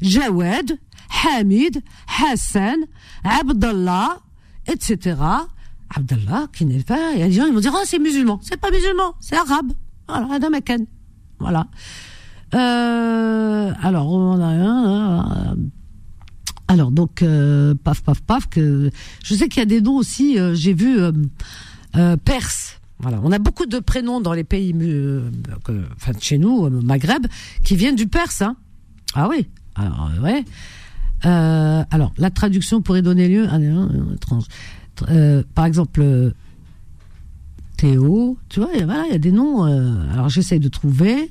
[0.02, 0.78] Jawed,
[1.24, 2.86] Hamid, Hassan,
[3.24, 4.18] Abdallah,
[4.66, 5.16] etc.
[5.94, 8.40] Abdallah, qui n'est pas, il y a des gens, ils vont dire, oh, c'est musulman.
[8.42, 9.72] C'est pas musulman, c'est arabe.
[10.08, 10.86] Voilà, Adam Aken.
[11.38, 11.66] Voilà.
[12.54, 15.54] Euh, alors, on a un, euh,
[16.70, 18.92] alors donc euh, paf paf paf que
[19.24, 22.69] je sais qu'il y a des noms aussi euh, j'ai vu euh, perse
[23.02, 25.30] on a beaucoup de prénoms dans les pays euh,
[25.64, 27.26] que- enfin chez nous au Maghreb
[27.64, 28.56] qui viennent du perse hein.
[29.14, 29.46] Ah oui.
[29.74, 30.44] Alors euh, ouais.
[31.26, 33.58] Euh, alors la traduction pourrait donner lieu à
[35.08, 36.30] Euh, par exemple euh,
[37.76, 41.30] Théo tu vois il y a des noms euh, alors j'essaye de trouver.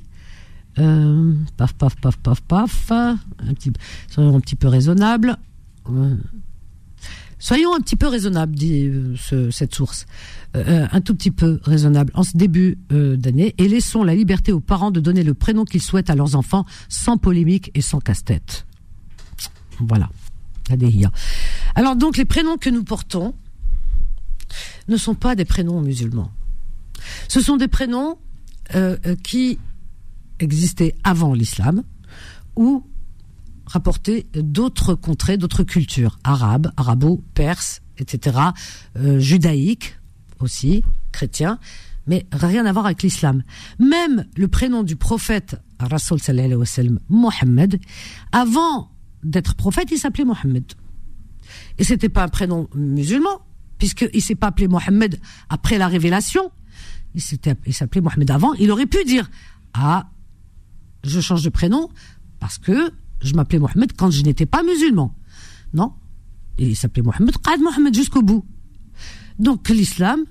[0.78, 2.92] Euh, paf, paf, paf, paf, paf.
[2.92, 3.72] Un petit,
[4.16, 5.36] un petit peu raisonnables.
[7.40, 8.90] Euh, soyons un petit peu raisonnables, dit
[9.50, 10.06] cette source.
[10.54, 14.90] un tout petit peu raisonnable en ce début d'année et laissons la liberté aux parents
[14.90, 18.66] de donner le prénom qu'ils souhaitent à leurs enfants sans polémique et sans casse-tête.
[19.80, 20.08] Voilà.
[21.74, 23.34] Alors donc les prénoms que nous portons
[24.88, 26.30] ne sont pas des prénoms musulmans.
[27.28, 28.18] Ce sont des prénoms
[28.74, 29.58] euh, euh, qui
[30.38, 31.82] existaient avant l'islam
[32.56, 32.84] ou
[33.70, 38.38] rapportés d'autres contrées, d'autres cultures, arabes, arabo, perses, etc.,
[38.96, 39.96] euh, judaïques
[40.40, 40.82] aussi,
[41.12, 41.58] chrétiens,
[42.06, 43.42] mais rien à voir avec l'islam.
[43.78, 47.78] Même le prénom du prophète, Rasul sallallahu wa sallam, Mohammed,
[48.32, 48.90] avant
[49.22, 50.64] d'être prophète, il s'appelait Mohammed.
[51.78, 53.40] Et c'était pas un prénom musulman,
[53.78, 56.50] puisqu'il s'est pas appelé Mohammed après la révélation.
[57.14, 58.54] Il s'appelait Mohammed avant.
[58.54, 59.30] Il aurait pu dire,
[59.74, 60.08] ah,
[61.04, 61.88] je change de prénom
[62.40, 62.92] parce que
[63.22, 65.14] je m'appelais Mohammed quand je n'étais pas musulman.
[65.74, 65.92] Non.
[66.58, 68.44] Il s'appelait Mohammed, Qad Mohammed jusqu'au bout.
[69.38, 70.24] Donc l'islam,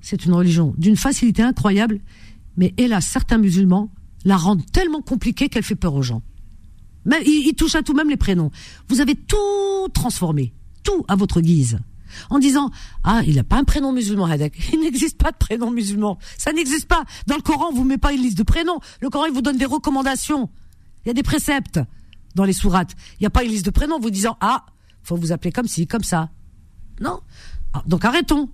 [0.00, 2.00] c'est une religion d'une facilité incroyable,
[2.56, 3.92] mais hélas, certains musulmans
[4.24, 6.22] la rendent tellement compliquée qu'elle fait peur aux gens.
[7.04, 8.50] Mais il, touche à tout, même les prénoms.
[8.88, 10.52] Vous avez tout transformé,
[10.82, 11.78] tout à votre guise.
[12.28, 12.70] En disant,
[13.04, 14.28] ah, il n'a pas un prénom musulman,
[14.72, 16.18] Il n'existe pas de prénom musulman.
[16.36, 17.04] Ça n'existe pas.
[17.26, 18.80] Dans le Coran, vous ne met pas une liste de prénoms.
[19.00, 20.50] Le Coran, il vous donne des recommandations.
[21.04, 21.80] Il y a des préceptes
[22.34, 22.94] dans les sourates.
[23.18, 24.64] Il n'y a pas une liste de prénoms vous disant, ah,
[25.02, 26.30] faut vous appeler comme ci, comme ça.
[27.00, 27.20] Non.
[27.72, 28.48] Ah, donc arrêtons.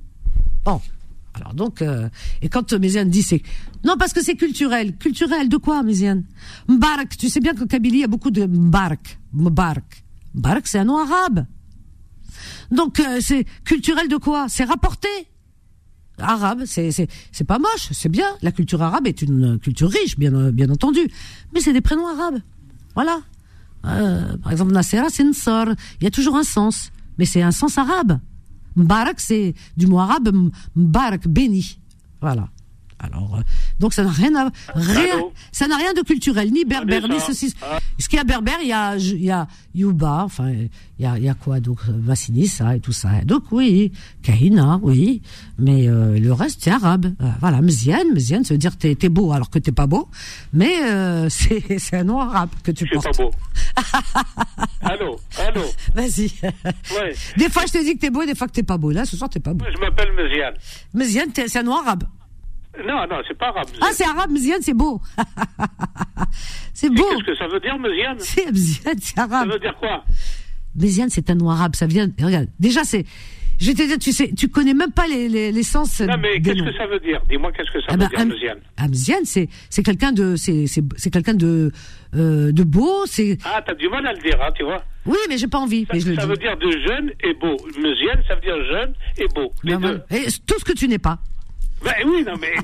[0.65, 0.81] Bon.
[1.35, 2.09] Alors donc, euh,
[2.41, 3.43] et quand Méziane dit c'est
[3.85, 6.25] non parce que c'est culturel, culturel de quoi Méziane?
[6.67, 10.05] Mbarak, tu sais bien qu'au Kabylie il y a beaucoup de Mbarak, Mbarak,
[10.35, 11.45] Mbarak c'est un nom arabe.
[12.71, 14.47] Donc euh, c'est culturel de quoi?
[14.49, 15.09] C'est rapporté.
[16.19, 18.29] Arabe, c'est c'est c'est pas moche, c'est bien.
[18.41, 21.07] La culture arabe est une culture riche, bien bien entendu,
[21.53, 22.41] mais c'est des prénoms arabes.
[22.95, 23.21] Voilà.
[23.87, 25.69] Euh, par exemple, Nasera, c'est Nsar.
[26.01, 28.19] Il y a toujours un sens, mais c'est un sens arabe.
[28.77, 30.31] Mbarak, c'est du mot arabe,
[30.75, 31.79] Mbarak, béni.
[32.21, 32.49] Voilà.
[32.99, 33.41] Alors, euh,
[33.79, 37.55] donc ça n'a rien à rien, ça n'a rien de culturel, ni berbère, ni ceci.
[37.63, 37.79] Ah.
[37.99, 41.07] Ce qu'il y a berbère, il y a, il y a Yuba, enfin, il y
[41.07, 43.11] a, il y a quoi donc Vassini, ça et tout ça.
[43.25, 43.93] Donc oui,
[44.23, 45.21] Kahina, oui,
[45.59, 47.13] mais euh, le reste c'est arabe.
[47.21, 50.09] Euh, voilà, Mzian, Mzian, ça veut dire t'es es beau alors que t'es pas beau,
[50.55, 50.73] mais
[51.29, 53.05] c'est c'est un nom arabe que tu portes.
[53.05, 53.31] pas beau.
[54.81, 55.65] allô, allô.
[55.95, 56.33] Vas-y.
[56.43, 57.15] Ouais.
[57.37, 58.91] Des fois je te dis que t'es beau, des fois que t'es pas beau.
[58.91, 59.67] Là, ce soir t'es pas beau.
[59.71, 60.53] Je m'appelle Mzian.
[60.95, 62.05] Mzian, c'est un nom arabe.
[62.85, 63.69] Non, non, c'est pas arabe.
[63.81, 65.01] Ah, c'est arabe, Mziane, c'est beau.
[66.75, 67.05] c'est beau.
[67.11, 69.49] Qu'est-ce que ça veut dire, Mziane C'est Mziane, c'est arabe.
[69.49, 70.05] Ça veut dire quoi?
[70.77, 71.75] Mziane, c'est un nom arabe.
[71.75, 72.09] Ça vient.
[72.21, 73.05] Regarde, déjà, c'est.
[73.59, 76.01] Je vais te dire, tu sais, tu connais même pas les, les, les sens.
[76.01, 77.23] Non, mais qu'est-ce que ça veut dire?
[77.27, 80.67] Dis-moi, qu'est-ce que ça ah veut bah, dire, Mziane Mziane, c'est c'est quelqu'un de c'est
[80.67, 81.73] c'est quelqu'un de
[82.15, 83.07] euh, de beau.
[83.07, 83.39] C'est.
[83.45, 85.87] Ah, t'as du mal à le dire, hein, tu vois Oui, mais j'ai pas envie.
[85.87, 87.57] Ça, mais je ça veut dire de jeune et beau.
[87.79, 89.51] Mziane, ça veut dire jeune et beau.
[89.65, 90.03] Les deux.
[90.11, 91.19] Et tout ce que tu n'es pas.
[91.85, 92.55] Ben oui, non, mais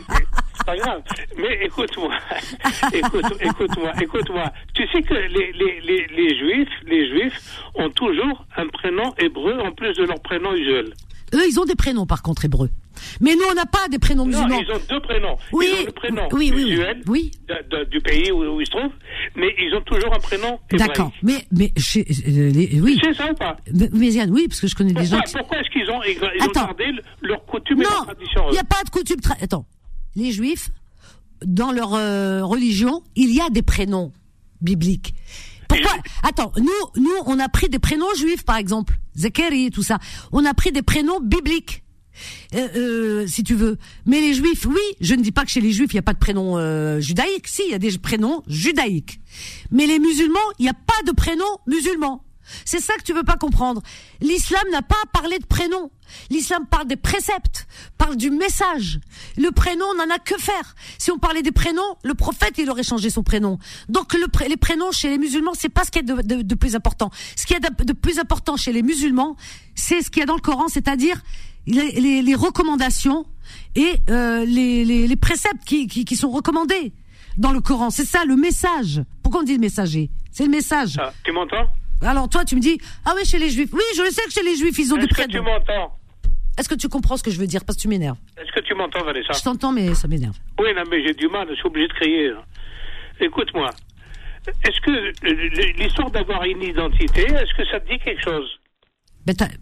[0.54, 1.02] c'est pas grave.
[1.36, 2.14] Mais écoute-moi,
[2.92, 4.52] écoute, écoute-moi, écoute-moi.
[4.74, 9.58] Tu sais que les, les, les, les, juifs, les juifs ont toujours un prénom hébreu
[9.60, 10.92] en plus de leur prénom usuel.
[11.34, 12.70] Eux, ils ont des prénoms par contre hébreux.
[13.20, 14.48] Mais nous, on n'a pas des prénoms musulmans.
[14.48, 15.36] Non, ils ont deux prénoms.
[15.52, 17.30] Oui, ils ont le prénom oui, oui, oui.
[17.90, 18.92] du pays où, ils se trouvent,
[19.36, 20.58] mais ils ont toujours un prénom.
[20.72, 22.52] D'accord, mais, mais chez, euh,
[22.82, 22.98] oui.
[23.02, 23.56] C'est ça ou pas?
[23.72, 25.32] Mais, oui, parce que je connais des gens qui...
[25.34, 26.84] Pourquoi est-ce qu'ils ont, ils, ont gardé
[27.22, 29.18] leur coutume et leur tradition il n'y a pas de coutume...
[29.40, 29.66] Attends,
[30.16, 30.70] les juifs,
[31.44, 34.12] dans leur euh, religion, il y a des prénoms
[34.60, 35.14] bibliques.
[35.68, 35.92] Pourquoi
[36.22, 39.98] Attends, nous, nous, on a pris des prénoms juifs, par exemple, Zekeri et tout ça.
[40.32, 41.82] On a pris des prénoms bibliques.
[42.54, 43.78] Euh, euh, si tu veux.
[44.06, 46.02] Mais les juifs, oui, je ne dis pas que chez les juifs, il n'y a
[46.02, 47.48] pas de prénom euh, judaïque.
[47.48, 49.20] Si, il y a des prénoms judaïques.
[49.70, 52.24] Mais les musulmans, il n'y a pas de prénom musulman.
[52.64, 53.82] C'est ça que tu veux pas comprendre.
[54.20, 55.90] L'islam n'a pas parlé de prénom.
[56.30, 57.66] L'islam parle des préceptes,
[57.98, 59.00] parle du message.
[59.36, 60.74] Le prénom n'en a que faire.
[60.98, 63.58] Si on parlait des prénoms, le prophète il aurait changé son prénom.
[63.88, 67.10] Donc le, les prénoms chez les musulmans, c'est pas ce qui est de, plus important.
[67.36, 69.36] Ce qui est de, plus important chez les musulmans,
[69.74, 71.22] c'est ce qu'il y a dans le Coran, c'est-à-dire
[71.66, 73.24] les, recommandations
[73.74, 76.92] et euh, les, préceptes qui, qui, sont recommandés
[77.38, 77.90] dans le Coran.
[77.90, 79.02] C'est ça le message.
[79.22, 80.10] Pourquoi on dit le messager?
[80.30, 80.98] C'est le message.
[80.98, 81.68] Ah, tu m'entends?
[82.02, 83.70] Alors toi, tu me dis, ah oui, chez les juifs.
[83.72, 85.28] Oui, je le sais que chez les juifs, ils ont des prénoms.
[85.28, 85.98] Est-ce que tu m'entends?
[86.58, 87.64] Est-ce que tu comprends ce que je veux dire?
[87.64, 88.18] Parce que tu m'énerves.
[88.36, 89.32] Est-ce que tu m'entends, Vanessa?
[89.32, 90.36] Je t'entends, mais ça m'énerve.
[90.58, 92.32] Oui, non, mais j'ai du mal, je suis obligé de crier.
[93.20, 93.70] Écoute-moi.
[94.64, 98.58] Est-ce que l'histoire d'avoir une identité, est-ce que ça te dit quelque chose?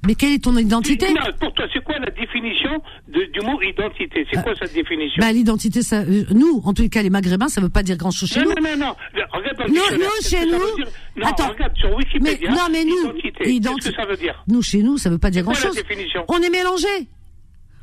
[0.06, 1.06] Mais quelle est ton identité
[1.38, 2.70] Pour toi, c'est quoi la définition
[3.08, 4.26] du mot identité?
[4.32, 5.20] C'est quoi cette définition?
[5.20, 8.10] Bah, L'identité, ça, nous, en tous les cas, les Maghrébins, ça veut pas dire grand
[8.10, 8.62] chose chez non, nous.
[8.62, 8.94] Non, non, non.
[9.32, 10.84] Regarde dans nous, nous chez nous.
[11.16, 11.48] Non, Attends.
[11.48, 12.50] regarde sur Wikipédia.
[12.50, 13.60] Mais, non, mais nous, identité.
[13.60, 14.42] Qu'est-ce que ça veut dire?
[14.48, 15.78] Nous, chez nous, ça veut pas dire grand chose.
[16.28, 17.08] On est mélangés.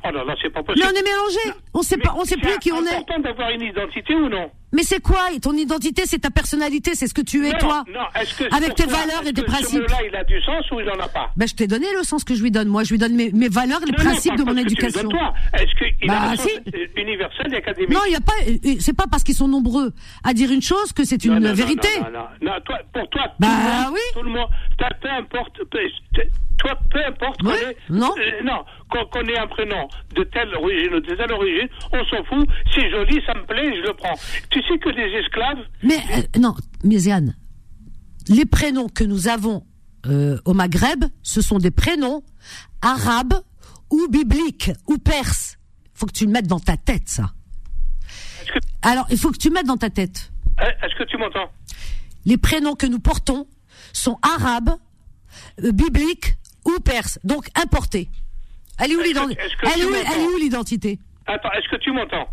[0.04, 0.86] Oh là là, c'est pas possible.
[0.86, 1.58] Mais on est mélangés.
[1.74, 2.88] On sait pas, on sait plus qui on est.
[2.88, 4.50] C'est important d'avoir une identité ou non?
[4.72, 7.84] Mais c'est quoi Ton identité, c'est ta personnalité, c'est ce que tu es, toi.
[7.92, 9.88] Non, que avec tes valeurs et tes principes.
[9.88, 11.86] Ce mot-là, il a du sens ou il n'en a pas Ben, je t'ai donné
[11.96, 12.68] le sens que je lui donne.
[12.68, 15.08] Moi, je lui donne mes, mes valeurs et les principes de mon éducation.
[15.54, 16.48] Est-ce qu'il bah, a un si.
[16.48, 16.60] sens
[16.96, 18.32] universel et académique Non, il y a pas.
[18.80, 19.92] C'est pas parce qu'ils sont nombreux
[20.24, 21.88] à dire une chose que c'est une vérité.
[22.00, 24.00] Non, non, non, toi, pour toi, bah, tout, le monde, oui.
[24.14, 24.48] tout le monde,
[25.00, 25.60] peu importe,
[26.58, 27.52] toi, peu importe oui,
[27.88, 32.04] non, euh, non, qu'on ait un prénom de telle origine ou de telle origine, on
[32.04, 32.48] s'en fout.
[32.74, 34.14] C'est joli, ça me plaît, je le prends.
[34.50, 35.64] Tu sais que les esclaves.
[35.82, 36.54] Mais euh, non,
[36.84, 37.34] Méziane,
[38.28, 39.64] les prénoms que nous avons
[40.06, 42.22] euh, au Maghreb, ce sont des prénoms
[42.82, 43.34] arabes
[43.90, 45.58] ou bibliques ou perses.
[45.94, 47.32] Il faut que tu le mettes dans ta tête, ça.
[48.82, 50.30] Alors, il faut que tu mettes dans ta tête.
[50.60, 51.50] Eh, est-ce que tu m'entends?
[52.24, 53.46] Les prénoms que nous portons
[53.92, 54.70] sont arabes,
[55.58, 56.34] bibliques
[56.64, 58.08] ou perses, donc importés.
[58.80, 60.98] Elle est où l'identité?
[61.26, 62.28] Attends, est-ce que tu m'entends?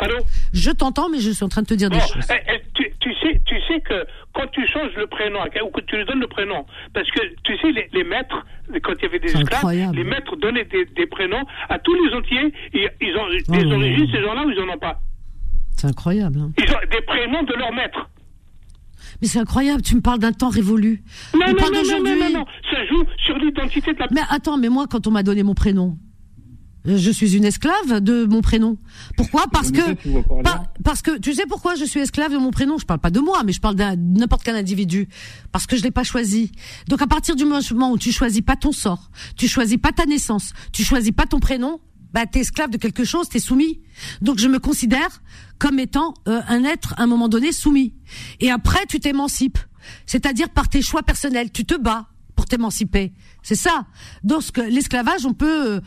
[0.00, 0.16] Allô?
[0.52, 2.26] Je t'entends, mais je suis en train de te dire des choses.
[2.30, 2.62] Eh, eh,
[3.00, 6.20] tu, sais, tu sais que quand tu changes le prénom, ou que tu lui donnes
[6.20, 8.46] le prénom, parce que tu sais, les, maîtres,
[8.82, 12.52] quand il y avait des esclaves, les maîtres donnaient des, prénoms à tous les entiers,
[12.72, 15.00] ils ont oh des origines, ces gens-là, ou ils n'en ont pas?
[15.76, 16.38] C'est incroyable.
[16.40, 16.50] Hein.
[16.58, 18.08] Ils ont des prénoms de leurs maîtres.
[19.20, 21.02] Mais c'est incroyable, tu me parles d'un temps révolu.
[21.34, 24.06] Non, non, non, non, non, non, ça joue sur l'identité de la...
[24.10, 25.98] Mais attends, mais moi, quand on m'a donné mon prénom,
[26.84, 28.78] je suis une esclave de mon prénom.
[29.16, 29.80] Pourquoi Parce que
[30.82, 32.78] parce que tu sais pourquoi je suis esclave de mon prénom?
[32.78, 35.08] Je parle pas de moi, mais je parle d'un n'importe quel individu.
[35.52, 36.52] Parce que je l'ai pas choisi.
[36.88, 40.06] Donc à partir du moment où tu choisis pas ton sort, tu choisis pas ta
[40.06, 41.80] naissance, tu choisis pas ton prénom,
[42.12, 43.80] bah t'es esclave de quelque chose, t'es soumis.
[44.20, 45.22] Donc je me considère
[45.58, 47.94] comme étant euh, un être à un moment donné soumis.
[48.40, 49.58] Et après tu t'émancipes,
[50.06, 52.06] c'est-à-dire par tes choix personnels, tu te bats
[52.36, 53.12] pour t'émanciper.
[53.42, 53.86] C'est ça.
[54.24, 55.80] Donc l'esclavage, on peut euh,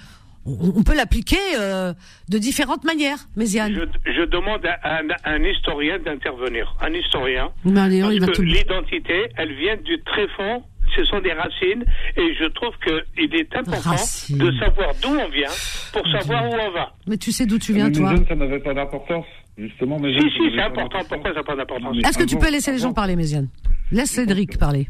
[0.45, 1.93] on peut l'appliquer euh,
[2.29, 3.73] de différentes manières, Méziane.
[3.73, 7.51] Je, je demande à un, historien d'intervenir, un historien.
[7.63, 10.63] Ben, parce que l'identité, elle vient du très fond
[10.95, 11.85] ce sont des racines
[12.17, 13.91] et je trouve qu'il est important
[14.29, 15.49] de savoir d'où on vient
[15.91, 16.93] pour savoir où on va.
[17.07, 19.25] Mais tu sais d'où tu viens, toi ça n'avait pas d'importance.
[19.57, 20.99] Justement, mais si, si, c'est important.
[21.07, 23.49] Pourquoi ça n'a pas d'importance Est-ce que tu peux laisser les gens parler, Méziane
[23.91, 24.87] Laisse Cédric parler.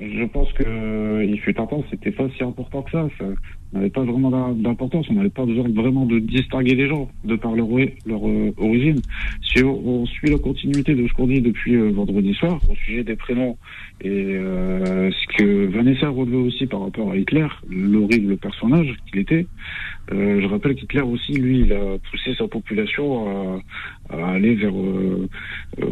[0.00, 3.06] Je pense que il fut un temps, c'était pas si important que ça.
[3.72, 5.06] N'avait pas vraiment d'importance.
[5.10, 7.68] On n'avait pas besoin vraiment de distinguer les gens de par leur,
[8.06, 9.00] leur euh, origine.
[9.42, 13.04] Si on, suit la continuité de ce qu'on dit depuis euh, vendredi soir au sujet
[13.04, 13.56] des prénoms
[14.02, 19.46] et ce que Vanessa relevait aussi par rapport à Hitler, l'horrible personnage qu'il était.
[20.10, 23.60] je rappelle qu'Hitler aussi, lui, il a poussé sa population
[24.08, 24.72] à, à aller vers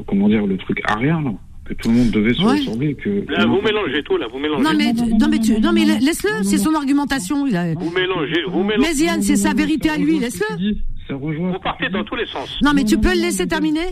[0.06, 1.36] comment dire le truc arien
[1.68, 2.94] que tout le monde devait se ressembler.
[2.94, 4.62] Que là, vous mélangez tout, là, vous mélangez.
[4.62, 7.46] Non, mais, non, mais, tu, non, mais laisse-le, c'est son argumentation.
[7.46, 7.74] Il a...
[7.74, 8.92] Vous mélangez, vous mélangez.
[8.98, 10.74] Mais Yann, c'est sa vérité à lui, laisse-le.
[11.10, 12.58] Vous partez dans tous les sens.
[12.62, 13.86] Non, mais tu peux le laisser terminer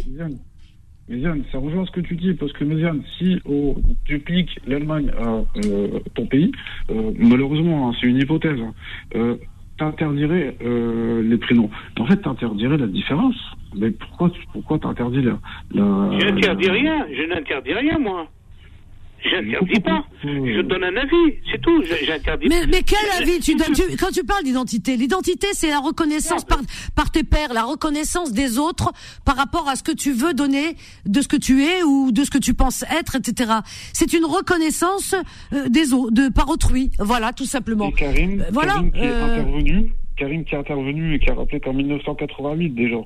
[1.09, 3.77] Méziane, ça rejoint ce que tu dis, parce que Méziane, si on
[4.07, 6.51] duplique l'Allemagne à euh, ton pays,
[6.91, 8.75] euh, malheureusement, hein, c'est une hypothèse, hein,
[9.15, 9.37] euh,
[9.79, 11.71] t'interdirais euh, les prénoms.
[11.99, 13.37] En fait, t'interdirais la différence.
[13.75, 15.39] Mais pourquoi, pourquoi t'interdis la,
[15.75, 16.19] la...
[16.19, 17.07] Je rien.
[17.13, 18.27] Je n'interdis rien, moi.
[19.25, 20.05] J'interdis pas.
[20.23, 21.83] Je donne un avis, c'est tout.
[22.05, 22.49] J'interdis.
[22.49, 26.59] Mais, mais quel avis tu donnes Quand tu parles d'identité, l'identité c'est la reconnaissance par,
[26.95, 28.93] par tes pairs, la reconnaissance des autres
[29.25, 30.77] par rapport à ce que tu veux donner
[31.07, 33.53] de ce que tu es ou de ce que tu penses être, etc.
[33.93, 35.15] C'est une reconnaissance
[35.53, 36.91] euh, des autres, de par autrui.
[36.99, 37.91] Voilà, tout simplement.
[37.91, 38.75] Karim, euh, voilà.
[38.75, 39.93] Karim qui est euh, intervenu.
[40.17, 42.97] Karim qui est intervenu et qui a rappelé qu'en 1988 déjà,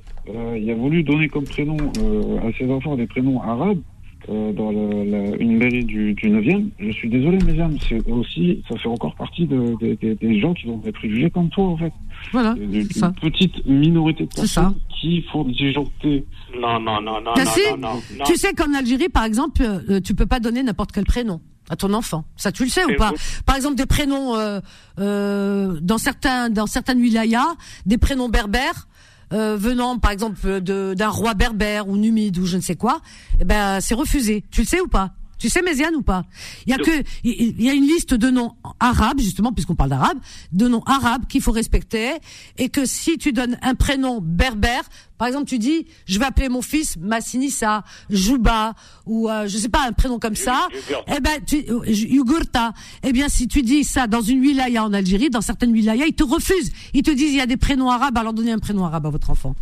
[0.57, 3.81] il a voulu donner comme prénom à ses enfants des prénoms arabes.
[4.29, 6.69] Euh, dans une mairie du, du 9e.
[6.79, 10.77] Je suis désolé, mesdames, c'est aussi, ça fait encore partie de, des gens qui ont
[10.77, 11.93] des préjugés comme toi, en fait.
[12.33, 12.55] Voilà.
[12.61, 12.87] Une,
[13.21, 16.27] petite minorité de personnes qui font disjoncter.
[16.55, 20.15] Non, non, non, non, non, non, non, Tu sais qu'en Algérie, par exemple, euh, tu
[20.15, 21.41] peux pas donner n'importe quel prénom
[21.71, 22.25] à ton enfant.
[22.37, 23.13] Ça, tu le sais ou pas
[23.47, 24.61] Par exemple, des prénoms euh,
[24.99, 27.55] euh, dans certains dans certaines wilayas,
[27.87, 28.89] des prénoms berbères
[29.32, 33.01] euh, venant par exemple d'un roi berbère ou numide ou je ne sais quoi,
[33.40, 34.44] eh ben c'est refusé.
[34.51, 35.12] Tu le sais ou pas?
[35.41, 36.25] Tu sais Méziane ou pas?
[36.67, 39.91] Il y a que il y a une liste de noms arabes justement puisqu'on parle
[39.91, 40.19] d'arabe,
[40.53, 42.12] de noms arabes qu'il faut respecter
[42.59, 44.83] et que si tu donnes un prénom berbère,
[45.17, 48.75] par exemple tu dis je vais appeler mon fils Massinissa, Jouba
[49.07, 50.69] ou euh, je sais pas un prénom comme ça,
[51.09, 52.75] eh ben tu Yugurta.
[53.03, 56.15] Eh bien si tu dis ça dans une wilaya en Algérie, dans certaines wilayas, ils
[56.15, 56.71] te refusent.
[56.93, 59.11] Ils te disent il y a des prénoms arabes, alors donnez un prénom arabe à
[59.11, 59.55] votre enfant.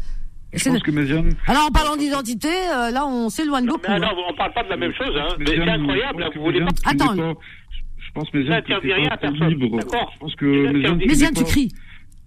[0.53, 1.31] Je pense que Méziane...
[1.47, 3.83] Alors en parlant d'identité, euh, là on s'éloigne beaucoup.
[3.89, 5.37] Mais non, on parle pas de la même chose, hein.
[5.39, 6.69] Mais c'est incroyable, là, vous voulez pas.
[6.87, 7.15] Attends.
[7.15, 9.49] Je pense Méziane que rien à pas assez personne.
[9.49, 9.77] libre.
[9.79, 10.11] D'accord.
[10.15, 11.73] Je pense que Méziane, tu pas- cries.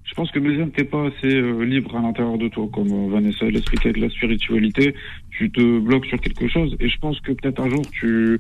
[0.03, 3.09] Je pense que Méziane, t'es pas assez euh, libre à l'intérieur de toi, comme euh,
[3.11, 4.93] Vanessa l'expliquait avec la spiritualité.
[5.31, 8.39] Tu te bloques sur quelque chose, et je pense que peut-être un jour tu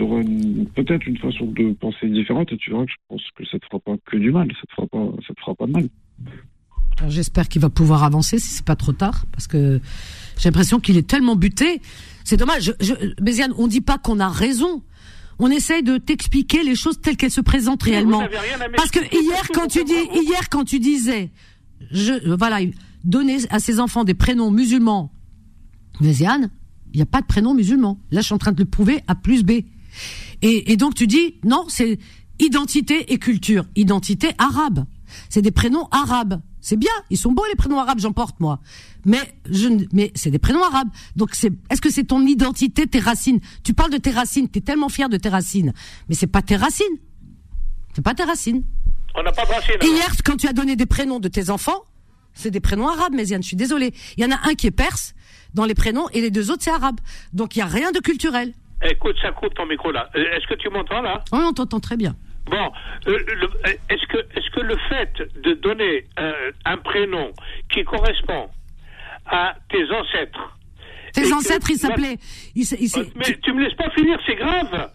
[0.00, 0.22] auras
[0.74, 3.66] peut-être une façon de penser différente, et tu verras que je pense que ça te
[3.66, 5.84] fera pas que du mal, ça te fera pas, ça te fera pas de mal.
[7.08, 9.80] J'espère qu'il va pouvoir avancer si c'est pas trop tard, parce que
[10.38, 11.80] j'ai l'impression qu'il est tellement buté.
[12.24, 12.74] C'est dommage.
[12.80, 14.82] Je, je, Béziane, on dit pas qu'on a raison.
[15.38, 18.22] On essaye de t'expliquer les choses telles qu'elles se présentent réellement.
[18.76, 21.30] Parce que hier, quand tu dis, hier, quand tu disais,
[21.90, 22.58] je, voilà,
[23.04, 25.12] donner à ses enfants des prénoms musulmans,
[26.00, 26.50] Béziane,
[26.92, 27.98] il n'y a pas de prénom musulman.
[28.10, 29.62] Là, je suis en train de le prouver à plus B.
[30.42, 31.98] Et, et donc tu dis, non, c'est
[32.38, 33.64] identité et culture.
[33.76, 34.84] Identité arabe.
[35.28, 36.40] C'est des prénoms arabes.
[36.70, 38.60] C'est bien, ils sont beaux les prénoms arabes, j'en porte moi.
[39.04, 39.18] Mais
[39.50, 40.86] je, mais c'est des prénoms arabes.
[41.16, 43.40] Donc c'est, est-ce que c'est ton identité, tes racines?
[43.64, 45.72] Tu parles de tes racines, t'es tellement fier de tes racines,
[46.08, 46.96] mais c'est pas tes racines.
[47.92, 48.62] C'est pas tes racines.
[49.16, 49.74] On n'a pas de racines.
[49.82, 51.82] Et hier, quand tu as donné des prénoms de tes enfants,
[52.34, 53.92] c'est des prénoms arabes, Méziane, je suis désolée.
[54.16, 55.14] Il y en a un qui est perse
[55.54, 57.00] dans les prénoms et les deux autres c'est arabe.
[57.32, 58.54] Donc il y a rien de culturel.
[58.88, 60.08] Écoute, ça coupe ton micro là.
[60.14, 61.24] Euh, Est-ce que tu m'entends là?
[61.32, 62.14] Oui, on t'entend très bien.
[62.46, 62.72] Bon,
[63.06, 65.12] euh, euh, est-ce que, est-ce que le fait
[65.42, 67.30] de donner euh, un prénom
[67.72, 68.48] qui correspond
[69.26, 70.56] à tes ancêtres.
[71.12, 72.16] Tes que- ancêtres, ils s'appelaient.
[73.16, 74.90] Mais tu me laisses pas finir, c'est grave.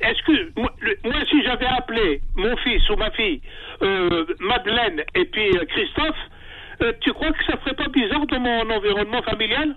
[0.00, 3.40] Est-ce que moi, le- moi, si j'avais appelé mon fils ou ma fille
[3.82, 6.16] euh, Madeleine et puis euh, Christophe,
[7.00, 9.76] tu crois que ça ferait pas bizarre dans mon environnement familial?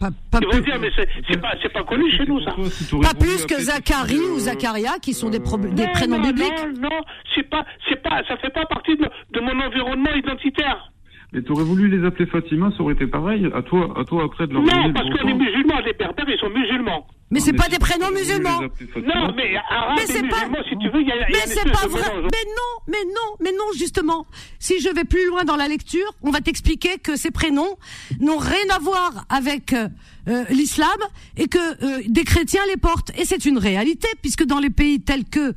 [0.00, 2.54] Pas, pas plus, dire, mais c'est pas, c'est pas connu chez nous ça.
[3.02, 6.66] pas plus que Zacharie ou Zacharia, qui sont des, des Non, prénoms non, bibliques.
[6.76, 7.00] Non, non,
[7.34, 10.92] c'est pas, c'est pas, ça fait pas partie de, de mon environnement identitaire.
[11.32, 13.46] Mais t'aurais voulu les appeler Fatima, ça aurait été pareil.
[13.54, 15.46] À toi, à toi après de leur Non, parce le qu'on est bon sens.
[15.46, 17.06] musulmans, les berbères, ils sont musulmans.
[17.30, 18.60] Mais c'est mais pas des prénoms musulmans.
[18.96, 21.16] les Non, mais arabe Mais et c'est pas- musulman, si tu veux, il y a,
[21.16, 22.00] il y a Mais c'est pas vrai.
[22.00, 22.30] mélange.
[22.32, 24.24] Mais non, mais non, mais non, justement.
[24.58, 27.76] Si je vais plus loin dans la lecture, on va t'expliquer que ces prénoms
[28.20, 29.88] n'ont rien à voir avec euh,
[30.28, 30.88] euh, l'islam
[31.36, 33.10] et que euh, des chrétiens les portent.
[33.20, 35.52] Et c'est une réalité, puisque dans les pays tels que,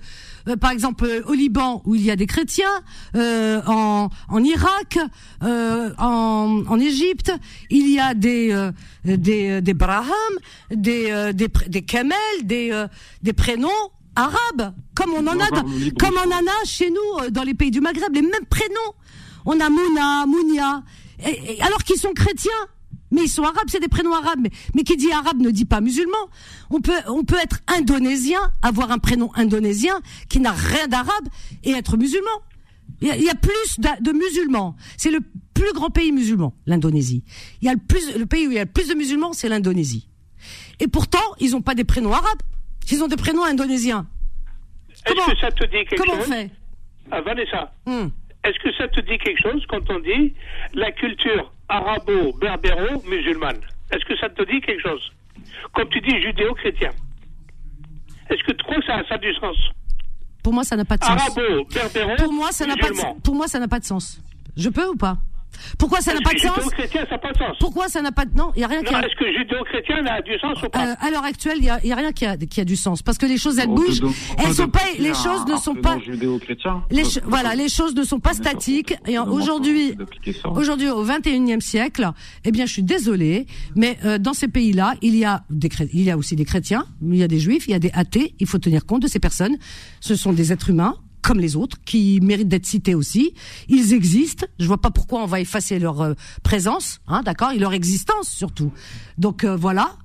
[0.47, 2.81] euh, par exemple, euh, au Liban, où il y a des chrétiens,
[3.15, 4.97] euh, en, en Irak,
[5.41, 7.31] en, en Égypte,
[7.69, 8.69] il y a des
[9.05, 10.33] des des Braham,
[10.69, 11.85] des des des
[12.43, 12.85] des
[13.21, 13.69] des prénoms
[14.15, 15.47] arabes, comme on en a
[15.99, 18.93] comme on en a chez nous dans les pays du Maghreb, les mêmes prénoms.
[19.45, 20.83] On a Mouna, Mounia,
[21.61, 22.51] alors qu'ils sont chrétiens.
[23.11, 24.39] Mais ils sont arabes, c'est des prénoms arabes.
[24.41, 26.17] Mais, mais qui dit arabe ne dit pas musulman.
[26.69, 31.27] On peut, on peut être indonésien, avoir un prénom indonésien qui n'a rien d'arabe
[31.63, 32.29] et être musulman.
[33.01, 34.75] Il y a, il y a plus de musulmans.
[34.97, 35.19] C'est le
[35.53, 37.23] plus grand pays musulman, l'Indonésie.
[37.61, 39.33] Il y a le plus, le pays où il y a le plus de musulmans,
[39.33, 40.07] c'est l'Indonésie.
[40.79, 42.41] Et pourtant, ils n'ont pas des prénoms arabes.
[42.91, 44.07] Ils ont des prénoms indonésiens.
[45.05, 46.49] Est-ce que ça te dit quelque Comment on chose fait
[47.11, 48.07] Ah, Vanessa, Hmm.
[48.43, 50.33] est-ce que ça te dit quelque chose quand on dit
[50.73, 53.59] la culture arabo-berbéro-musulmane
[53.91, 55.11] Est-ce que ça te dit quelque chose?
[55.73, 56.91] Comme tu dis judéo-chrétien.
[58.29, 59.57] Est-ce que tu crois que ça, ça a du sens?
[60.43, 61.11] Pour moi, ça n'a pas de sens.
[61.11, 63.13] Arabo-berbéro Pour moi, ça n'a pas de musulman.
[63.13, 63.21] sens.
[63.23, 64.21] Pour moi, ça n'a pas de sens.
[64.57, 65.17] Je peux ou pas?
[65.77, 67.57] Pourquoi ça n'a pas de que sens Judéo-chrétien, ça n'a pas de sens.
[67.59, 68.99] Pourquoi ça n'a pas de non Il y a rien qui a...
[69.05, 71.79] est-ce que judéo-chrétien a du sens ou pas Euh, à l'heure actuelle, il y a,
[71.83, 73.67] il y a rien qui a, qui a du sens parce que les choses elles
[73.67, 74.01] bougent.
[74.37, 75.97] Elles sont pas, les choses ne sont pas.
[75.99, 76.83] judéo-chrétien.
[76.91, 78.95] Les voilà, les choses ne sont pas statiques.
[79.07, 79.95] Et aujourd'hui,
[80.45, 82.09] aujourd'hui, au 21e siècle,
[82.45, 83.45] eh bien, je suis désolée,
[83.75, 86.45] mais euh, dans ces pays-là, il y a des, chré- il y a aussi des
[86.45, 88.33] chrétiens, il y a des juifs, il y a des athées.
[88.39, 89.57] Il faut tenir compte de ces personnes.
[89.99, 93.33] Ce sont des êtres humains comme les autres, qui méritent d'être cités aussi.
[93.69, 94.45] Ils existent.
[94.59, 98.29] Je vois pas pourquoi on va effacer leur euh, présence, hein, d'accord, et leur existence
[98.29, 98.71] surtout.
[99.17, 99.95] Donc euh, voilà.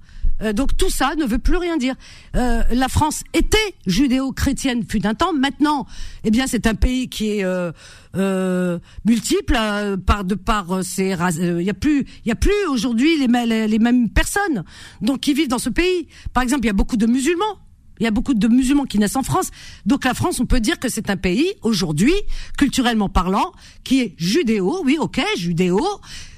[0.42, 1.94] Euh, donc tout ça ne veut plus rien dire.
[2.34, 3.56] Euh, la France était
[3.86, 5.32] judéo-chrétienne fut un temps.
[5.32, 5.86] Maintenant,
[6.24, 7.72] eh bien, c'est un pays qui est euh,
[8.16, 11.36] euh, multiple euh, par de par ses races.
[11.36, 14.64] Il y a plus, il y a plus aujourd'hui les, mêmes- les, les mêmes personnes
[15.00, 16.06] donc qui vivent dans ce pays.
[16.34, 17.58] Par exemple, il y a beaucoup de musulmans.
[18.00, 19.50] Il y a beaucoup de musulmans qui naissent en France.
[19.86, 22.14] Donc la France, on peut dire que c'est un pays aujourd'hui,
[22.58, 23.52] culturellement parlant,
[23.84, 25.80] qui est judéo, oui, ok, judéo,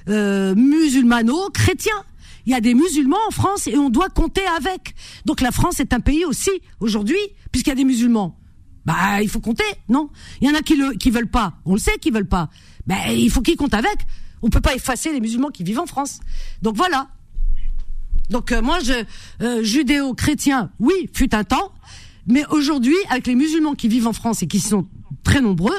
[0.08, 1.92] euh, musulmano, chrétien.
[2.46, 4.94] il y a des musulmans en France et on doit compter avec.
[5.26, 7.18] Donc la France est un pays aussi aujourd'hui,
[7.52, 8.38] puisqu'il y a des musulmans.
[8.86, 10.08] Bah, il faut compter, non?
[10.40, 11.54] Il y en a qui le qui veulent pas.
[11.66, 12.48] On le sait qu'ils veulent pas.
[12.86, 13.98] Ben, il faut qu'ils comptent avec.
[14.40, 16.20] On peut pas effacer les musulmans qui vivent en France.
[16.62, 17.08] Donc voilà.
[18.30, 18.92] Donc euh, moi, je
[19.42, 21.72] euh, judéo-chrétien, oui, fut un temps,
[22.26, 24.86] mais aujourd'hui, avec les musulmans qui vivent en France et qui sont
[25.24, 25.78] très nombreux,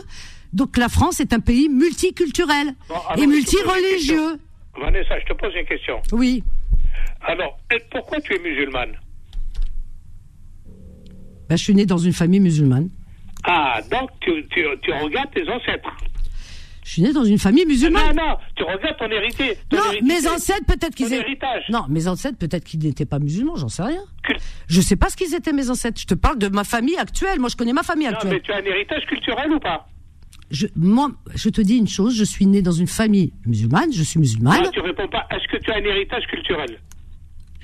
[0.54, 2.74] donc la France est un pays multiculturel
[3.18, 4.40] et multireligieux.
[4.80, 6.02] Vanessa, je te pose une question.
[6.12, 6.44] Oui.
[7.22, 7.60] Alors,
[7.92, 8.94] pourquoi tu es musulmane?
[11.50, 12.90] Ben, Je suis né dans une famille musulmane.
[13.44, 15.90] Ah, donc tu, tu regardes tes ancêtres
[16.90, 18.16] je suis né dans une famille musulmane.
[18.16, 19.56] Non, non, tu regardes ton hérité.
[19.72, 21.38] non, mes ancêtres, peut-être qu'ils étaient.
[21.70, 24.02] Non, mes ancêtres, peut-être qu'ils n'étaient pas musulmans, j'en sais rien.
[24.68, 26.02] Je sais pas ce qu'ils étaient, mes ancêtres.
[26.02, 27.40] Je te parle de ma famille actuelle.
[27.40, 28.32] Moi, je connais ma famille actuelle.
[28.32, 29.88] Non, mais tu as un héritage culturel ou pas?
[30.50, 34.02] Je, moi, je te dis une chose, je suis né dans une famille musulmane, je
[34.02, 34.64] suis musulmane.
[34.64, 35.28] Non, tu réponds pas.
[35.30, 36.80] Est-ce que tu as un héritage culturel?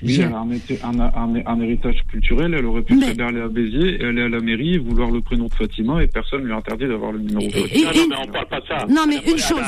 [0.02, 3.18] Oui, elle a un, héritage culturel, elle aurait pu mais...
[3.20, 6.46] aller à Béziers, aller à la mairie, vouloir le prénom de Fatima et personne ne
[6.46, 7.92] lui a interdit d'avoir le numéro de Fatima.
[7.92, 8.86] non, mais on parle pas de ça.
[8.88, 9.62] Non, mais une chose.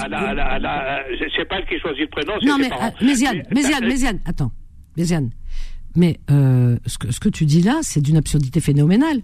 [1.36, 2.68] C'est pas elle qui choisit le prénom, Non, mais,
[3.06, 4.52] Méziane, Méziane, Méziane, attends.
[4.96, 5.30] Méziane.
[5.96, 9.22] Mais euh, ce, que, ce que tu dis là, c'est d'une absurdité phénoménale.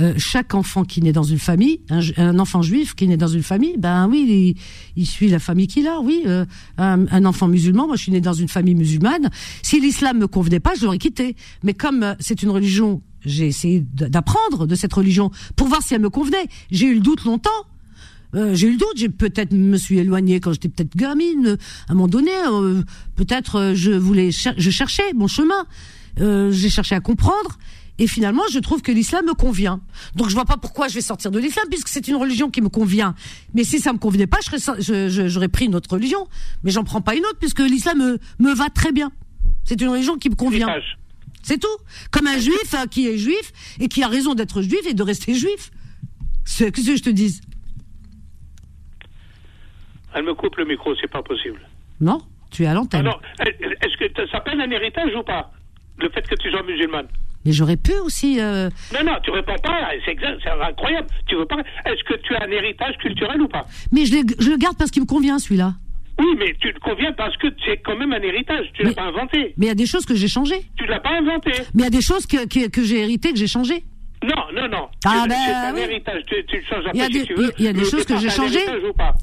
[0.00, 1.80] Euh, chaque enfant qui naît dans une famille,
[2.16, 4.56] un, enfant juif qui naît dans une famille, ben oui,
[4.96, 6.00] il, suit la famille qu'il a.
[6.00, 6.44] Oui, euh,
[6.78, 9.30] un, enfant musulman, moi je suis né dans une famille musulmane.
[9.62, 11.36] Si l'islam me convenait pas, je l'aurais quitté.
[11.62, 15.94] Mais comme euh, c'est une religion, j'ai essayé d'apprendre de cette religion pour voir si
[15.94, 16.46] elle me convenait.
[16.72, 17.50] J'ai eu le doute longtemps.
[18.34, 21.56] j'ai eu le doute, j'ai peut-être me suis éloigné quand j'étais peut-être gamine.
[21.88, 22.32] À un moment donné,
[23.14, 25.66] peut-être je voulais, je cherchais mon chemin.
[26.16, 27.58] J'ai cherché à comprendre
[27.98, 29.80] et finalement, je trouve que l'islam me convient.
[30.16, 32.60] Donc je vois pas pourquoi je vais sortir de l'islam puisque c'est une religion qui
[32.60, 33.14] me convient.
[33.54, 34.38] Mais si ça me convenait pas,
[34.78, 36.26] j'aurais pris une autre religion.
[36.64, 39.12] Mais j'en prends pas une autre puisque l'islam me, me va très bien.
[39.64, 40.68] C'est une religion qui me convient.
[41.42, 41.76] C'est tout.
[42.10, 45.02] Comme un juif hein, qui est juif et qui a raison d'être juif et de
[45.02, 45.70] rester juif.
[46.44, 47.40] C'est ce que je te dis.
[50.14, 51.60] Elle me coupe le micro, c'est pas possible.
[52.00, 53.00] Non, tu es à l'antenne.
[53.00, 55.52] Alors, est-ce que ça s'appelle un héritage ou pas?
[55.98, 57.08] Le fait que tu sois musulmane
[57.44, 58.40] mais j'aurais pu aussi.
[58.40, 58.70] Euh...
[58.92, 59.90] Non, non, tu réponds pas.
[60.04, 60.16] C'est
[60.62, 61.06] incroyable.
[61.26, 61.58] Tu veux pas.
[61.84, 63.66] Est-ce que tu as un héritage culturel ou pas?
[63.92, 65.74] Mais je, je, le garde parce qu'il me convient celui-là.
[66.18, 68.66] Oui, mais tu te conviens parce que c'est quand même un héritage.
[68.74, 69.52] Tu l'as pas inventé.
[69.56, 70.62] Mais il y a des choses que j'ai changées.
[70.78, 71.50] Tu l'as pas inventé.
[71.74, 73.84] Mais il y a des choses que, que, que j'ai héritées que j'ai changées.
[74.24, 74.88] Non, non, non.
[75.04, 76.22] Ah ben, c'est un héritage.
[76.26, 77.52] Tu, tu changes Il y a des, tu veux.
[77.58, 78.64] Il y a des choses que j'ai changées.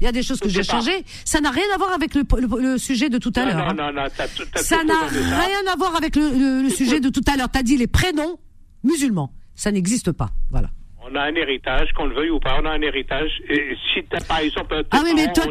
[0.00, 1.04] Il y a des choses que j'ai changées.
[1.24, 2.22] Ça n'a rien à voir avec le,
[2.60, 3.74] le, sujet de tout à l'heure.
[3.74, 4.08] Non, non, non.
[4.56, 7.48] ça n'a rien à voir avec le, le sujet de tout à l'heure.
[7.50, 8.38] T'as dit les prénoms
[8.84, 9.32] musulmans.
[9.54, 10.30] Ça n'existe pas.
[10.50, 10.68] Voilà.
[11.04, 13.30] On a un héritage, qu'on le veuille ou pas, on a un héritage.
[13.48, 15.44] Et si as, par exemple, tes ah oui, mais toi,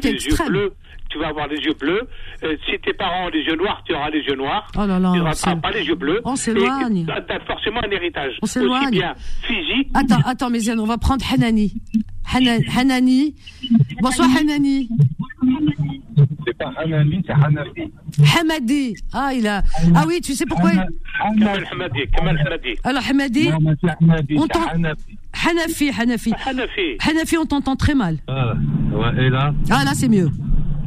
[0.47, 0.73] bleus,
[1.11, 2.01] tu vas avoir les yeux bleus.
[2.43, 4.67] Euh, si tes parents ont les yeux noirs, tu auras les yeux noirs.
[4.77, 6.21] Oh là là, tu n'auras pas les yeux bleus.
[6.23, 7.05] On s'éloigne.
[7.05, 8.33] Tu as forcément un héritage.
[8.41, 8.91] On s'éloigne.
[8.91, 9.13] Bien
[9.43, 9.89] physique.
[9.93, 11.73] Attends, attends, Méziane, on va prendre Hanani.
[12.33, 13.35] Hanani.
[14.01, 14.89] Bonsoir, Hanani.
[16.45, 17.91] C'est pas Hanani, c'est Hanafi.
[18.39, 18.95] Hamadi.
[19.13, 19.63] Ah, il a.
[19.95, 21.99] Ah oui, tu sais pourquoi Kamal Hamadi.
[22.15, 22.75] Kamal Hamadi.
[22.83, 23.49] Alors, Hamadi.
[23.49, 24.37] Non, c'est Hamadi.
[24.37, 24.47] On
[25.47, 26.33] Hanafi, Hanafi.
[26.45, 26.97] Hanafi.
[27.07, 28.17] Hanafi, on t'entend très mal.
[28.27, 28.53] Ah,
[28.93, 30.29] ouais, et là Ah, là, c'est mieux.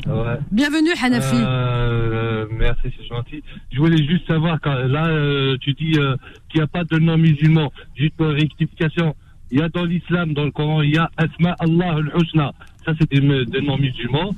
[0.06, 0.38] Ouais.
[0.52, 1.36] Bienvenue, Hanafi.
[1.36, 3.42] Euh, merci, c'est gentil.
[3.72, 6.16] Je voulais juste savoir, quand, là, euh, tu dis euh,
[6.48, 7.72] qu'il n'y a pas de non musulman.
[7.96, 9.14] Juste pour rectification.
[9.50, 12.52] Il y a dans l'islam, dans le Coran, il y a Asma Allah al-Husna.
[12.84, 14.34] Ça, c'est des, des non musulmans.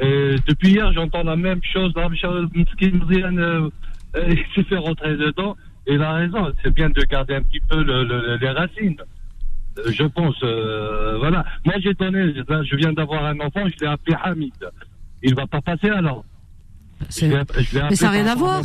[0.00, 1.92] Et depuis hier, j'entends la même chose.
[1.96, 2.10] Euh,
[4.14, 5.56] il s'est fait rentrer dedans.
[5.86, 6.52] Et il a raison.
[6.62, 8.96] C'est bien de garder un petit peu le, les racines.
[9.78, 11.44] Euh, je pense, euh, voilà.
[11.64, 14.52] Moi, j'ai donné, je viens d'avoir un enfant, je l'ai appelé Hamid.
[15.22, 16.24] Il va pas passer alors.
[17.00, 18.62] mais ça n'a rien à voir.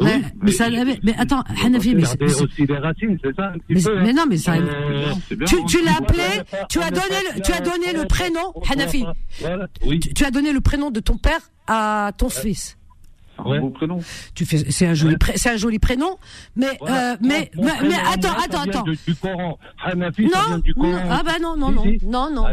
[0.00, 3.82] mais, mais, ça, mais, attends, Hanafi, mais c'est aussi des racines, c'est ça un petit
[3.82, 4.54] peu, mais, non, mais ça.
[4.54, 5.12] Euh,
[5.46, 6.22] tu, tu l'as appelé,
[6.68, 9.04] tu as donné, le, tu as donné le prénom, Hanafi.
[9.84, 10.00] Oui.
[10.00, 12.78] Tu, tu, as donné le prénom de ton père à ton fils
[13.38, 13.98] un beau prénom.
[14.34, 16.18] Tu fais, c'est un joli, c'est un joli prénom,
[16.56, 18.84] mais euh, mais mais, mais attends, attends, attends.
[19.06, 19.58] Du Coran.
[19.84, 21.02] Hanafi, non, du Coran.
[21.10, 22.44] ah bah non, non, non, non, non, non.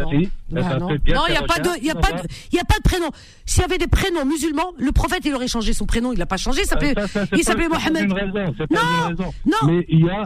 [0.52, 2.78] Non, il y a pas de, il y a pas de, il y a pas
[2.78, 3.10] de prénom.
[3.46, 6.26] S'il y avait des prénoms musulmans, le prophète il aurait changé son prénom, il l'a
[6.26, 6.96] pas changé, il s'appelait,
[7.34, 8.08] il s'appelait Mohamed.
[8.10, 9.58] Non, non.
[9.68, 10.26] Mais il y a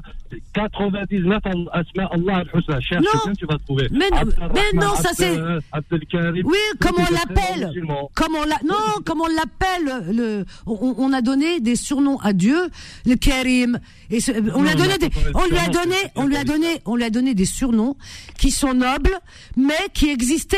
[0.54, 2.80] 99 asma Allah al-Husna.
[2.82, 3.88] Cherche bien, tu vas trouver.
[3.92, 4.10] Mais
[4.54, 5.38] mais non, ça c'est.
[5.40, 7.72] Oui, comme on l'appelle,
[8.14, 12.70] comme on l'a, non, comme on l'appelle le on, a donné des surnoms à Dieu,
[13.06, 13.80] le Karim.
[14.10, 14.20] Et
[14.56, 17.04] on lui a donné des, on lui a donné, on lui a donné, on lui
[17.04, 17.96] a donné des surnoms
[18.38, 19.18] qui sont nobles,
[19.56, 20.58] mais qui existaient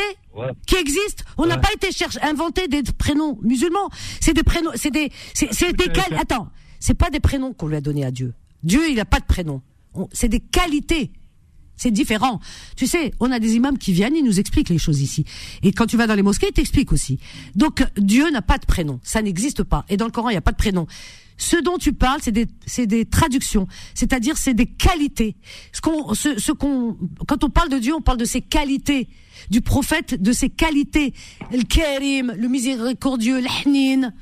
[0.66, 1.24] qui existent.
[1.38, 3.88] On n'a pas été chercher, inventer des prénoms musulmans.
[4.20, 6.48] C'est des prénoms, c'est des, c'est, des Attends,
[6.80, 8.34] c'est pas des prénoms qu'on lui a donné à Dieu.
[8.62, 9.62] Dieu, il n'a pas de prénom.
[10.12, 11.10] C'est des qualités.
[11.76, 12.40] C'est différent.
[12.76, 15.24] Tu sais, on a des imams qui viennent, ils nous expliquent les choses ici.
[15.62, 17.18] Et quand tu vas dans les mosquées, ils t'expliquent aussi.
[17.54, 18.98] Donc, Dieu n'a pas de prénom.
[19.02, 19.84] Ça n'existe pas.
[19.88, 20.86] Et dans le Coran, il n'y a pas de prénom.
[21.38, 23.66] Ce dont tu parles, c'est des, c'est des traductions.
[23.94, 25.36] C'est-à-dire, c'est des qualités.
[25.72, 26.96] Ce qu'on, ce, ce qu'on,
[27.28, 29.08] quand on parle de Dieu, on parle de ses qualités.
[29.50, 31.12] Du prophète, de ses qualités.
[31.52, 34.12] Le Karim, le miséricordieux, l'Hnin.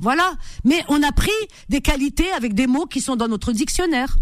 [0.00, 0.34] Voilà.
[0.64, 1.30] Mais on a pris
[1.68, 4.18] des qualités avec des mots qui sont dans notre dictionnaire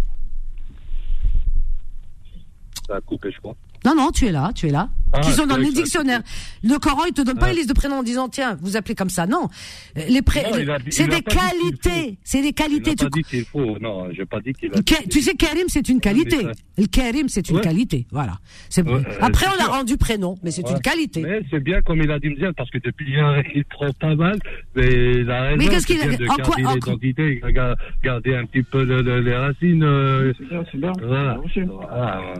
[2.86, 3.54] ça a coupé, je crois.
[3.84, 4.88] Non, non, tu es là, tu es là.
[5.12, 6.22] Ah, qui sont dans les dictionnaires.
[6.62, 8.94] Le Coran, il te donne pas une liste de prénoms en disant tiens, vous appelez
[8.94, 9.26] comme ça.
[9.26, 9.48] Non,
[9.96, 10.50] les prénoms,
[10.90, 12.94] c'est des qualités, c'est des qualités.
[12.96, 13.78] Pas dit qu'il faut.
[13.78, 14.80] Non, j'ai pas dit qu'il a.
[14.82, 16.38] Tu sais, Karim, c'est une qualité.
[16.78, 18.06] Le Karim, c'est une qualité.
[18.10, 18.38] Voilà.
[18.78, 21.22] Euh, Après, on a rendu prénom, mais c'est une qualité.
[21.22, 24.38] Mais c'est bien comme il a dit parce que depuis hier, il trompe pas mal,
[24.74, 25.56] mais il a raison.
[25.58, 29.82] Mais qu'est-ce qu'il a En quoi l'identité, il a gardé un petit peu les racines.
[29.84, 30.92] Euh, c'est bien, c'est bien.
[31.02, 31.38] Voilà.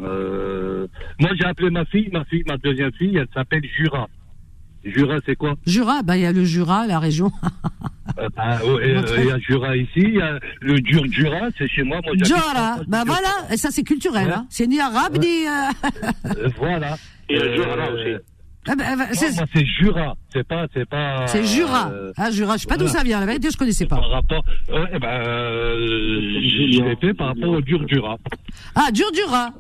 [0.03, 0.87] Euh,
[1.21, 4.09] moi, j'ai appelé ma fille, ma fille, ma deuxième fille, elle s'appelle Jura.
[4.85, 7.31] Jura, c'est quoi Jura, bah il y a le Jura, la région.
[8.19, 11.69] Euh, bah, euh, il y a Jura ici, il y a le dur Jura, c'est
[11.69, 11.99] chez moi.
[12.05, 14.45] moi Jura, bah voilà, et ça c'est culturel, hein.
[14.51, 15.47] c'est ni arabe ni.
[15.47, 16.97] Euh, voilà.
[17.31, 18.23] Et le Jura aussi.
[18.69, 19.65] Ah bah, bah, c'est...
[19.65, 21.27] Jura, c'est pas, c'est pas.
[21.27, 21.91] C'est Jura.
[22.17, 23.21] ah Jura, je sais pas d'où ça vient.
[23.21, 23.97] La vérité, je connaissais pas.
[23.97, 28.17] Par rapport, eh ben, euh, l'ai fait par rapport au dur Jura.
[28.75, 29.51] Ah dur Jura.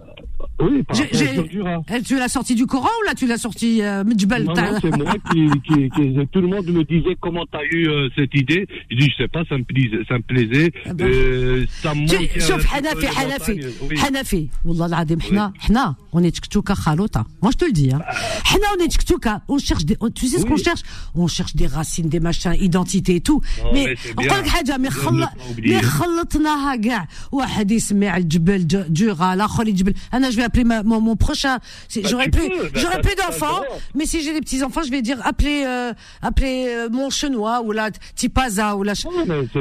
[0.62, 4.04] Oui, par rapport eh, Tu l'as sorti du Coran ou là tu l'as sorti euh,
[4.04, 7.64] Mjbal Non, non c'est moi qui, qui, qui, Tout le monde me disait comment t'as
[7.72, 8.68] eu euh, cette idée.
[8.90, 10.04] Je dis, je sais pas, ça me plaisait.
[10.10, 11.08] Ça me, plaisait, ah ben.
[11.08, 12.40] euh, ça me manquait.
[12.40, 17.66] شوف حنفي حنفي حنفي والله العظيم حنا حنا on est تكتوكا خالوطة moi je te
[17.66, 18.02] le dis hein.
[18.44, 20.82] حنا on est تكتوكا on cherche des tu sais ce qu'on cherche
[21.16, 23.42] on cherche des racines des machins identité et tout
[23.74, 29.94] mais نقول لك حاجة مي خلط مي خلطناها كاع واحد يسمع الجبل جوغا الاخر يجبل
[30.14, 31.59] انا je vais appeler mon, prochain.
[31.59, 33.63] Bah, j'aurais plus, bah, j'aurais plus d'enfants.
[33.95, 35.93] Mais si j'ai des petits enfants, je vais dire appeler, euh,
[36.25, 38.95] euh, mon chenois ou la tipaza ou la.
[38.95, 39.07] Ch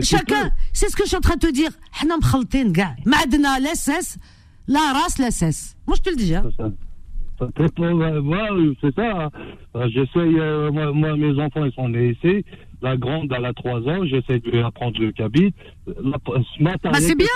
[0.02, 1.72] Chacun, c'est ce que je suis en train de te dire.
[3.06, 4.18] Madna, l'SS,
[4.68, 5.76] la race, l'SS.
[5.88, 6.36] Moi, je te le dis.
[6.36, 6.44] Hein.
[8.82, 9.12] C'est ça.
[9.12, 9.30] Hein.
[9.74, 12.18] Bah, euh, moi, mes enfants, ils sont nés.
[12.82, 15.54] La grande, elle a 3 ans, j'essaie de lui apprendre le cabit.
[15.88, 16.90] Ce matin.
[16.92, 17.28] Bah, c'est bien!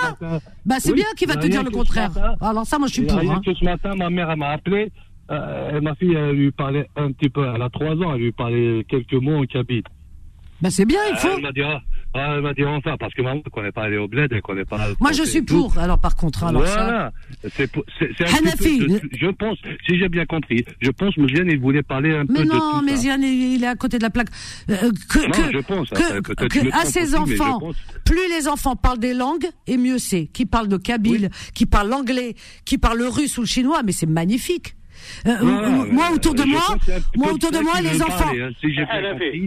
[0.64, 2.10] bah, c'est bien qu'il va te dire le contraire.
[2.40, 3.18] Alors, ça, moi, je suis pour.
[3.18, 3.40] Hein.
[3.44, 4.90] que ce matin, ma mère, elle m'a appelé.
[5.30, 7.46] Euh, ma fille, elle lui parlait un petit peu.
[7.54, 9.84] Elle a 3 ans, elle lui parlait quelques mots en cabit.
[10.60, 11.36] Bah, c'est bien, il faut.
[11.36, 14.08] Elle m'a dit, ah, ah, elle enfin, parce que maman ne connaît pas aller au
[14.08, 14.78] bled, elle connaît pas.
[15.00, 15.76] Moi, je suis pour.
[15.78, 17.12] Alors, par contre, alors voilà.
[17.42, 18.52] C'est, c'est, un
[19.12, 22.44] je pense, si j'ai bien compris, je que Méziane, il voulait parler un mais peu
[22.44, 24.28] non, de tout Méziane, il est à côté de la plaque.
[24.70, 25.90] Euh, que, non, je pense.
[25.90, 27.60] Que, à ses enfants,
[28.04, 30.26] plus les enfants parlent des langues, et mieux c'est.
[30.26, 32.34] Qui parle de kabyle, qui parle l'anglais,
[32.64, 34.74] qui parle le russe ou le chinois, mais c'est magnifique.
[35.26, 35.36] Euh,
[35.90, 36.76] moi autour de moi,
[37.16, 38.50] moi autour de moi les enfants, hein,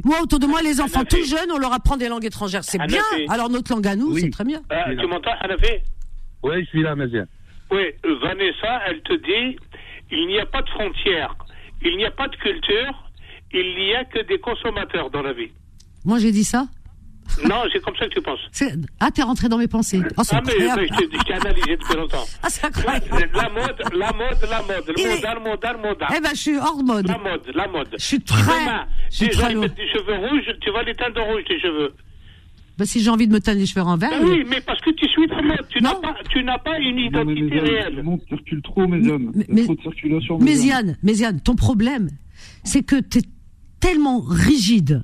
[0.04, 2.80] moi autour de moi les enfants tout jeunes, on leur apprend des langues étrangères, c'est
[2.86, 3.04] bien.
[3.30, 4.62] Alors notre langue à nous, c'est très bien.
[4.72, 5.82] Euh, tu m'entends, Anafé
[6.44, 7.26] Oui, je suis là, Mézien.
[7.72, 7.84] Oui,
[8.22, 9.58] Vanessa, elle te dit,
[10.12, 11.36] il n'y a pas de frontières,
[11.84, 13.10] il n'y a pas de culture,
[13.54, 15.52] il n'y a que des consommateurs dans la vie.
[16.06, 16.68] Moi j'ai dit ça?
[17.48, 18.40] Non, c'est comme ça que tu penses.
[19.00, 20.02] Ah, t'es rentré dans mes pensées.
[20.18, 22.26] Oh, ah, mais, mais je t'ai analysé depuis longtemps.
[22.44, 23.06] Ah, c'est incroyable.
[23.34, 24.94] La mode, la mode, la mode.
[24.98, 26.10] Le modal, modal, modal.
[26.16, 27.08] Eh ben, je suis hors de mode.
[27.08, 27.96] La mode, la mode.
[27.98, 28.42] Je suis très.
[29.10, 31.94] je suis très mettre des cheveux rouges, tu vas les teindre rouges, tes cheveux.
[32.78, 34.12] Bah, si j'ai envie de me teindre les cheveux en vert.
[34.22, 35.68] oui, mais parce que tu suis la mode.
[35.70, 37.96] Tu n'as pas, tu n'as pas une identité réelle.
[37.96, 39.32] Le circule trop, mes hommes.
[39.50, 40.40] Mais, trop de circulation.
[40.40, 42.10] Méziane, Méziane, ton problème,
[42.64, 43.22] c'est que t'es
[43.80, 45.04] tellement rigide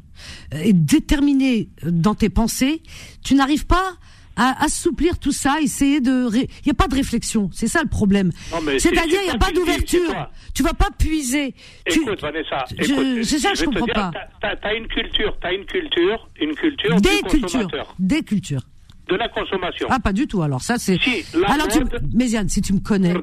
[0.52, 2.82] et déterminé dans tes pensées,
[3.24, 3.94] tu n'arrives pas
[4.36, 7.90] à assouplir tout ça, essayer de, il n'y a pas de réflexion, c'est ça le
[7.90, 8.32] problème.
[8.80, 10.30] C'est-à-dire, il n'y a pas d'ouverture.
[10.54, 11.54] Tu vas pas puiser.
[11.86, 14.12] Écoute, Vanessa, c'est ça je, je comprends pas.
[14.42, 18.62] T'as as une culture, t'as une culture, une culture des cultures, des cultures
[19.08, 19.88] de la consommation.
[19.90, 20.42] Ah, pas du tout.
[20.42, 21.00] Alors ça, c'est.
[21.48, 21.80] Alors, tu...
[22.14, 23.14] Méziane, si tu me connais.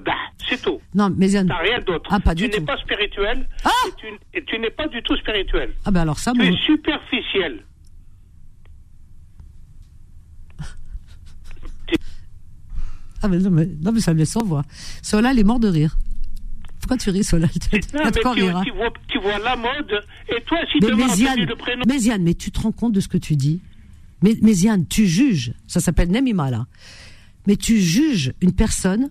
[0.48, 0.80] C'est tout.
[0.94, 1.48] Non, Méziane.
[1.48, 2.08] T'as rien d'autre.
[2.12, 2.56] Ah, pas du tu tout.
[2.56, 3.48] Tu n'es pas spirituel.
[3.64, 3.70] Ah
[4.34, 5.72] Et tu, n'es pas du tout spirituel.
[5.84, 7.64] Ah, ben alors ça, Tu es superficiel.
[13.24, 14.64] Ah, mais non, mais, non, mais ça me laisse sans voix.
[15.00, 15.96] Solal est mort de rire.
[16.80, 17.48] Pourquoi tu ris, Solal?
[17.94, 21.54] Non, mais tu, tu, vois, tu vois la mode, et toi, si mais Méziane, le
[21.54, 21.82] prénom.
[21.86, 23.60] Méziane, mais tu te rends compte de ce que tu dis?
[24.22, 24.54] Mais, mais
[24.88, 26.66] tu juges, ça s'appelle Nemima là.
[27.46, 29.10] Mais tu juges une personne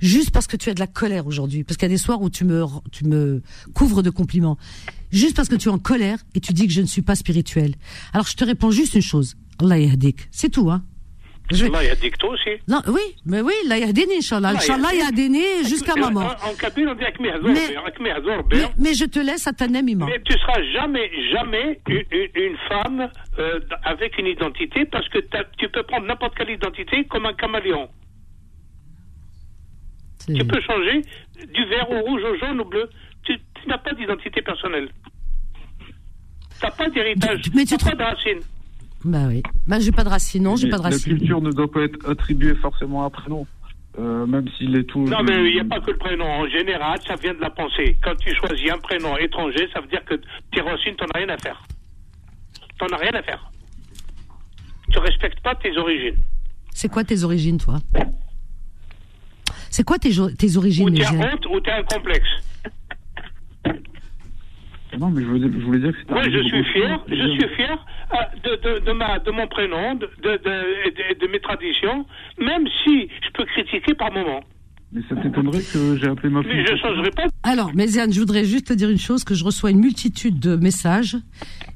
[0.00, 1.64] juste parce que tu as de la colère aujourd'hui.
[1.64, 3.42] Parce qu'il y a des soirs où tu me, tu me
[3.72, 4.58] couvres de compliments.
[5.10, 7.16] Juste parce que tu es en colère et tu dis que je ne suis pas
[7.16, 7.74] spirituel.
[8.12, 9.36] Alors je te réponds juste une chose.
[9.58, 9.76] Allah.
[10.30, 10.84] C'est tout, hein.
[11.50, 11.66] Je...
[11.66, 12.50] Allah yahdik toi aussi.
[12.68, 14.50] Non, oui, mais oui, Allah yahdini, Inch'Allah.
[14.50, 16.36] Inch'Allah yahdini jusqu'à ma mort.
[16.44, 20.06] En, Kabyle, on dit mais, mais, mais je te laisse à ta nemima.
[20.06, 22.04] Mais tu seras jamais, jamais une,
[22.34, 25.18] une femme euh, avec une identité parce que
[25.58, 27.88] tu peux prendre n'importe quelle identité comme un caméléon.
[30.26, 31.02] Tu peux changer
[31.52, 32.88] du vert au rouge au jaune au bleu.
[33.24, 34.88] Tu, tu n'as pas d'identité personnelle.
[35.80, 37.40] Tu n'as pas d'héritage.
[37.42, 38.40] Tu n'as pas de racines.
[39.04, 39.42] Bah oui.
[39.66, 41.12] Bah j'ai pas de racines, non, j'ai pas de racines.
[41.12, 43.46] La culture ne doit pas être attribuée forcément à un prénom.
[43.98, 45.04] Euh, même s'il est tout.
[45.04, 46.24] Non, mais il n'y a pas que le prénom.
[46.24, 47.96] En général, ça vient de la pensée.
[48.02, 50.14] Quand tu choisis un prénom étranger, ça veut dire que
[50.52, 51.60] tes racines, t'en as rien à faire.
[52.78, 53.50] T'en as rien à faire.
[54.90, 56.16] Tu respectes pas tes origines.
[56.72, 57.78] C'est quoi tes origines, toi?
[59.70, 62.28] C'est quoi tes, tes origines Ou t'es honte ou t'es un complexe.
[64.98, 66.12] Non, mais je voulais, je voulais dire que c'était.
[66.12, 69.94] Moi, je suis fier, je suis fier euh, de, de, de, ma, de mon prénom,
[69.94, 72.04] de, de, de, mes traditions,
[72.38, 74.40] même si je peux critiquer par moment.
[74.92, 76.52] Mais ça t'étonnerait que j'ai appelé ma fille.
[76.52, 77.22] Mais je changerai pas.
[77.44, 80.56] Alors, Méziane, je voudrais juste te dire une chose, que je reçois une multitude de
[80.56, 81.16] messages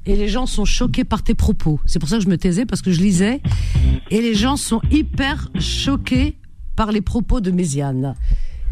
[0.05, 1.79] et les gens sont choqués par tes propos.
[1.85, 3.39] C'est pour ça que je me taisais, parce que je lisais.
[4.11, 6.35] Et les gens sont hyper choqués
[6.75, 8.15] par les propos de Méziane.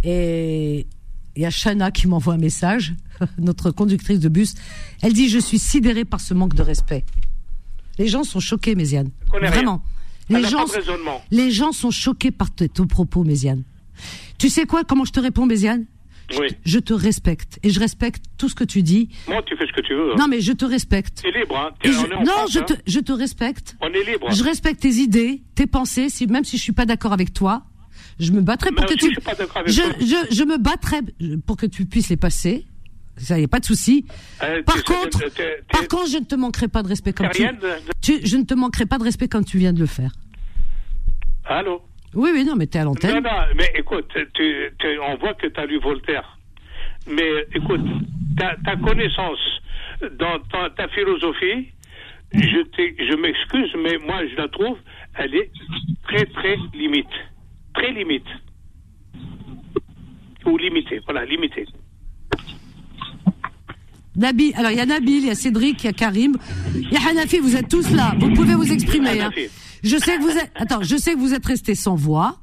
[0.03, 0.87] Et
[1.35, 2.93] il y a Shana qui m'envoie un message,
[3.37, 4.55] notre conductrice de bus.
[5.01, 7.05] Elle dit Je suis sidérée par ce manque de respect.
[7.97, 9.11] Les gens sont choqués, Méziane.
[9.31, 9.83] Vraiment.
[10.29, 10.65] Les gens,
[11.31, 13.63] les gens sont choqués par ton propos, Méziane.
[14.37, 15.85] Tu sais quoi Comment je te réponds, Méziane?
[16.39, 16.47] Oui.
[16.65, 19.09] Je te respecte et je respecte tout ce que tu dis.
[19.27, 20.13] Moi, tu fais ce que tu veux.
[20.13, 20.15] Hein.
[20.17, 21.21] Non, mais je te respecte.
[21.21, 21.57] Tu es libre.
[21.57, 21.71] Hein.
[21.83, 22.63] je, non, France, je, hein.
[22.63, 23.75] te, je te respecte.
[23.81, 24.31] On est libre.
[24.31, 27.63] Je respecte tes idées, tes pensées, si, même si je suis pas d'accord avec toi.
[28.19, 29.11] Je me battrai pour que tu.
[29.65, 30.99] Je, je, je, me battrai
[31.45, 32.65] pour que tu puisses les passer.
[33.17, 34.05] Ça y a pas de souci.
[34.41, 35.19] Euh, par contre,
[35.71, 37.43] par contre, je ne te manquerai pas de respect quand tu,
[38.01, 40.11] tu- je ne te manquerai pas de respect quand tu viens de le faire.
[41.45, 41.83] Allô?
[42.15, 43.23] Oui, oui, non, mais t'es à Non, l'antenne.
[43.23, 46.37] non, mais écoute, tu, tu- on voit que tu as lu Voltaire.
[47.07, 47.81] Mais écoute,
[48.37, 49.39] ta, ta connaissance
[50.17, 51.69] dans ta, ta philosophie,
[52.33, 54.77] je, je m'excuse, mais moi je la trouve,
[55.15, 55.51] elle est
[56.07, 57.05] très très limite.
[57.75, 58.25] Très limite.
[60.45, 61.65] Ou limitée, voilà, limitée.
[64.15, 66.35] Nabil, alors il y a Nabil, il y a Cédric, il y a Karim,
[66.75, 68.13] il y a Hanafi, vous êtes tous là.
[68.19, 69.21] Vous pouvez vous exprimer.
[69.21, 69.31] hein.
[69.83, 72.37] Je sais que vous êtes, attends, je sais que vous êtes restés sans voix,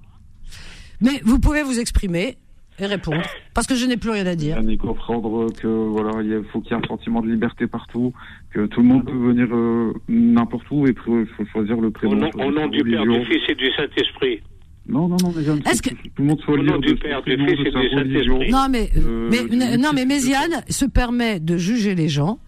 [1.01, 2.36] mais vous pouvez vous exprimer
[2.81, 3.23] et répondre
[3.55, 4.59] parce que je n'ai plus rien à dire.
[4.69, 8.12] Et comprendre que voilà, il faut qu'il y ait un sentiment de liberté partout,
[8.52, 10.97] que tout le monde peut venir euh, n'importe où et il
[11.36, 12.16] faut choisir le Au prénom.
[12.16, 14.40] nom, au nom du Père, du Fils et du Saint-Esprit.
[14.89, 18.01] Non, non, non, mais Est-ce que- tout le monde soit libre de Père, de sa
[18.01, 18.40] religion.
[18.51, 22.39] Non mais Euh, mais du non mais Méziane se permet de juger les gens.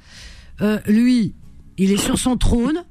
[0.60, 1.34] Euh, lui,
[1.78, 2.84] il est sur son trône.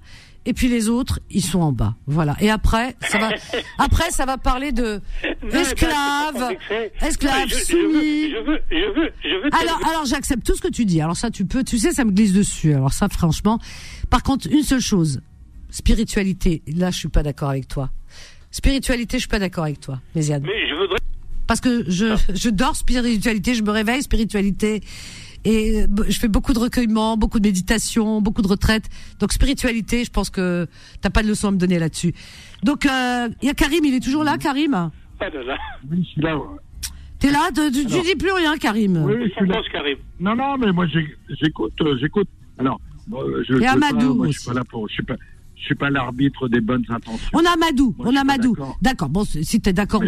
[0.44, 1.94] Et puis les autres, ils sont en bas.
[2.08, 2.36] Voilà.
[2.42, 3.30] Et après, ça va.
[3.78, 5.00] Après, ça va parler de
[5.44, 6.56] mais esclaves,
[7.00, 8.32] esclaves soumis.
[8.32, 9.50] Je veux, je veux, je veux.
[9.62, 11.00] Alors, alors j'accepte tout ce que tu dis.
[11.00, 12.74] Alors ça, tu peux, tu sais, ça me glisse dessus.
[12.74, 13.60] Alors ça, franchement.
[14.10, 15.22] Par contre, une seule chose,
[15.70, 16.64] spiritualité.
[16.76, 17.92] Là, je suis pas d'accord avec toi.
[18.52, 20.44] Spiritualité, je suis pas d'accord avec toi, Méziane.
[20.44, 20.98] Mais je voudrais.
[21.48, 24.82] Parce que je, je dors spiritualité, je me réveille spiritualité.
[25.44, 28.84] Et euh, je fais beaucoup de recueillement, beaucoup de méditation, beaucoup de retraite.
[29.20, 30.68] Donc spiritualité, je pense que
[31.02, 32.14] t'as pas de leçon à me donner là-dessus.
[32.64, 34.92] Donc euh, il y a Karim, il est toujours là, Karim?
[35.20, 35.58] Ah là là.
[35.90, 36.38] Oui, je suis là.
[36.38, 36.46] ouais.
[37.20, 38.04] T'es là, tu, Alors.
[38.04, 38.98] dis plus rien, Karim.
[39.04, 39.56] Oui, je suis là.
[39.56, 39.98] pense, Karim.
[40.20, 42.28] Non, non, mais moi j'écoute, euh, j'écoute.
[42.60, 45.04] Alors, moi, je, Et je pas- Amadou moi, je suis pas là pour, je suis
[45.04, 45.16] pas,
[45.62, 47.30] je suis pas l'arbitre des bonnes intentions.
[47.34, 48.56] On a Madou, Moi, on a suis pas Madou.
[48.82, 49.10] d'accord.
[49.10, 50.02] Bon, si t'es d'accord.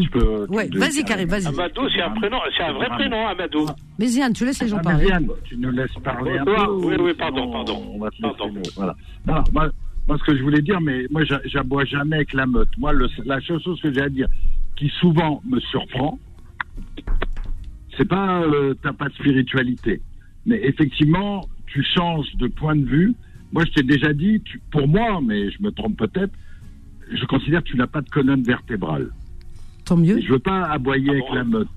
[0.49, 1.45] Ouais, tu- vas-y, Karim, vas-y.
[1.47, 3.65] Amadou, c'est un prénom, c'est un vrai prénom, Amadou.
[3.99, 5.05] Mais Ziane, tu laisses les gens Ah, parler.
[5.05, 6.55] Vianne, tu nous laisses parler un peu.
[6.71, 7.83] Oui, oui, pardon, pardon.
[7.93, 8.95] On va te laisser voilà.
[9.27, 9.69] Moi,
[10.07, 12.69] moi, ce que je voulais dire, mais moi, j'a- j'aboie jamais avec la meute.
[12.79, 14.27] Moi, le- la seule chose que j'ai à dire,
[14.75, 16.17] qui souvent me surprend,
[17.97, 20.01] c'est pas euh, t'as pas de spiritualité,
[20.47, 23.13] mais effectivement, tu changes de point de vue.
[23.53, 26.33] Moi, je t'ai déjà dit, tu- pour moi, mais je me trompe peut-être,
[27.11, 29.09] je considère que tu n'as pas de colonne vertébrale.
[29.85, 30.17] Tant mieux.
[30.17, 31.67] Et je veux pas aboyer avec la meute,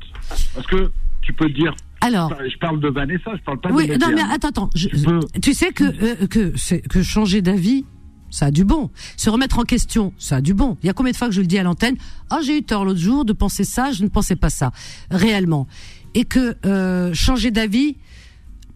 [0.54, 0.90] parce que
[1.22, 1.74] tu peux dire.
[2.00, 2.32] Alors.
[2.48, 3.94] Je parle de Vanessa, je parle pas Oui, de.
[3.94, 4.70] non, mais attends, attends.
[4.74, 7.84] je- Tu peux- tu sais que, euh, que, que changer d'avis,
[8.30, 8.90] ça a du bon.
[9.16, 10.76] Se remettre en question, ça a du bon.
[10.82, 11.96] Il y a combien de fois que je le dis à l'antenne
[12.30, 14.72] Ah, j'ai eu tort l'autre jour de penser ça, je ne pensais pas ça,
[15.10, 15.66] réellement.
[16.14, 17.96] Et que euh, changer d'avis,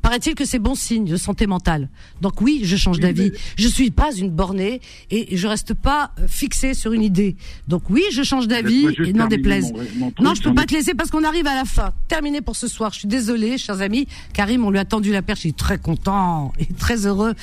[0.03, 1.89] paraît-il que c'est bon signe de santé mentale.
[2.21, 3.33] Donc oui, je change d'avis.
[3.57, 7.37] Je suis pas une bornée et je reste pas euh, fixée sur une idée.
[7.69, 9.73] Donc oui, je change d'avis et n'en déplaise.
[10.21, 11.93] non, je peux pas te laisser parce qu'on arrive à la fin.
[12.09, 12.93] Terminé pour ce soir.
[12.93, 14.07] Je suis désolée, chers amis.
[14.33, 15.45] Karim, on lui a tendu la perche.
[15.45, 17.35] Il est très content et très heureux.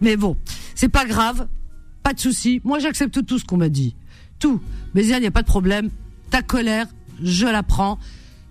[0.00, 0.36] Mais bon,
[0.74, 1.46] c'est pas grave.
[2.02, 2.60] Pas de souci.
[2.64, 3.94] Moi, j'accepte tout ce qu'on m'a dit.
[4.38, 4.60] Tout.
[4.94, 5.90] Mais il n'y a pas de problème.
[6.30, 6.86] Ta colère,
[7.22, 7.98] je la prends.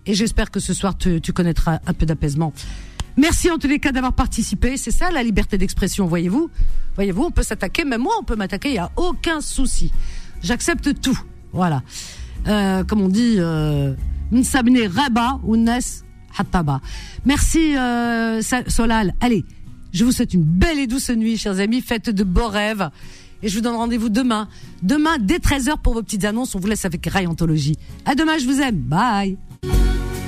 [0.06, 2.54] Et j'espère que ce soir, tu, tu connaîtras un peu d'apaisement.
[3.18, 4.78] Merci en tous les cas d'avoir participé.
[4.78, 6.50] C'est ça la liberté d'expression, voyez-vous.
[6.96, 9.92] Voyez-vous, on peut s'attaquer, même moi on peut m'attaquer, il n'y a aucun souci.
[10.42, 11.20] J'accepte tout.
[11.52, 11.82] Voilà.
[12.48, 13.94] Euh, comme on dit, euh,
[14.32, 16.04] Raba ou Nes
[16.38, 16.82] Hataba.
[17.26, 19.14] Merci euh, Solal.
[19.22, 19.46] Allez,
[19.94, 21.82] je vous souhaite une belle et douce nuit, chers amis.
[21.82, 22.90] Faites de beaux rêves.
[23.44, 24.48] Et je vous donne rendez-vous demain.
[24.82, 26.56] Demain, dès 13h pour vos petites annonces.
[26.56, 27.78] On vous laisse avec Rayontologie.
[28.06, 28.78] À demain, je vous aime.
[28.78, 29.38] Bye.